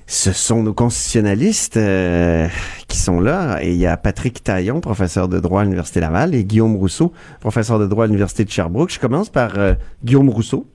ce 0.08 0.32
sont 0.32 0.62
nos 0.62 0.72
constitutionnalistes 0.72 1.76
euh, 1.76 2.48
qui 2.88 2.96
sont 2.96 3.20
là. 3.20 3.58
Et 3.62 3.72
il 3.72 3.76
y 3.76 3.86
a 3.86 3.98
Patrick 3.98 4.42
Taillon, 4.42 4.80
professeur 4.80 5.28
de 5.28 5.38
droit 5.38 5.60
à 5.60 5.64
l'Université 5.64 6.00
Laval, 6.00 6.34
et 6.34 6.44
Guillaume 6.44 6.76
Rousseau, 6.76 7.12
professeur 7.40 7.78
de 7.78 7.86
droit 7.86 8.04
à 8.04 8.06
l'Université 8.06 8.44
de 8.44 8.50
Sherbrooke. 8.50 8.90
Je 8.90 8.98
commence 8.98 9.28
par 9.28 9.58
euh, 9.58 9.74
Guillaume 10.02 10.30
Rousseau. 10.30 10.66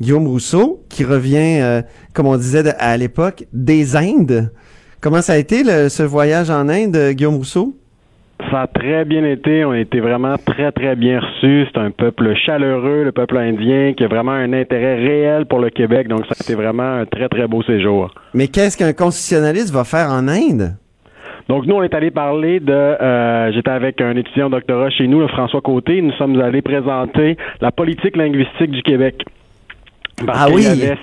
Guillaume 0.00 0.26
Rousseau, 0.26 0.84
qui 0.88 1.04
revient, 1.04 1.60
euh, 1.60 1.82
comme 2.12 2.26
on 2.26 2.36
disait 2.36 2.74
à 2.74 2.96
l'époque, 2.96 3.46
des 3.52 3.94
Indes. 3.94 4.52
Comment 5.00 5.22
ça 5.22 5.34
a 5.34 5.36
été 5.36 5.62
ce 5.88 6.02
voyage 6.02 6.50
en 6.50 6.68
Inde, 6.68 7.12
Guillaume 7.12 7.36
Rousseau? 7.36 7.76
Ça 8.50 8.62
a 8.62 8.66
très 8.66 9.04
bien 9.04 9.24
été. 9.24 9.64
On 9.64 9.70
a 9.70 9.78
été 9.78 10.00
vraiment 10.00 10.36
très, 10.36 10.72
très 10.72 10.94
bien 10.94 11.20
reçus. 11.20 11.66
C'est 11.72 11.80
un 11.80 11.90
peuple 11.90 12.34
chaleureux, 12.34 13.04
le 13.04 13.12
peuple 13.12 13.38
indien, 13.38 13.94
qui 13.96 14.04
a 14.04 14.08
vraiment 14.08 14.32
un 14.32 14.52
intérêt 14.52 14.96
réel 14.96 15.46
pour 15.46 15.60
le 15.60 15.70
Québec. 15.70 16.08
Donc, 16.08 16.26
ça 16.26 16.34
a 16.38 16.42
été 16.42 16.54
vraiment 16.54 17.00
un 17.00 17.06
très, 17.06 17.28
très 17.28 17.46
beau 17.46 17.62
séjour. 17.62 18.10
Mais 18.34 18.48
qu'est-ce 18.48 18.76
qu'un 18.76 18.92
constitutionnaliste 18.92 19.72
va 19.72 19.84
faire 19.84 20.10
en 20.10 20.28
Inde? 20.28 20.74
Donc, 21.48 21.66
nous, 21.66 21.74
on 21.74 21.82
est 21.82 21.94
allé 21.94 22.10
parler 22.10 22.60
de... 22.60 22.72
euh, 22.72 23.52
J'étais 23.52 23.70
avec 23.70 24.00
un 24.00 24.16
étudiant 24.16 24.50
doctorat 24.50 24.90
chez 24.90 25.06
nous, 25.06 25.20
le 25.20 25.28
François 25.28 25.60
Côté. 25.60 26.00
Nous 26.02 26.12
sommes 26.12 26.40
allés 26.40 26.62
présenter 26.62 27.36
la 27.60 27.72
politique 27.72 28.16
linguistique 28.16 28.70
du 28.70 28.82
Québec. 28.82 29.24
Parce 30.26 30.38
Ah 30.40 30.46
oui? 30.52 30.66
avait 30.66 30.94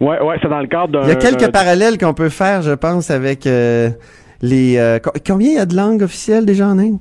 Ouais, 0.00 0.20
ouais, 0.20 0.36
c'est 0.42 0.48
dans 0.48 0.60
le 0.60 0.66
cadre 0.66 0.88
d'un... 0.88 1.02
Il 1.02 1.08
y 1.08 1.12
a 1.12 1.16
quelques 1.16 1.52
parallèles 1.52 1.98
qu'on 1.98 2.14
peut 2.14 2.28
faire, 2.28 2.62
je 2.62 2.72
pense, 2.72 3.10
avec 3.10 3.46
euh, 3.46 3.90
les... 4.42 4.76
euh, 4.78 4.98
co- 4.98 5.12
combien 5.26 5.50
il 5.50 5.54
y 5.54 5.58
a 5.58 5.66
de 5.66 5.76
langues 5.76 6.02
officielles 6.02 6.46
déjà 6.46 6.68
en 6.68 6.78
Inde? 6.78 6.98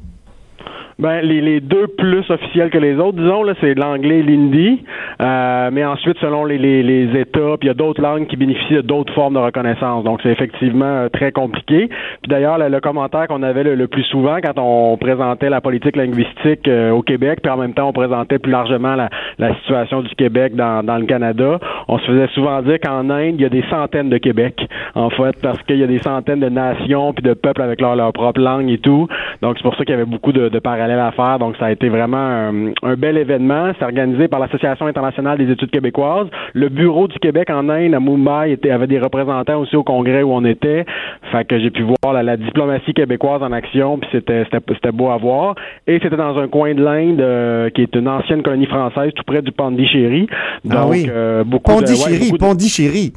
Ben, 1.00 1.22
les, 1.22 1.42
les 1.42 1.60
deux 1.60 1.88
plus 1.88 2.30
officiels 2.30 2.72
que 2.72 2.78
les 2.80 2.96
autres, 2.96 3.18
disons, 3.18 3.44
là, 3.44 3.54
c'est 3.62 3.76
l'anglais 3.76 4.20
et 4.20 4.24
l'hindi. 4.24 4.84
Euh, 5.22 5.70
mais 5.72 5.86
ensuite, 5.86 6.18
selon 6.20 6.44
les, 6.46 6.58
les, 6.58 6.82
les 6.82 7.20
États, 7.20 7.58
puis 7.58 7.64
il 7.64 7.68
y 7.68 7.70
a 7.70 7.76
d'autres 7.76 8.02
langues 8.02 8.26
qui 8.28 8.36
bénéficient 8.36 8.76
de 8.76 8.82
d'autres 8.82 9.14
formes 9.14 9.36
de 9.36 9.40
reconnaissance. 9.40 10.04
Donc, 10.04 10.22
c'est 10.24 10.32
effectivement 10.32 10.86
euh, 10.86 11.10
très 11.10 11.32
compliqué. 11.32 11.88
Puis 11.88 12.30
d'ailleurs, 12.30 12.58
le, 12.58 12.70
le 12.70 12.80
commentaire 12.80 13.28
qu'on 13.28 13.44
avait 13.44 13.64
le, 13.64 13.76
le 13.76 13.88
plus 13.88 14.04
souvent 14.04 14.38
quand 14.44 14.58
on 14.58 14.98
présentait 14.98 15.50
la 15.50 15.62
politique 15.62 15.96
linguistique 15.96 16.68
euh, 16.68 16.92
au 16.92 17.04
Québec, 17.04 17.40
puis 17.44 17.52
en 17.52 17.58
même 17.58 17.74
temps, 17.74 17.90
on 17.90 17.94
présentait 17.94 18.40
plus 18.40 18.52
largement 18.52 18.96
la, 18.96 19.10
la 19.38 19.54
situation 19.56 20.02
du 20.02 20.14
Québec 20.16 20.56
dans, 20.56 20.84
dans 20.84 20.98
le 20.98 21.06
Canada, 21.06 21.60
on 21.88 22.00
se 22.00 22.06
faisait 22.06 22.28
souvent 22.34 22.62
dire 22.64 22.80
qu'en 22.80 23.10
Inde, 23.10 23.36
il 23.36 23.42
y 23.42 23.46
a 23.46 23.50
des 23.50 23.64
centaines 23.70 24.10
de 24.10 24.18
Québec, 24.18 24.68
en 24.96 25.10
fait, 25.12 25.36
parce 25.42 25.62
qu'il 25.64 25.78
y 25.78 25.84
a 25.84 25.88
des 25.88 26.00
centaines 26.00 26.40
de 26.40 26.50
nations 26.50 27.14
puis 27.14 27.24
de 27.24 27.34
peuples 27.34 27.62
avec 27.62 27.82
leur, 27.82 27.96
leur 27.96 28.14
propre 28.14 28.42
langue 28.42 28.70
et 28.70 28.80
tout. 28.80 29.08
Donc, 29.42 29.58
c'est 29.58 29.64
pour 29.64 29.76
ça 29.76 29.86
qu'il 29.86 29.94
y 29.94 29.98
avait 29.98 30.06
beaucoup 30.06 30.32
de, 30.32 30.50
de 30.50 30.60
faire. 30.96 31.40
Donc, 31.40 31.56
ça 31.58 31.66
a 31.68 31.72
été 31.72 31.90
vraiment 31.90 32.18
un, 32.18 32.72
un 32.84 32.96
bel 32.96 33.18
événement. 33.18 33.72
C'est 33.78 33.86
organisé 33.86 34.28
par 34.28 34.40
l'Association 34.40 34.86
internationale 34.88 35.38
des 35.38 35.52
études 35.52 35.72
québécoises. 35.72 36.28
Le 36.54 36.70
bureau 36.70 37.08
du 37.08 37.18
Québec 37.20 37.50
en 37.50 37.70
Inde, 37.70 37.94
à 37.94 38.00
Mumbai, 38.00 38.52
était, 38.52 38.72
avait 38.72 38.88
des 38.88 39.00
représentants 39.00 39.60
aussi 39.60 39.76
au 39.76 39.84
congrès 39.84 40.24
où 40.24 40.32
on 40.34 40.46
était. 40.46 40.86
Fait 41.32 41.46
que 41.46 41.60
j'ai 41.60 41.70
pu 41.72 41.84
voir 41.84 42.14
la, 42.14 42.24
la 42.24 42.38
diplomatie 42.38 42.94
québécoise 42.94 43.42
en 43.44 43.52
action, 43.52 43.98
puis 43.98 44.10
c'était, 44.12 44.46
beau 44.92 45.10
à 45.10 45.18
voir. 45.18 45.56
Et 45.88 46.00
c'était 46.02 46.16
dans 46.18 46.38
un 46.38 46.48
coin 46.48 46.74
de 46.74 46.84
l'Inde 46.84 47.20
euh, 47.22 47.70
qui 47.70 47.82
est 47.82 47.96
une 47.96 48.08
ancienne 48.08 48.42
colonie 48.44 48.66
française, 48.68 49.12
tout 49.16 49.24
près 49.26 49.42
du 49.42 49.52
Pondichéry. 49.52 50.28
Donc, 50.64 50.74
ah 50.76 50.88
oui. 50.88 51.08
euh, 51.10 51.44
beaucoup 51.44 51.72
de- 51.72 51.78
ouais, 51.78 51.84
Pondichéry, 51.86 52.20
beaucoup 52.26 52.38
de- 52.38 52.44
Pondichéry. 52.46 53.14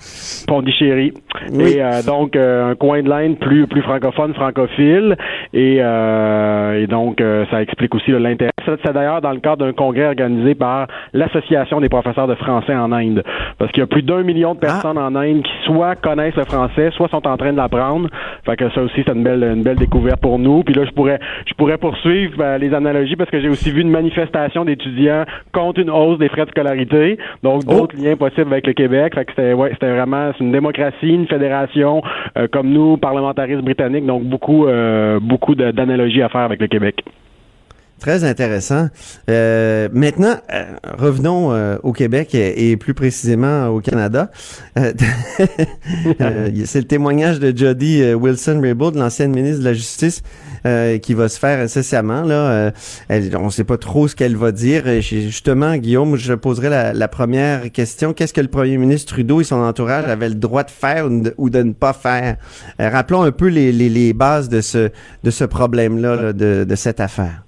Pondichéry. 0.47 1.13
Oui. 1.53 1.65
Et 1.75 1.83
euh, 1.83 2.03
donc 2.07 2.37
euh, 2.37 2.71
un 2.71 2.75
coin 2.75 3.03
de 3.03 3.09
l'Inde 3.09 3.39
plus 3.39 3.67
plus 3.67 3.83
francophone, 3.83 4.35
francophile. 4.35 5.17
Et, 5.53 5.79
euh, 5.81 6.83
et 6.83 6.87
donc 6.87 7.21
euh, 7.21 7.45
ça 7.61 7.65
explique 7.65 7.95
aussi 7.95 8.11
l'intérêt. 8.11 8.53
C'est 8.65 8.81
c'est 8.85 8.93
d'ailleurs 8.93 9.21
dans 9.21 9.33
le 9.33 9.41
cadre 9.41 9.67
d'un 9.67 9.73
congrès 9.73 10.07
organisé 10.07 10.55
par 10.55 10.87
l'Association 11.13 11.81
des 11.81 11.89
professeurs 11.89 12.27
de 12.27 12.35
français 12.35 12.75
en 12.75 12.91
Inde. 12.93 13.23
Parce 13.59 13.71
qu'il 13.73 13.81
y 13.81 13.85
a 13.85 13.87
plus 13.87 14.03
d'un 14.03 14.23
million 14.23 14.55
de 14.55 14.61
personnes 14.61 14.97
en 14.97 15.15
Inde 15.15 15.43
qui 15.43 15.53
soit 15.67 15.97
connaissent 15.97 16.37
le 16.37 16.45
français, 16.45 16.91
soit 16.93 17.09
sont 17.09 17.27
en 17.27 17.37
train 17.37 17.53
de 17.53 17.59
l'apprendre. 17.59 18.09
Fait 18.47 18.57
que 18.57 18.71
ça 18.71 18.83
aussi 18.83 19.03
c'est 19.05 19.13
une 19.13 19.23
belle 19.23 19.43
une 19.43 19.63
belle 19.63 19.77
découverte 19.77 20.21
pour 20.21 20.39
nous. 20.39 20.63
Puis 20.63 20.75
là 20.75 20.85
je 20.87 20.91
pourrais 20.93 21.21
je 21.47 21.55
pourrais 21.55 21.77
poursuivre 21.77 22.35
euh, 22.41 22.59
les 22.59 22.73
analogies 22.73 23.17
parce 23.17 23.31
que 23.31 23.41
j'ai 23.41 23.49
aussi 23.49 23.71
vu 23.71 23.83
une 23.83 23.91
manifestation 23.91 24.65
d'étudiants 24.65 25.25
contre 25.53 25.81
une 25.81 25.91
hausse 25.91 26.19
des 26.19 26.29
frais 26.29 26.47
de 26.47 26.51
scolarité. 26.51 27.19
Donc 27.43 27.65
d'autres 27.65 27.97
liens 27.97 28.17
possibles 28.17 28.53
avec 28.53 28.67
le 28.67 28.73
Québec. 28.73 29.15
Fait 29.15 29.25
que 29.27 29.33
c'était 29.37 29.53
ouais, 29.53 29.71
c'était 29.73 29.91
vraiment 29.91 30.33
c'est 30.37 30.45
une 30.45 30.53
démocratie, 30.53 31.09
une 31.09 31.27
fédération 31.27 32.03
euh, 32.39 32.49
comme 32.51 32.71
nous, 32.71 32.97
parlementaristes 32.97 33.63
britanniques. 33.63 34.07
Donc 34.07 34.23
beaucoup 34.23 34.67
euh, 34.67 35.19
beaucoup 35.21 35.55
d'analogies 35.55 36.23
à 36.23 36.31
faire 36.31 36.43
avec 36.43 36.61
le 36.61 36.67
Québec. 36.67 37.05
Très 38.01 38.25
intéressant. 38.25 38.89
Euh, 39.29 39.91
maintenant, 39.93 40.37
euh, 40.51 40.65
revenons 40.97 41.53
euh, 41.53 41.77
au 41.83 41.93
Québec 41.93 42.35
et, 42.35 42.71
et 42.71 42.77
plus 42.79 42.95
précisément 42.95 43.69
au 43.69 43.81
Canada. 43.81 44.31
Euh, 44.79 44.95
euh, 46.23 46.49
c'est 46.65 46.79
le 46.79 46.87
témoignage 46.87 47.41
de 47.41 47.55
Jody 47.55 48.15
Wilson-Raybould, 48.15 48.95
l'ancienne 48.95 49.33
ministre 49.33 49.61
de 49.61 49.65
la 49.65 49.75
Justice, 49.75 50.23
qui 51.03 51.15
va 51.15 51.29
se 51.29 51.39
faire 51.39 51.59
incessamment. 51.59 52.23
Là, 52.23 52.73
on 53.11 53.45
ne 53.45 53.51
sait 53.51 53.65
pas 53.65 53.77
trop 53.77 54.09
ce 54.09 54.17
qu'elle 54.17 54.37
va 54.37 54.51
dire. 54.53 54.85
Justement, 55.01 55.77
Guillaume, 55.77 56.17
je 56.17 56.33
poserai 56.33 56.71
la, 56.71 56.93
la 56.95 57.09
première 57.09 57.71
question. 57.71 58.15
Qu'est-ce 58.15 58.33
que 58.33 58.41
le 58.41 58.49
premier 58.49 58.79
ministre 58.79 59.13
Trudeau 59.13 59.43
et 59.43 59.45
son 59.45 59.57
entourage 59.57 60.07
avaient 60.07 60.29
le 60.29 60.35
droit 60.37 60.65
de 60.65 60.71
faire 60.71 61.07
ou 61.37 61.51
de, 61.51 61.63
ne 61.63 61.73
pas 61.73 61.93
faire? 61.93 62.37
Rappelons 62.79 63.23
un 63.23 63.33
peu 63.33 63.49
les, 63.49 63.73
les, 63.73 63.91
les 63.91 64.15
bases 64.15 64.49
de 64.49 64.63
ce, 64.63 64.91
de 65.23 65.31
ce 65.31 65.45
problème-là, 65.45 66.17
là, 66.17 66.33
de, 66.33 66.65
de 66.65 66.75
cette 66.77 67.01
affaire. 67.01 67.43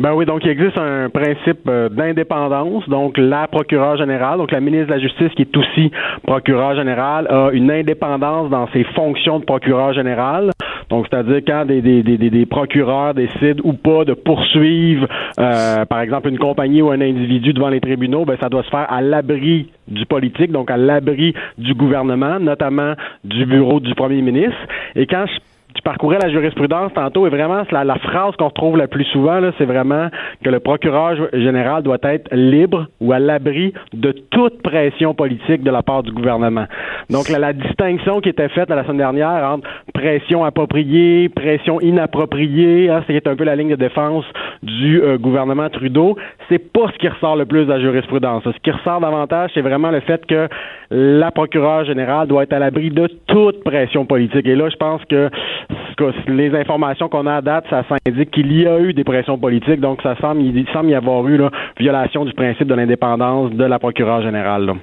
Ben 0.00 0.14
oui, 0.14 0.24
donc 0.24 0.40
il 0.46 0.50
existe 0.50 0.78
un 0.78 1.10
principe 1.10 1.68
euh, 1.68 1.90
d'indépendance. 1.90 2.88
Donc 2.88 3.18
la 3.18 3.46
procureure 3.48 3.98
générale, 3.98 4.38
donc 4.38 4.50
la 4.50 4.60
ministre 4.60 4.86
de 4.86 4.92
la 4.92 4.98
Justice 4.98 5.28
qui 5.36 5.42
est 5.42 5.56
aussi 5.56 5.90
procureure 6.26 6.74
générale, 6.74 7.26
a 7.28 7.50
une 7.52 7.70
indépendance 7.70 8.48
dans 8.48 8.66
ses 8.72 8.84
fonctions 8.94 9.40
de 9.40 9.44
procureur 9.44 9.92
général. 9.92 10.52
Donc 10.88 11.06
c'est-à-dire 11.10 11.42
quand 11.46 11.66
des, 11.66 11.82
des, 11.82 12.02
des, 12.02 12.16
des- 12.16 12.30
des 12.30 12.46
procureurs 12.46 13.12
décident 13.12 13.60
ou 13.62 13.74
pas 13.74 14.06
de 14.06 14.14
poursuivre, 14.14 15.06
euh, 15.38 15.84
par 15.84 16.00
exemple 16.00 16.30
une 16.30 16.38
compagnie 16.38 16.80
ou 16.80 16.90
un 16.90 17.00
individu 17.02 17.52
devant 17.52 17.68
les 17.68 17.80
tribunaux, 17.80 18.24
ben 18.24 18.38
ça 18.40 18.48
doit 18.48 18.62
se 18.62 18.70
faire 18.70 18.90
à 18.90 19.02
l'abri 19.02 19.68
du 19.86 20.06
politique, 20.06 20.50
donc 20.50 20.70
à 20.70 20.78
l'abri 20.78 21.34
du 21.58 21.74
gouvernement, 21.74 22.40
notamment 22.40 22.94
du 23.24 23.44
bureau 23.44 23.80
du 23.80 23.94
premier 23.94 24.22
ministre. 24.22 24.56
Et 24.96 25.06
quand 25.06 25.26
je 25.26 25.38
tu 25.74 25.82
parcourais 25.82 26.18
la 26.20 26.30
jurisprudence 26.30 26.92
tantôt 26.94 27.26
et 27.26 27.30
vraiment 27.30 27.62
la, 27.70 27.94
phrase 27.96 28.34
qu'on 28.36 28.48
retrouve 28.48 28.76
la 28.76 28.88
plus 28.88 29.04
souvent 29.04 29.40
c'est 29.58 29.64
vraiment 29.64 30.08
que 30.44 30.50
le 30.50 30.60
procureur 30.60 31.16
général 31.32 31.82
doit 31.82 31.98
être 32.02 32.34
libre 32.34 32.86
ou 33.00 33.12
à 33.12 33.18
l'abri 33.18 33.72
de 33.92 34.12
toute 34.30 34.62
pression 34.62 35.14
politique 35.14 35.62
de 35.62 35.70
la 35.70 35.82
part 35.82 36.02
du 36.02 36.12
gouvernement. 36.12 36.66
Donc 37.08 37.28
la, 37.28 37.38
la 37.38 37.52
distinction 37.52 38.20
qui 38.20 38.28
était 38.28 38.48
faite 38.48 38.68
la 38.70 38.84
semaine 38.84 38.98
dernière 38.98 39.50
entre 39.50 39.68
pression 39.92 40.44
appropriée, 40.44 41.28
pression 41.28 41.80
inappropriée, 41.80 42.90
hein, 42.90 43.02
c'est 43.06 43.26
un 43.26 43.36
peu 43.36 43.44
la 43.44 43.56
ligne 43.56 43.70
de 43.70 43.76
défense 43.76 44.24
du 44.62 45.02
euh, 45.02 45.18
gouvernement 45.18 45.68
Trudeau, 45.70 46.16
c'est 46.48 46.72
pas 46.72 46.90
ce 46.92 46.98
qui 46.98 47.08
ressort 47.08 47.36
le 47.36 47.46
plus 47.46 47.64
de 47.64 47.70
la 47.70 47.80
jurisprudence. 47.80 48.42
Ce 48.44 48.60
qui 48.62 48.70
ressort 48.70 49.00
davantage, 49.00 49.50
c'est 49.54 49.60
vraiment 49.60 49.90
le 49.90 50.00
fait 50.00 50.24
que 50.26 50.48
la 50.90 51.30
procureure 51.30 51.84
générale 51.84 52.26
doit 52.26 52.42
être 52.42 52.52
à 52.52 52.58
l'abri 52.58 52.90
de 52.90 53.08
toute 53.26 53.62
pression 53.62 54.04
politique. 54.04 54.46
Et 54.46 54.56
là, 54.56 54.68
je 54.68 54.76
pense 54.76 55.04
que 55.04 55.30
les 56.28 56.54
informations 56.54 57.08
qu'on 57.08 57.26
a 57.26 57.36
à 57.36 57.40
date, 57.40 57.64
ça 57.70 57.84
s'indique 57.88 58.30
qu'il 58.30 58.52
y 58.52 58.66
a 58.66 58.78
eu 58.80 58.92
des 58.92 59.04
pressions 59.04 59.38
politiques, 59.38 59.80
donc 59.80 60.00
ça 60.02 60.16
semble, 60.20 60.42
semble 60.72 60.90
y 60.90 60.94
avoir 60.94 61.26
eu 61.28 61.36
là, 61.36 61.50
violation 61.78 62.24
du 62.24 62.32
principe 62.32 62.66
de 62.66 62.74
l'indépendance 62.74 63.52
de 63.52 63.64
la 63.64 63.78
procureure 63.78 64.22
générale. 64.22 64.74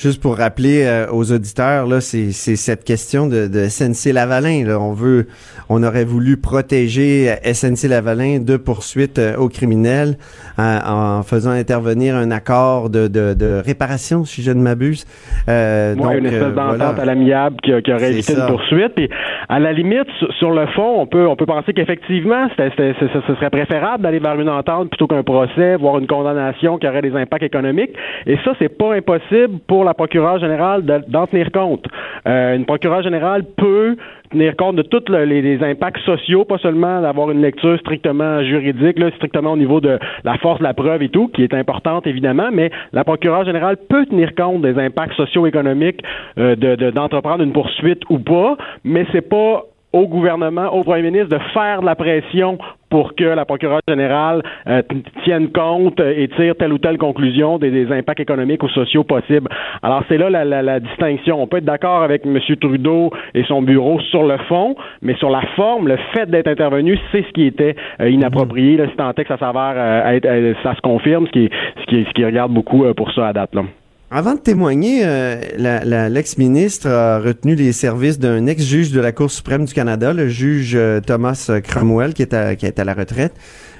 Juste 0.00 0.22
pour 0.22 0.36
rappeler 0.38 0.84
euh, 0.86 1.06
aux 1.10 1.32
auditeurs, 1.32 1.88
là, 1.88 2.00
c'est 2.00 2.30
c'est 2.30 2.54
cette 2.54 2.84
question 2.84 3.26
de, 3.26 3.48
de 3.48 3.64
SNC 3.68 4.12
Lavalin. 4.12 4.64
Là. 4.64 4.78
On 4.78 4.92
veut, 4.92 5.26
on 5.68 5.82
aurait 5.82 6.04
voulu 6.04 6.36
protéger 6.36 7.28
euh, 7.32 7.52
SNC 7.52 7.88
Lavalin 7.88 8.38
de 8.38 8.56
poursuites 8.56 9.18
euh, 9.18 9.34
aux 9.36 9.48
criminels 9.48 10.16
euh, 10.60 10.78
en 10.86 11.24
faisant 11.24 11.50
intervenir 11.50 12.14
un 12.14 12.30
accord 12.30 12.90
de, 12.90 13.08
de, 13.08 13.34
de 13.34 13.60
réparation, 13.66 14.24
si 14.24 14.42
je 14.42 14.52
ne 14.52 14.60
m'abuse. 14.62 15.04
Euh, 15.48 15.96
Ouais, 15.96 16.02
donc, 16.02 16.14
une 16.18 16.26
espèce 16.26 16.54
d'entente 16.54 16.76
voilà. 16.76 17.02
à 17.02 17.04
l'amiable 17.04 17.56
qui, 17.62 17.72
qui 17.82 17.92
aurait 17.92 18.12
évité 18.12 18.34
ça. 18.34 18.42
une 18.42 18.46
poursuite. 18.54 18.94
Puis, 18.94 19.08
à 19.48 19.58
la 19.58 19.72
limite, 19.72 20.06
sur, 20.20 20.32
sur 20.34 20.50
le 20.52 20.66
fond, 20.68 21.00
on 21.00 21.06
peut, 21.06 21.26
on 21.26 21.34
peut 21.34 21.46
penser 21.46 21.72
qu'effectivement, 21.72 22.48
ce 22.56 23.34
serait 23.34 23.50
préférable 23.50 24.02
d'aller 24.04 24.20
vers 24.20 24.38
une 24.40 24.48
entente 24.48 24.90
plutôt 24.90 25.08
qu'un 25.08 25.24
procès, 25.24 25.74
voire 25.76 25.98
une 25.98 26.06
condamnation 26.06 26.78
qui 26.78 26.86
aurait 26.86 27.02
des 27.02 27.14
impacts 27.16 27.42
économiques. 27.42 27.90
Et 28.26 28.36
ça, 28.44 28.52
c'est 28.60 28.68
pas 28.68 28.94
impossible 28.94 29.58
pour 29.66 29.87
la 29.88 29.94
procureure 29.94 30.38
générale 30.38 30.84
de- 30.84 31.02
d'en 31.08 31.26
tenir 31.26 31.50
compte. 31.50 31.84
Euh, 32.26 32.56
une 32.56 32.64
procureure 32.66 33.02
générale 33.02 33.42
peut 33.56 33.96
tenir 34.30 34.54
compte 34.56 34.76
de 34.76 34.82
tous 34.82 35.04
le- 35.10 35.24
les, 35.24 35.62
impacts 35.64 36.00
sociaux, 36.04 36.44
pas 36.44 36.58
seulement 36.58 37.00
d'avoir 37.00 37.30
une 37.30 37.40
lecture 37.40 37.78
strictement 37.78 38.42
juridique, 38.44 38.98
strictement 39.16 39.52
au 39.52 39.56
niveau 39.56 39.80
de 39.80 39.98
la 40.24 40.36
force 40.38 40.58
de 40.58 40.64
la 40.64 40.74
preuve 40.74 41.02
et 41.02 41.08
tout, 41.08 41.28
qui 41.28 41.42
est 41.42 41.54
importante 41.54 42.06
évidemment, 42.06 42.50
mais 42.52 42.70
la 42.92 43.04
procureure 43.04 43.44
générale 43.44 43.76
peut 43.88 44.04
tenir 44.06 44.34
compte 44.34 44.62
des 44.62 44.78
impacts 44.78 45.14
socio-économiques 45.14 46.02
euh, 46.38 46.54
de- 46.56 46.74
de- 46.76 46.90
d'entreprendre 46.90 47.42
une 47.42 47.52
poursuite 47.52 48.02
ou 48.10 48.18
pas, 48.18 48.56
mais 48.84 49.06
c'est 49.12 49.28
pas 49.28 49.62
au 49.94 50.06
gouvernement, 50.06 50.68
au 50.74 50.84
premier 50.84 51.02
ministre 51.10 51.30
de 51.30 51.38
faire 51.54 51.80
de 51.80 51.86
la 51.86 51.94
pression 51.94 52.58
pour 52.90 53.14
que 53.14 53.24
la 53.24 53.44
procureure 53.44 53.80
générale 53.88 54.42
euh, 54.66 54.82
tienne 55.24 55.50
compte 55.50 56.00
et 56.00 56.28
tire 56.36 56.54
telle 56.56 56.72
ou 56.72 56.78
telle 56.78 56.98
conclusion 56.98 57.58
des, 57.58 57.90
impacts 57.92 58.20
économiques 58.20 58.62
ou 58.62 58.68
sociaux 58.68 59.04
possibles. 59.04 59.48
Alors 59.82 60.02
c'est 60.08 60.18
là 60.18 60.30
la, 60.30 60.80
distinction. 60.80 61.40
On 61.42 61.46
peut 61.46 61.58
être 61.58 61.64
d'accord 61.64 62.02
avec 62.02 62.24
M. 62.26 62.38
Trudeau 62.60 63.10
et 63.34 63.44
son 63.44 63.62
bureau 63.62 64.00
sur 64.00 64.24
le 64.24 64.36
fond, 64.48 64.76
mais 65.02 65.14
sur 65.16 65.30
la 65.30 65.42
forme, 65.56 65.88
le 65.88 65.96
fait 66.12 66.30
d'être 66.30 66.48
intervenu, 66.48 66.98
c'est 67.12 67.22
ce 67.22 67.32
qui 67.32 67.46
était 67.46 67.76
euh, 68.00 68.10
inapproprié. 68.10 68.76
Là, 68.76 68.88
si 68.88 68.96
tant 68.96 69.10
est 69.10 69.24
que 69.24 69.28
ça 69.28 69.38
s'avère, 69.38 69.74
euh, 69.76 70.54
ça 70.62 70.74
se 70.74 70.80
confirme, 70.80 71.26
ce 71.26 71.32
qui, 71.32 71.50
ce 71.80 71.86
qui, 71.86 72.04
ce 72.04 72.10
qui 72.12 72.24
regarde 72.24 72.52
beaucoup 72.52 72.84
pour 72.94 73.12
ça 73.12 73.28
à 73.28 73.32
date. 73.32 73.54
Là. 73.54 73.62
Avant 74.10 74.34
de 74.34 74.40
témoigner, 74.40 75.02
euh, 75.04 76.08
l'ex-ministre 76.08 76.88
a 76.88 77.18
retenu 77.18 77.54
les 77.56 77.72
services 77.72 78.18
d'un 78.18 78.46
ex-juge 78.46 78.90
de 78.90 79.00
la 79.00 79.12
Cour 79.12 79.30
suprême 79.30 79.66
du 79.66 79.74
Canada, 79.74 80.14
le 80.14 80.28
juge 80.28 80.72
euh, 80.74 81.00
Thomas 81.00 81.50
Cromwell, 81.62 82.14
qui 82.14 82.22
est 82.22 82.56
qui 82.56 82.64
est 82.64 82.78
à 82.78 82.84
la 82.84 82.94
retraite. 82.94 83.34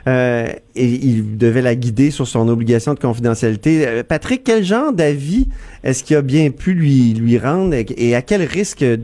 Euh, 0.06 0.46
et 0.74 0.86
il 0.86 1.36
devait 1.36 1.62
la 1.62 1.74
guider 1.74 2.10
sur 2.10 2.26
son 2.26 2.48
obligation 2.48 2.94
de 2.94 2.98
confidentialité. 2.98 3.86
Euh, 3.86 4.02
Patrick, 4.02 4.42
quel 4.44 4.64
genre 4.64 4.92
d'avis 4.92 5.48
est-ce 5.84 6.02
qu'il 6.02 6.16
a 6.16 6.22
bien 6.22 6.50
pu 6.50 6.74
lui, 6.74 7.14
lui 7.14 7.38
rendre 7.38 7.74
et, 7.74 8.14
à 8.14 8.22
quel 8.22 8.42
risque 8.42 8.82
euh, 8.82 8.96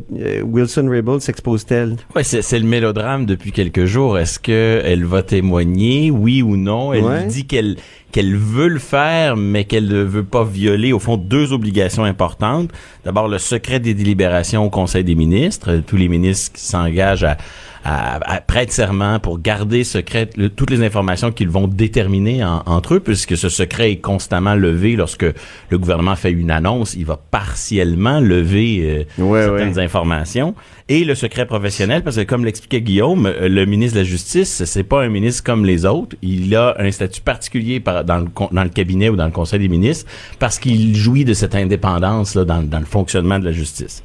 Wilson 0.42 0.88
Raybould 0.88 1.20
s'expose-t-elle? 1.20 1.96
Ouais, 2.14 2.24
c'est 2.24 2.58
le 2.58 2.66
mélodrame 2.66 3.26
depuis 3.26 3.52
quelques 3.52 3.84
jours. 3.84 4.18
Est-ce 4.18 4.38
qu'elle 4.38 5.04
va 5.04 5.22
témoigner, 5.22 6.10
oui 6.10 6.42
ou 6.42 6.56
non? 6.56 6.92
Elle 6.92 7.26
dit 7.28 7.46
qu'elle 7.46 7.76
qu'elle 8.14 8.36
veut 8.36 8.68
le 8.68 8.78
faire, 8.78 9.36
mais 9.36 9.64
qu'elle 9.64 9.88
ne 9.88 10.02
veut 10.02 10.22
pas 10.22 10.44
violer, 10.44 10.92
au 10.92 11.00
fond, 11.00 11.16
deux 11.16 11.52
obligations 11.52 12.04
importantes. 12.04 12.70
D'abord, 13.04 13.26
le 13.26 13.38
secret 13.38 13.80
des 13.80 13.92
délibérations 13.92 14.64
au 14.64 14.70
Conseil 14.70 15.02
des 15.02 15.16
ministres. 15.16 15.82
Tous 15.84 15.96
les 15.96 16.06
ministres 16.06 16.52
qui 16.52 16.62
s'engagent 16.62 17.24
à 17.24 17.36
à, 17.84 18.40
prêter 18.40 18.72
serment 18.72 19.20
pour 19.20 19.40
garder 19.40 19.84
secret 19.84 20.28
toutes 20.56 20.70
les 20.70 20.82
informations 20.82 21.30
qu'ils 21.32 21.50
vont 21.50 21.68
déterminer 21.68 22.42
entre 22.44 22.94
eux, 22.94 23.00
puisque 23.00 23.36
ce 23.36 23.48
secret 23.48 23.92
est 23.92 23.96
constamment 23.96 24.54
levé 24.54 24.96
lorsque 24.96 25.26
le 25.68 25.78
gouvernement 25.78 26.16
fait 26.16 26.30
une 26.30 26.50
annonce, 26.50 26.94
il 26.94 27.04
va 27.04 27.18
partiellement 27.30 28.20
lever 28.20 29.06
euh, 29.18 29.42
certaines 29.42 29.78
informations. 29.78 30.54
Et 30.88 31.04
le 31.04 31.14
secret 31.14 31.46
professionnel, 31.46 32.02
parce 32.02 32.16
que 32.16 32.22
comme 32.22 32.44
l'expliquait 32.44 32.80
Guillaume, 32.80 33.26
euh, 33.26 33.48
le 33.48 33.66
ministre 33.66 33.96
de 33.96 34.00
la 34.00 34.08
Justice, 34.08 34.64
c'est 34.64 34.82
pas 34.82 35.02
un 35.02 35.08
ministre 35.08 35.42
comme 35.44 35.64
les 35.64 35.84
autres. 35.84 36.16
Il 36.22 36.54
a 36.56 36.76
un 36.78 36.90
statut 36.90 37.20
particulier 37.20 37.80
dans, 37.80 38.18
le, 38.18 38.26
dans 38.52 38.64
le 38.64 38.70
cabinet 38.70 39.08
ou 39.08 39.16
dans 39.16 39.26
le 39.26 39.30
Conseil 39.30 39.60
des 39.60 39.68
ministres 39.68 40.10
parce 40.38 40.58
qu'il 40.58 40.94
jouit 40.96 41.24
de 41.24 41.34
cette 41.34 41.54
indépendance 41.54 42.34
là, 42.34 42.44
dans, 42.44 42.62
dans 42.62 42.80
le 42.80 42.86
fonctionnement 42.86 43.38
de 43.38 43.44
la 43.44 43.52
justice. 43.52 44.02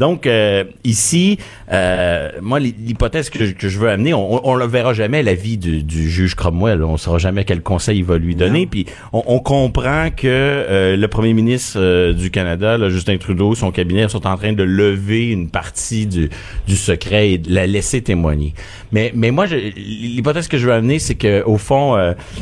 Donc, 0.00 0.26
euh, 0.26 0.64
ici, 0.82 1.38
euh, 1.70 2.30
moi, 2.40 2.58
l'hypothèse 2.58 3.28
que, 3.28 3.38
je 3.44 3.78
veux 3.78 3.90
amener, 3.90 4.14
on 4.14 4.56
ne 4.56 4.64
verra 4.64 4.94
jamais 4.94 5.22
l'avis 5.22 5.58
du, 5.58 5.82
du 5.82 6.08
juge 6.08 6.34
Cromwell. 6.34 6.82
On 6.82 6.92
ne 6.92 6.96
saura 6.96 7.18
jamais 7.18 7.44
quel 7.44 7.60
conseil 7.60 7.98
il 7.98 8.04
va 8.04 8.16
lui 8.16 8.34
donner. 8.34 8.66
Puis, 8.66 8.86
on, 9.12 9.38
comprend 9.40 10.08
que 10.10 10.26
euh, 10.26 10.96
le 10.96 11.08
premier 11.08 11.34
ministre 11.34 12.12
du 12.12 12.30
Canada, 12.30 12.88
Justin 12.88 13.18
Trudeau, 13.18 13.54
son 13.54 13.72
cabinet, 13.72 14.08
sont 14.08 14.26
en 14.26 14.38
train 14.38 14.54
de 14.54 14.62
lever 14.62 15.28
une 15.28 15.50
partie 15.50 16.06
du, 16.06 16.30
du 16.66 16.76
secret 16.76 17.32
et 17.32 17.38
de 17.38 17.52
la 17.52 17.66
laisser 17.66 18.00
témoigner. 18.00 18.54
Mais, 18.92 19.12
mais 19.14 19.30
moi, 19.30 19.44
l'hypothèse 19.46 20.48
que 20.48 20.56
je 20.56 20.66
veux 20.66 20.72
amener, 20.72 20.98
c'est 20.98 21.14
que 21.14 21.42
au 21.44 21.58
fond, 21.58 21.98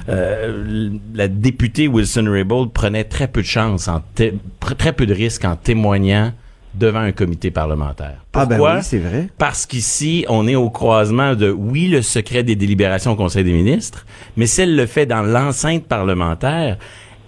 la 0.07 1.29
députée 1.29 1.89
Wilson 1.89 2.27
Raybould 2.31 2.73
prenait 2.73 3.05
très 3.05 3.27
peu 3.27 3.43
de 3.43 3.47
chance, 3.47 3.89
en 3.89 4.01
très 4.15 4.93
peu 4.93 5.07
de 5.07 5.15
risques 5.15 5.45
en 5.45 5.57
témoignant 5.57 6.33
devant 6.79 7.01
un 7.01 7.13
comité 7.13 7.51
parlementaire. 7.51 8.25
Pourquoi? 8.33 8.71
Ah 8.71 8.75
ben 8.75 8.79
oui, 8.79 8.83
c'est 8.83 8.99
vrai. 8.99 9.29
Parce 9.39 9.67
qu'ici, 9.67 10.25
on 10.29 10.47
est 10.47 10.55
au 10.55 10.71
croisement 10.71 11.35
de, 11.35 11.51
oui, 11.51 11.89
le 11.89 12.03
secret 12.03 12.43
des 12.43 12.57
délibérations 12.57 13.13
au 13.13 13.17
Conseil 13.17 13.45
des 13.45 13.53
ministres, 13.53 14.07
mais 14.37 14.47
si 14.47 14.63
elle 14.63 14.77
le 14.77 14.87
fait 14.87 15.07
dans 15.07 15.23
l'enceinte 15.23 15.85
parlementaire, 15.85 16.79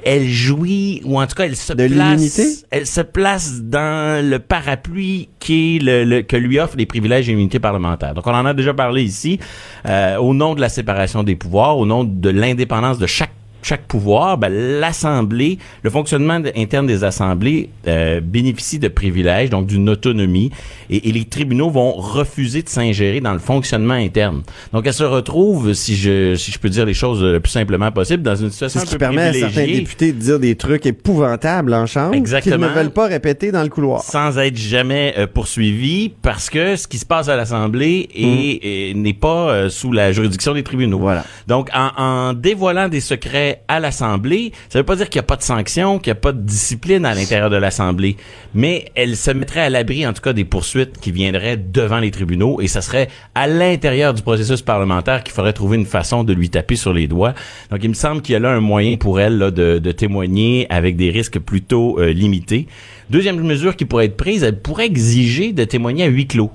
elle 0.05 0.26
jouit, 0.26 1.03
ou 1.05 1.20
en 1.20 1.26
tout 1.26 1.34
cas, 1.34 1.44
elle 1.44 1.57
se 1.57 1.72
place, 1.72 2.64
elle 2.70 2.86
se 2.86 3.01
place 3.01 3.61
dans 3.62 4.24
le 4.24 4.38
parapluie 4.38 5.28
qui 5.38 5.76
est 5.76 5.78
le, 5.82 6.22
que 6.22 6.36
lui 6.36 6.59
offrent 6.59 6.76
les 6.76 6.86
privilèges 6.86 7.28
et 7.28 7.32
immunités 7.32 7.59
parlementaires. 7.59 8.14
Donc, 8.14 8.26
on 8.26 8.32
en 8.32 8.46
a 8.46 8.55
déjà 8.55 8.72
parlé 8.72 9.03
ici, 9.03 9.38
euh, 9.86 10.16
au 10.16 10.32
nom 10.32 10.55
de 10.55 10.61
la 10.61 10.68
séparation 10.68 11.22
des 11.22 11.36
pouvoirs, 11.36 11.76
au 11.76 11.86
nom 11.86 12.05
de 12.05 12.30
l'indépendance 12.30 12.98
de 12.98 13.07
chaque 13.07 13.32
chaque 13.62 13.82
pouvoir, 13.82 14.38
ben, 14.38 14.52
l'Assemblée, 14.52 15.58
le 15.82 15.90
fonctionnement 15.90 16.40
interne 16.56 16.86
des 16.86 17.04
assemblées 17.04 17.70
euh, 17.86 18.20
bénéficie 18.20 18.78
de 18.78 18.88
privilèges, 18.88 19.50
donc 19.50 19.66
d'une 19.66 19.88
autonomie, 19.88 20.50
et, 20.88 21.08
et, 21.08 21.12
les 21.12 21.24
tribunaux 21.24 21.70
vont 21.70 21.92
refuser 21.92 22.62
de 22.62 22.68
s'ingérer 22.68 23.20
dans 23.20 23.32
le 23.32 23.38
fonctionnement 23.38 23.94
interne. 23.94 24.42
Donc, 24.72 24.86
elle 24.86 24.94
se 24.94 25.04
retrouve, 25.04 25.72
si 25.74 25.96
je, 25.96 26.34
si 26.34 26.52
je 26.52 26.58
peux 26.58 26.68
dire 26.68 26.86
les 26.86 26.94
choses 26.94 27.22
le 27.22 27.40
plus 27.40 27.50
simplement 27.50 27.90
possible, 27.92 28.22
dans 28.22 28.36
une 28.36 28.50
situation 28.50 28.80
un 28.80 28.84
qui 28.84 28.96
permet 28.96 29.22
à 29.22 29.32
certains 29.32 29.66
députés 29.66 30.12
de 30.12 30.18
dire 30.18 30.38
des 30.38 30.56
trucs 30.56 30.86
épouvantables 30.86 31.74
en 31.74 31.86
chambre 31.86 32.16
qu'ils 32.40 32.52
ne 32.52 32.66
veulent 32.66 32.90
pas 32.90 33.06
répéter 33.06 33.52
dans 33.52 33.62
le 33.62 33.68
couloir. 33.68 34.02
Sans 34.02 34.38
être 34.38 34.56
jamais 34.56 35.14
euh, 35.18 35.26
poursuivis, 35.26 36.12
parce 36.22 36.50
que 36.50 36.76
ce 36.76 36.86
qui 36.86 36.98
se 36.98 37.06
passe 37.06 37.28
à 37.28 37.36
l'Assemblée 37.36 38.08
mmh. 38.16 39.00
n'est 39.00 39.14
pas 39.14 39.50
euh, 39.50 39.68
sous 39.68 39.92
la 39.92 40.12
juridiction 40.12 40.54
des 40.54 40.62
tribunaux. 40.62 40.98
Voilà. 40.98 41.24
Donc, 41.46 41.70
en, 41.74 41.90
en 41.96 42.32
dévoilant 42.32 42.88
des 42.88 43.00
secrets 43.00 43.49
à 43.68 43.80
l'Assemblée, 43.80 44.53
ça 44.68 44.78
veut 44.78 44.84
pas 44.84 44.96
dire 44.96 45.09
qu'il 45.09 45.18
n'y 45.18 45.24
a 45.24 45.26
pas 45.26 45.36
de 45.36 45.42
sanctions, 45.42 45.98
qu'il 45.98 46.12
n'y 46.12 46.18
a 46.18 46.20
pas 46.20 46.32
de 46.32 46.40
discipline 46.40 47.05
à 47.05 47.14
l'intérieur 47.14 47.51
de 47.51 47.57
l'Assemblée, 47.57 48.16
mais 48.55 48.86
elle 48.94 49.16
se 49.16 49.30
mettrait 49.30 49.61
à 49.61 49.70
l'abri, 49.70 50.07
en 50.07 50.12
tout 50.12 50.22
cas, 50.22 50.32
des 50.32 50.44
poursuites 50.44 50.98
qui 50.98 51.12
viendraient 51.12 51.57
devant 51.57 51.98
les 51.98 52.11
tribunaux, 52.11 52.61
et 52.61 52.68
ça 52.68 52.82
serait 52.82 53.09
à 53.34 53.46
l'intérieur 53.46 54.14
du 54.14 54.22
processus 54.22 54.62
parlementaire 54.62 55.22
qu'il 55.22 55.34
faudrait 55.34 55.53
trouver 55.53 55.76
une 55.76 55.86
façon 55.86 56.24
de 56.24 56.32
lui 56.32 56.51
taper 56.51 56.76
sur 56.76 56.92
les 56.92 57.09
doigts. 57.09 57.34
Donc, 57.70 57.80
il 57.82 57.88
me 57.88 57.94
semble 57.94 58.22
qu'il 58.22 58.32
y 58.32 58.36
a 58.36 58.38
là 58.38 58.51
un 58.51 58.61
moyen 58.61 58.96
pour 58.96 59.20
elle 59.20 59.38
là, 59.38 59.51
de, 59.51 59.92
témoigner 59.92 60.66
avec 60.70 60.96
des 60.96 61.11
risques 61.11 61.38
plutôt 61.38 61.98
euh, 61.98 62.12
limités. 62.12 62.66
Deuxième 63.11 63.40
mesure 63.40 63.76
qui 63.76 63.84
pourrait 63.84 64.07
être 64.07 64.16
prise, 64.16 64.44
elle 64.44 64.61
pourrait 64.61 64.86
exiger 64.86 65.53
de 65.53 65.64
témoigner 65.64 66.05
à 66.05 66.07
huis 66.07 66.26
clos 66.26 66.53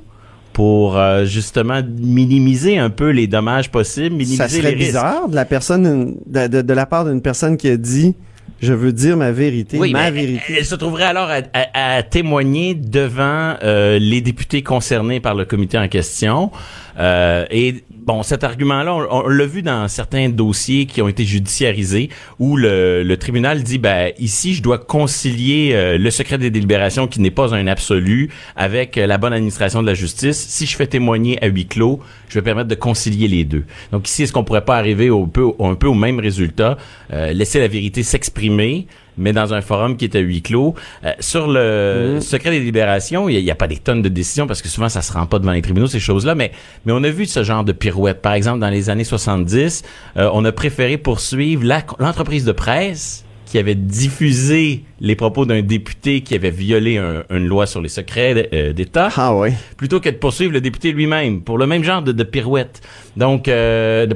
pour 0.55 0.97
euh, 0.97 1.25
justement 1.25 1.81
minimiser 1.99 2.77
un 2.77 2.89
peu 2.89 3.09
les 3.09 3.27
dommages 3.27 3.69
possibles, 3.69 4.15
minimiser 4.15 4.37
Ça 4.37 4.47
serait 4.47 4.73
bizarre 4.73 5.27
de 5.27 5.35
la 5.35 5.43
personne, 5.43 6.15
de, 6.25 6.47
de, 6.61 6.73
la 6.73 6.85
part 6.85 7.03
d'une 7.03 7.21
personne 7.21 7.57
qui 7.57 7.67
a 7.67 7.75
dit 7.75 8.15
je 8.61 8.71
veux 8.71 8.93
dire 8.93 9.17
ma 9.17 9.33
vérité, 9.33 9.77
oui, 9.77 9.91
ma 9.91 10.09
vérité. 10.11 10.55
Elle, 10.57 10.65
se 10.65 10.75
trouverait 10.75 11.03
alors 11.03 11.29
à, 11.73 12.03
témoigner 12.03 12.73
devant 12.73 13.55
euh, 13.63 13.99
les 13.99 14.21
députés 14.21 14.63
concernés 14.63 15.19
par 15.19 15.35
le 15.35 15.43
comité 15.43 15.77
en 15.77 15.89
question. 15.89 16.51
Euh, 16.97 17.45
et 17.51 17.83
bon, 17.91 18.23
cet 18.23 18.43
argument-là, 18.43 18.95
on, 18.95 19.27
l'a 19.27 19.45
vu 19.45 19.61
dans 19.61 19.87
certains 19.87 20.29
dossiers 20.29 20.85
qui 20.85 21.01
ont 21.01 21.07
été 21.07 21.25
judiciarisés, 21.25 22.09
où 22.39 22.57
le, 22.57 23.03
le 23.03 23.17
tribunal 23.17 23.63
dit, 23.63 23.77
ben 23.77 24.11
ici, 24.19 24.53
je 24.53 24.63
dois 24.63 24.77
concilier 24.77 25.71
euh, 25.73 25.97
le 25.97 26.11
secret 26.11 26.37
des 26.37 26.49
délibérations, 26.49 27.07
qui 27.07 27.19
n'est 27.19 27.31
pas 27.31 27.53
un 27.53 27.67
absolu, 27.67 28.29
avec 28.55 28.97
euh, 28.97 29.07
la 29.07 29.17
bonne 29.17 29.33
administration 29.33 29.81
de 29.81 29.87
la 29.87 29.93
justice. 29.93 30.37
Si 30.37 30.65
je 30.65 30.75
fais 30.75 30.87
témoigner 30.87 31.41
à 31.43 31.47
huis 31.47 31.67
clos, 31.67 31.99
je 32.29 32.35
vais 32.35 32.43
permettre 32.43 32.69
de 32.69 32.75
concilier 32.75 33.27
les 33.27 33.43
deux. 33.43 33.63
Donc 33.91 34.07
ici, 34.07 34.23
est-ce 34.23 34.33
qu'on 34.33 34.43
pourrait 34.43 34.65
pas 34.65 34.77
arriver 34.77 35.09
au 35.09 35.27
peu, 35.27 35.51
un 35.59 35.75
peu 35.75 35.87
au 35.87 35.93
même 35.93 36.19
résultat, 36.19 36.77
laisser 37.11 37.59
la 37.59 37.67
vérité 37.67 38.03
s'exprimer, 38.03 38.87
mais 39.17 39.33
dans 39.33 39.53
un 39.53 39.61
forum 39.61 39.97
qui 39.97 40.05
est 40.05 40.15
à 40.15 40.19
huis 40.19 40.41
clos. 40.41 40.75
Euh, 41.03 41.11
sur 41.19 41.47
le 41.47 42.15
mmh. 42.17 42.21
secret 42.21 42.51
des 42.51 42.59
libérations, 42.59 43.29
il 43.29 43.43
n'y 43.43 43.51
a, 43.51 43.55
pas 43.55 43.67
des 43.67 43.77
tonnes 43.77 44.01
de 44.01 44.09
décisions 44.09 44.47
parce 44.47 44.61
que 44.61 44.67
souvent 44.67 44.89
ça 44.89 45.01
se 45.01 45.11
rend 45.13 45.25
pas 45.25 45.39
devant 45.39 45.51
les 45.51 45.61
tribunaux 45.61 45.87
ces 45.87 45.99
choses-là, 45.99 46.35
mais 46.35 46.51
mais 46.85 46.93
on 46.93 47.03
a 47.03 47.09
vu 47.09 47.25
ce 47.25 47.43
genre 47.43 47.63
de 47.63 47.71
pirouette. 47.71 48.21
Par 48.21 48.33
exemple, 48.33 48.59
dans 48.59 48.69
les 48.69 48.89
années 48.89 49.03
70, 49.03 49.83
euh, 50.17 50.29
on 50.33 50.45
a 50.45 50.51
préféré 50.51 50.97
poursuivre 50.97 51.63
l'entreprise 51.99 52.45
de 52.45 52.51
presse 52.51 53.24
qui 53.55 53.59
avait 53.59 53.75
diffusé 53.75 54.83
les 54.99 55.15
propos 55.15 55.45
d'un 55.45 55.61
député 55.61 56.19
qui 56.19 56.35
avait 56.35 56.49
violé 56.49 57.01
une 57.29 57.47
loi 57.47 57.65
sur 57.65 57.79
les 57.79 57.87
secrets 57.87 58.49
euh, 58.51 58.73
d'État, 58.73 59.07
ah 59.15 59.33
plutôt 59.77 60.01
que 60.01 60.09
de 60.09 60.15
poursuivre 60.15 60.51
le 60.51 60.59
député 60.59 60.91
lui-même 60.91 61.39
pour 61.39 61.57
le 61.57 61.65
même 61.65 61.81
genre 61.81 62.01
de, 62.01 62.11
de 62.11 62.23
pirouette. 62.25 62.81
Donc, 63.15 63.47
euh, 63.47 64.07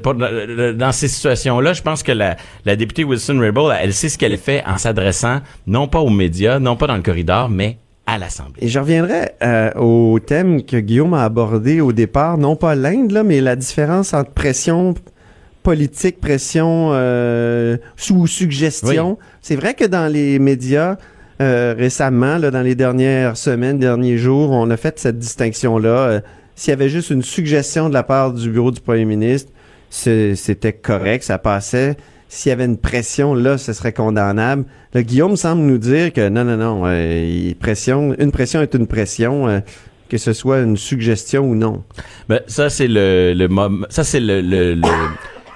dans 0.73 0.91
ces 0.91 1.07
situations-là, 1.07 1.71
je 1.71 1.81
pense 1.81 2.03
que 2.03 2.11
la, 2.11 2.35
la 2.65 2.75
députée 2.75 3.05
Wilson 3.05 3.39
Raybould, 3.39 3.73
elle 3.81 3.93
sait 3.93 4.09
ce 4.09 4.17
qu'elle 4.17 4.37
fait 4.37 4.61
en 4.67 4.77
s'adressant 4.77 5.39
non 5.67 5.87
pas 5.87 5.99
aux 5.99 6.09
médias, 6.09 6.59
non 6.59 6.75
pas 6.75 6.87
dans 6.87 6.97
le 6.97 7.01
corridor, 7.01 7.47
mais 7.47 7.77
à 8.07 8.17
l'Assemblée. 8.17 8.61
Et 8.61 8.67
je 8.67 8.77
reviendrai 8.77 9.29
euh, 9.41 9.71
au 9.75 10.19
thème 10.19 10.63
que 10.63 10.75
Guillaume 10.75 11.13
a 11.13 11.23
abordé 11.23 11.79
au 11.79 11.93
départ, 11.93 12.37
non 12.37 12.57
pas 12.57 12.75
l'Inde, 12.75 13.21
mais 13.23 13.39
la 13.39 13.55
différence 13.55 14.13
entre 14.13 14.31
pression 14.31 14.95
politique, 15.69 16.19
pression 16.19 16.89
euh, 16.93 17.77
sous 17.95 18.25
suggestion. 18.25 19.19
C'est 19.39 19.55
vrai 19.55 19.75
que 19.75 19.85
dans 19.85 20.11
les 20.11 20.39
médias, 20.39 20.97
euh, 21.43 21.75
récemment, 21.77 22.39
là, 22.39 22.49
dans 22.49 22.63
les 22.63 22.73
dernières 22.73 23.37
semaines, 23.37 23.77
derniers 23.77 24.17
jours, 24.17 24.49
on 24.49 24.67
a 24.71 24.77
fait 24.77 24.97
cette 24.97 25.19
distinction-là. 25.19 25.89
Euh, 25.89 26.21
s'il 26.55 26.71
y 26.71 26.73
avait 26.73 26.89
juste 26.89 27.11
une 27.11 27.21
suggestion 27.21 27.87
de 27.87 27.93
la 27.93 28.01
part 28.01 28.33
du 28.33 28.49
bureau 28.49 28.71
du 28.71 28.81
premier 28.81 29.05
ministre, 29.05 29.51
c'était 29.91 30.73
correct, 30.73 31.23
ça 31.23 31.37
passait. 31.37 31.97
S'il 32.29 32.49
y 32.49 32.53
avait 32.53 32.65
une 32.65 32.79
pression, 32.79 33.35
là, 33.35 33.59
ce 33.59 33.71
serait 33.71 33.93
condamnable. 33.93 34.65
Là, 34.95 35.03
Guillaume 35.03 35.37
semble 35.37 35.61
nous 35.61 35.77
dire 35.77 36.11
que 36.13 36.29
non, 36.29 36.45
non, 36.45 36.57
non, 36.57 37.55
pression, 37.59 38.15
une 38.17 38.31
pression 38.31 38.63
est 38.63 38.73
une 38.73 38.87
pression 38.87 39.61
que 40.09 40.17
ce 40.17 40.33
soit 40.33 40.61
une 40.61 40.77
suggestion 40.77 41.47
ou 41.47 41.53
non. 41.53 41.83
Ben, 42.27 42.41
ça, 42.47 42.71
c'est 42.71 42.87
le, 42.89 43.47
ça, 43.89 44.03
c'est 44.03 44.19
le, 44.19 44.41
le, 44.41 44.73
le, 44.73 44.81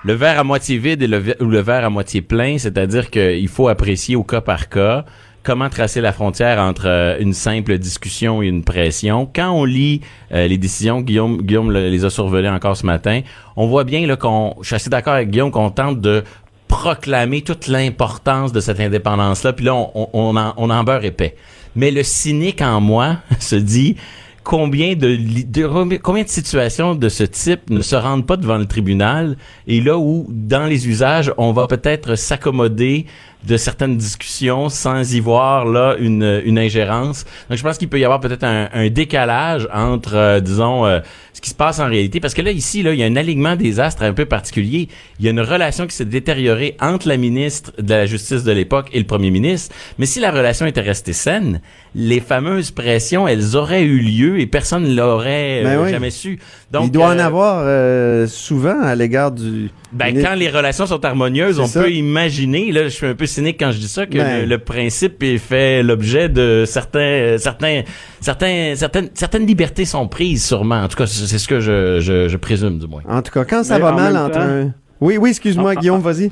le 0.03 0.13
verre 0.13 0.39
à 0.39 0.43
moitié 0.43 0.77
vide 0.77 1.01
et 1.01 1.07
le, 1.07 1.21
ou 1.41 1.45
le 1.45 1.59
verre 1.61 1.85
à 1.85 1.89
moitié 1.89 2.21
plein, 2.21 2.57
c'est-à-dire 2.57 3.09
qu'il 3.09 3.47
faut 3.47 3.67
apprécier 3.67 4.15
au 4.15 4.23
cas 4.23 4.41
par 4.41 4.69
cas 4.69 5.05
comment 5.43 5.69
tracer 5.69 5.99
la 5.99 6.13
frontière 6.13 6.57
entre 6.59 6.85
euh, 6.87 7.17
une 7.19 7.33
simple 7.33 7.77
discussion 7.77 8.41
et 8.41 8.47
une 8.47 8.63
pression. 8.63 9.29
Quand 9.35 9.51
on 9.51 9.65
lit 9.65 9.99
euh, 10.31 10.47
les 10.47 10.57
décisions, 10.57 11.01
Guillaume, 11.01 11.41
Guillaume 11.41 11.69
le- 11.71 11.89
les 11.89 12.05
a 12.05 12.09
survolées 12.09 12.47
encore 12.49 12.77
ce 12.77 12.85
matin, 12.85 13.21
on 13.57 13.67
voit 13.67 13.83
bien 13.83 14.13
qu'on, 14.15 14.55
je 14.61 14.67
suis 14.67 14.75
assez 14.75 14.89
d'accord 14.89 15.13
avec 15.15 15.29
Guillaume 15.31 15.51
qu'on 15.51 15.69
tente 15.69 15.99
de 15.99 16.23
proclamer 16.69 17.41
toute 17.41 17.67
l'importance 17.67 18.51
de 18.51 18.59
cette 18.59 18.79
indépendance-là, 18.79 19.53
puis 19.53 19.65
là, 19.65 19.75
on 19.75 20.35
en, 20.37 20.53
on 20.57 20.69
en 20.69 20.83
beurre 20.83 21.03
épais. 21.03 21.35
Mais 21.75 21.91
le 21.91 22.03
cynique 22.03 22.61
en 22.61 22.79
moi 22.81 23.17
se 23.39 23.55
dit 23.55 23.95
combien 24.43 24.95
de, 24.95 25.15
de- 25.15 25.97
combien 25.97 26.23
de 26.23 26.29
situations 26.29 26.95
de 26.95 27.09
ce 27.09 27.23
type 27.23 27.69
ne 27.69 27.81
se 27.81 27.95
rendent 27.95 28.25
pas 28.27 28.37
devant 28.37 28.57
le 28.57 28.65
tribunal 28.65 29.37
et 29.67 29.81
là 29.81 29.97
où 29.97 30.25
dans 30.29 30.65
les 30.65 30.87
usages 30.87 31.33
on 31.37 31.51
va 31.53 31.67
peut-être 31.67 32.15
s'accommoder 32.15 33.05
de 33.45 33.57
certaines 33.57 33.97
discussions 33.97 34.69
sans 34.69 35.13
y 35.13 35.19
voir 35.19 35.65
là 35.65 35.95
une, 35.99 36.41
une 36.45 36.57
ingérence. 36.57 37.25
Donc 37.49 37.57
je 37.57 37.63
pense 37.63 37.77
qu'il 37.77 37.89
peut 37.89 37.99
y 37.99 38.05
avoir 38.05 38.19
peut-être 38.19 38.43
un, 38.43 38.69
un 38.73 38.89
décalage 38.89 39.67
entre 39.73 40.15
euh, 40.15 40.39
disons 40.39 40.85
euh, 40.85 40.99
ce 41.33 41.41
qui 41.41 41.49
se 41.49 41.55
passe 41.55 41.79
en 41.79 41.87
réalité 41.87 42.19
parce 42.19 42.33
que 42.33 42.41
là 42.41 42.51
ici 42.51 42.83
là 42.83 42.93
il 42.93 42.99
y 42.99 43.03
a 43.03 43.05
un 43.05 43.15
alignement 43.15 43.55
des 43.55 43.79
astres 43.79 44.03
un 44.03 44.13
peu 44.13 44.25
particulier. 44.25 44.87
Il 45.19 45.25
y 45.25 45.27
a 45.27 45.31
une 45.31 45.41
relation 45.41 45.87
qui 45.87 45.95
s'est 45.95 46.05
détériorée 46.05 46.77
entre 46.79 47.07
la 47.07 47.17
ministre 47.17 47.73
de 47.79 47.93
la 47.93 48.05
Justice 48.05 48.43
de 48.43 48.51
l'époque 48.51 48.89
et 48.93 48.99
le 48.99 49.05
premier 49.05 49.31
ministre, 49.31 49.75
mais 49.97 50.05
si 50.05 50.19
la 50.19 50.31
relation 50.31 50.65
était 50.65 50.81
restée 50.81 51.13
saine, 51.13 51.61
les 51.95 52.19
fameuses 52.19 52.71
pressions 52.71 53.27
elles 53.27 53.55
auraient 53.55 53.83
eu 53.83 53.99
lieu 53.99 54.39
et 54.39 54.47
personne 54.47 54.83
ne 54.83 54.95
l'aurait 54.95 55.63
Ben 55.63 55.77
euh, 55.79 55.83
oui. 55.85 55.91
jamais 55.91 56.11
su. 56.11 56.39
Donc 56.73 56.87
Il 56.87 56.91
doit 56.91 57.05
en 57.09 57.19
euh, 57.19 57.23
avoir 57.23 57.61
euh, 57.65 58.25
souvent 58.27 58.81
à 58.81 58.95
l'égard 58.95 59.31
du. 59.31 59.69
ben, 59.91 60.19
quand 60.21 60.33
les 60.33 60.49
relations 60.49 60.87
sont 60.87 61.05
harmonieuses, 61.05 61.59
on 61.59 61.67
ça. 61.67 61.83
peut 61.83 61.91
imaginer, 61.91 62.71
là, 62.71 62.83
je 62.85 62.89
suis 62.89 63.05
un 63.05 63.13
peu 63.13 63.27
cynique 63.27 63.57
quand 63.59 63.71
je 63.71 63.77
dis 63.77 63.87
ça, 63.87 64.07
que 64.07 64.17
Ben. 64.17 64.41
le, 64.41 64.45
le 64.47 64.57
principe 64.57 65.21
est 65.21 65.37
fait 65.37 65.83
l'objet 65.83 66.29
de 66.29 66.63
certains, 66.65 66.99
euh, 66.99 67.37
certains, 67.37 67.83
certains, 68.21 68.73
certaines, 68.75 69.09
certaines 69.13 69.45
libertés 69.45 69.85
sont 69.85 70.07
prises 70.07 70.43
sûrement. 70.45 70.81
En 70.81 70.87
tout 70.87 70.97
cas, 70.97 71.05
c'est 71.05 71.37
ce 71.37 71.47
que 71.47 71.59
je, 71.59 71.99
je, 71.99 72.27
je 72.27 72.37
présume, 72.37 72.79
du 72.79 72.87
moins. 72.87 73.03
En 73.07 73.21
tout 73.21 73.31
cas, 73.31 73.45
quand 73.45 73.63
ça 73.63 73.75
Mais 73.75 73.81
va 73.81 73.91
en 73.93 73.95
mal 73.95 74.17
entre 74.17 74.31
temps- 74.31 74.41
un. 74.41 74.71
Oui, 74.99 75.17
oui, 75.17 75.29
excuse-moi, 75.29 75.73
Ah, 75.77 75.79
Guillaume, 75.79 76.01
vas-y. 76.01 76.31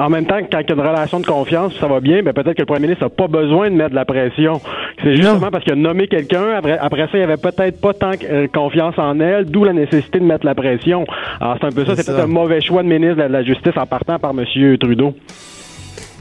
En 0.00 0.08
même 0.08 0.24
temps, 0.24 0.38
quand 0.50 0.60
il 0.60 0.66
y 0.66 0.72
a 0.72 0.74
une 0.74 0.80
relation 0.80 1.20
de 1.20 1.26
confiance, 1.26 1.74
ça 1.78 1.86
va 1.86 2.00
bien, 2.00 2.22
ben 2.22 2.32
peut-être 2.32 2.54
que 2.54 2.62
le 2.62 2.66
premier 2.66 2.80
ministre 2.80 3.04
n'a 3.04 3.10
pas 3.10 3.28
besoin 3.28 3.68
de 3.68 3.74
mettre 3.74 3.90
de 3.90 3.96
la 3.96 4.06
pression. 4.06 4.62
C'est 5.02 5.14
justement 5.14 5.50
parce 5.50 5.62
qu'il 5.62 5.74
a 5.74 5.76
nommé 5.76 6.08
quelqu'un, 6.08 6.54
après, 6.56 6.78
après 6.78 7.06
ça, 7.12 7.18
il 7.18 7.22
avait 7.22 7.36
peut-être 7.36 7.78
pas 7.82 7.92
tant 7.92 8.12
euh, 8.24 8.48
confiance 8.48 8.94
en 8.96 9.20
elle, 9.20 9.44
d'où 9.44 9.62
la 9.62 9.74
nécessité 9.74 10.18
de 10.18 10.24
mettre 10.24 10.46
la 10.46 10.54
pression. 10.54 11.04
Alors, 11.38 11.58
c'est 11.60 11.66
un 11.66 11.70
peu 11.70 11.84
ça, 11.84 11.96
C'est 11.96 12.06
peut-être 12.06 12.24
un 12.24 12.26
mauvais 12.26 12.62
choix 12.62 12.82
de 12.82 12.88
ministre 12.88 13.16
de 13.16 13.20
la, 13.20 13.28
de 13.28 13.32
la 13.34 13.42
Justice 13.42 13.76
en 13.76 13.84
partant 13.84 14.18
par 14.18 14.30
M. 14.30 14.78
Trudeau. 14.78 15.14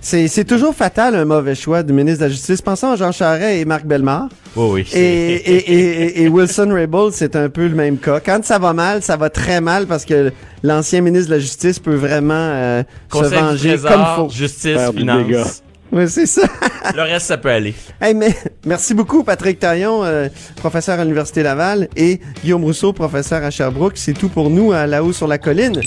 C'est 0.02 0.28
c'est 0.30 0.46
toujours 0.46 0.74
fatal, 0.74 1.14
un 1.16 1.26
mauvais 1.26 1.56
choix 1.56 1.84
du 1.84 1.92
ministre 1.94 2.20
de 2.22 2.26
la 2.26 2.30
Justice. 2.32 2.62
Pensons 2.62 2.92
à 2.92 2.96
Jean 2.96 3.12
Charest 3.12 3.60
et 3.62 3.66
Marc 3.66 3.86
Bellemare. 3.86 4.30
Oui, 4.56 4.84
oui. 4.86 4.88
Et, 4.94 5.00
et, 5.36 5.56
et, 5.72 6.04
et- 6.04 6.24
et 6.24 6.28
Wilson 6.30 6.70
Raybould, 6.74 7.14
c'est 7.14 7.36
un 7.36 7.50
peu 7.50 7.68
le 7.68 7.76
même 7.76 7.98
cas. 7.98 8.20
Quand 8.20 8.44
ça 8.44 8.60
va 8.60 8.74
mal, 8.74 9.04
ça 9.04 9.18
va 9.18 9.30
très 9.30 9.60
mal 9.62 9.88
parce 9.88 10.06
que 10.06 10.32
l'ancien 10.64 11.02
ministre 11.02 11.30
de 11.30 11.36
la 11.36 11.40
Justice 11.40 11.80
peut 11.80 11.96
vraiment 11.96 12.34
euh, 12.34 12.84
se 13.14 13.18
venger 13.24 13.70
Trésor, 13.78 13.92
comme 13.92 14.06
faut. 14.16 14.30
justice, 14.34 14.74
Faire 14.78 14.94
finance. 14.94 15.64
Oui, 15.92 16.04
c'est 16.08 16.28
ça. 16.28 16.44
Le 16.96 17.02
reste, 17.02 17.26
ça 17.26 17.38
peut 17.38 17.50
aller. 17.50 17.74
Hey, 18.00 18.14
mais, 18.14 18.36
merci 18.66 18.94
beaucoup, 18.94 19.24
Patrick 19.24 19.58
Taillon, 19.60 20.04
euh, 20.04 20.30
professeur 20.56 21.00
à 21.00 21.04
l'Université 21.04 21.42
Laval, 21.44 21.90
et 21.96 22.20
Guillaume 22.44 22.64
Rousseau, 22.64 22.94
professeur 22.94 23.44
à 23.44 23.50
Sherbrooke. 23.50 23.94
C'est 23.98 24.14
tout 24.14 24.30
pour 24.30 24.50
nous 24.52 24.72
à 24.72 24.86
La 24.86 25.04
Haut 25.04 25.14
sur 25.14 25.28
la 25.28 25.40
Colline. 25.40 25.82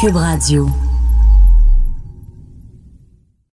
Cube 0.00 0.16
Radio. 0.16 0.66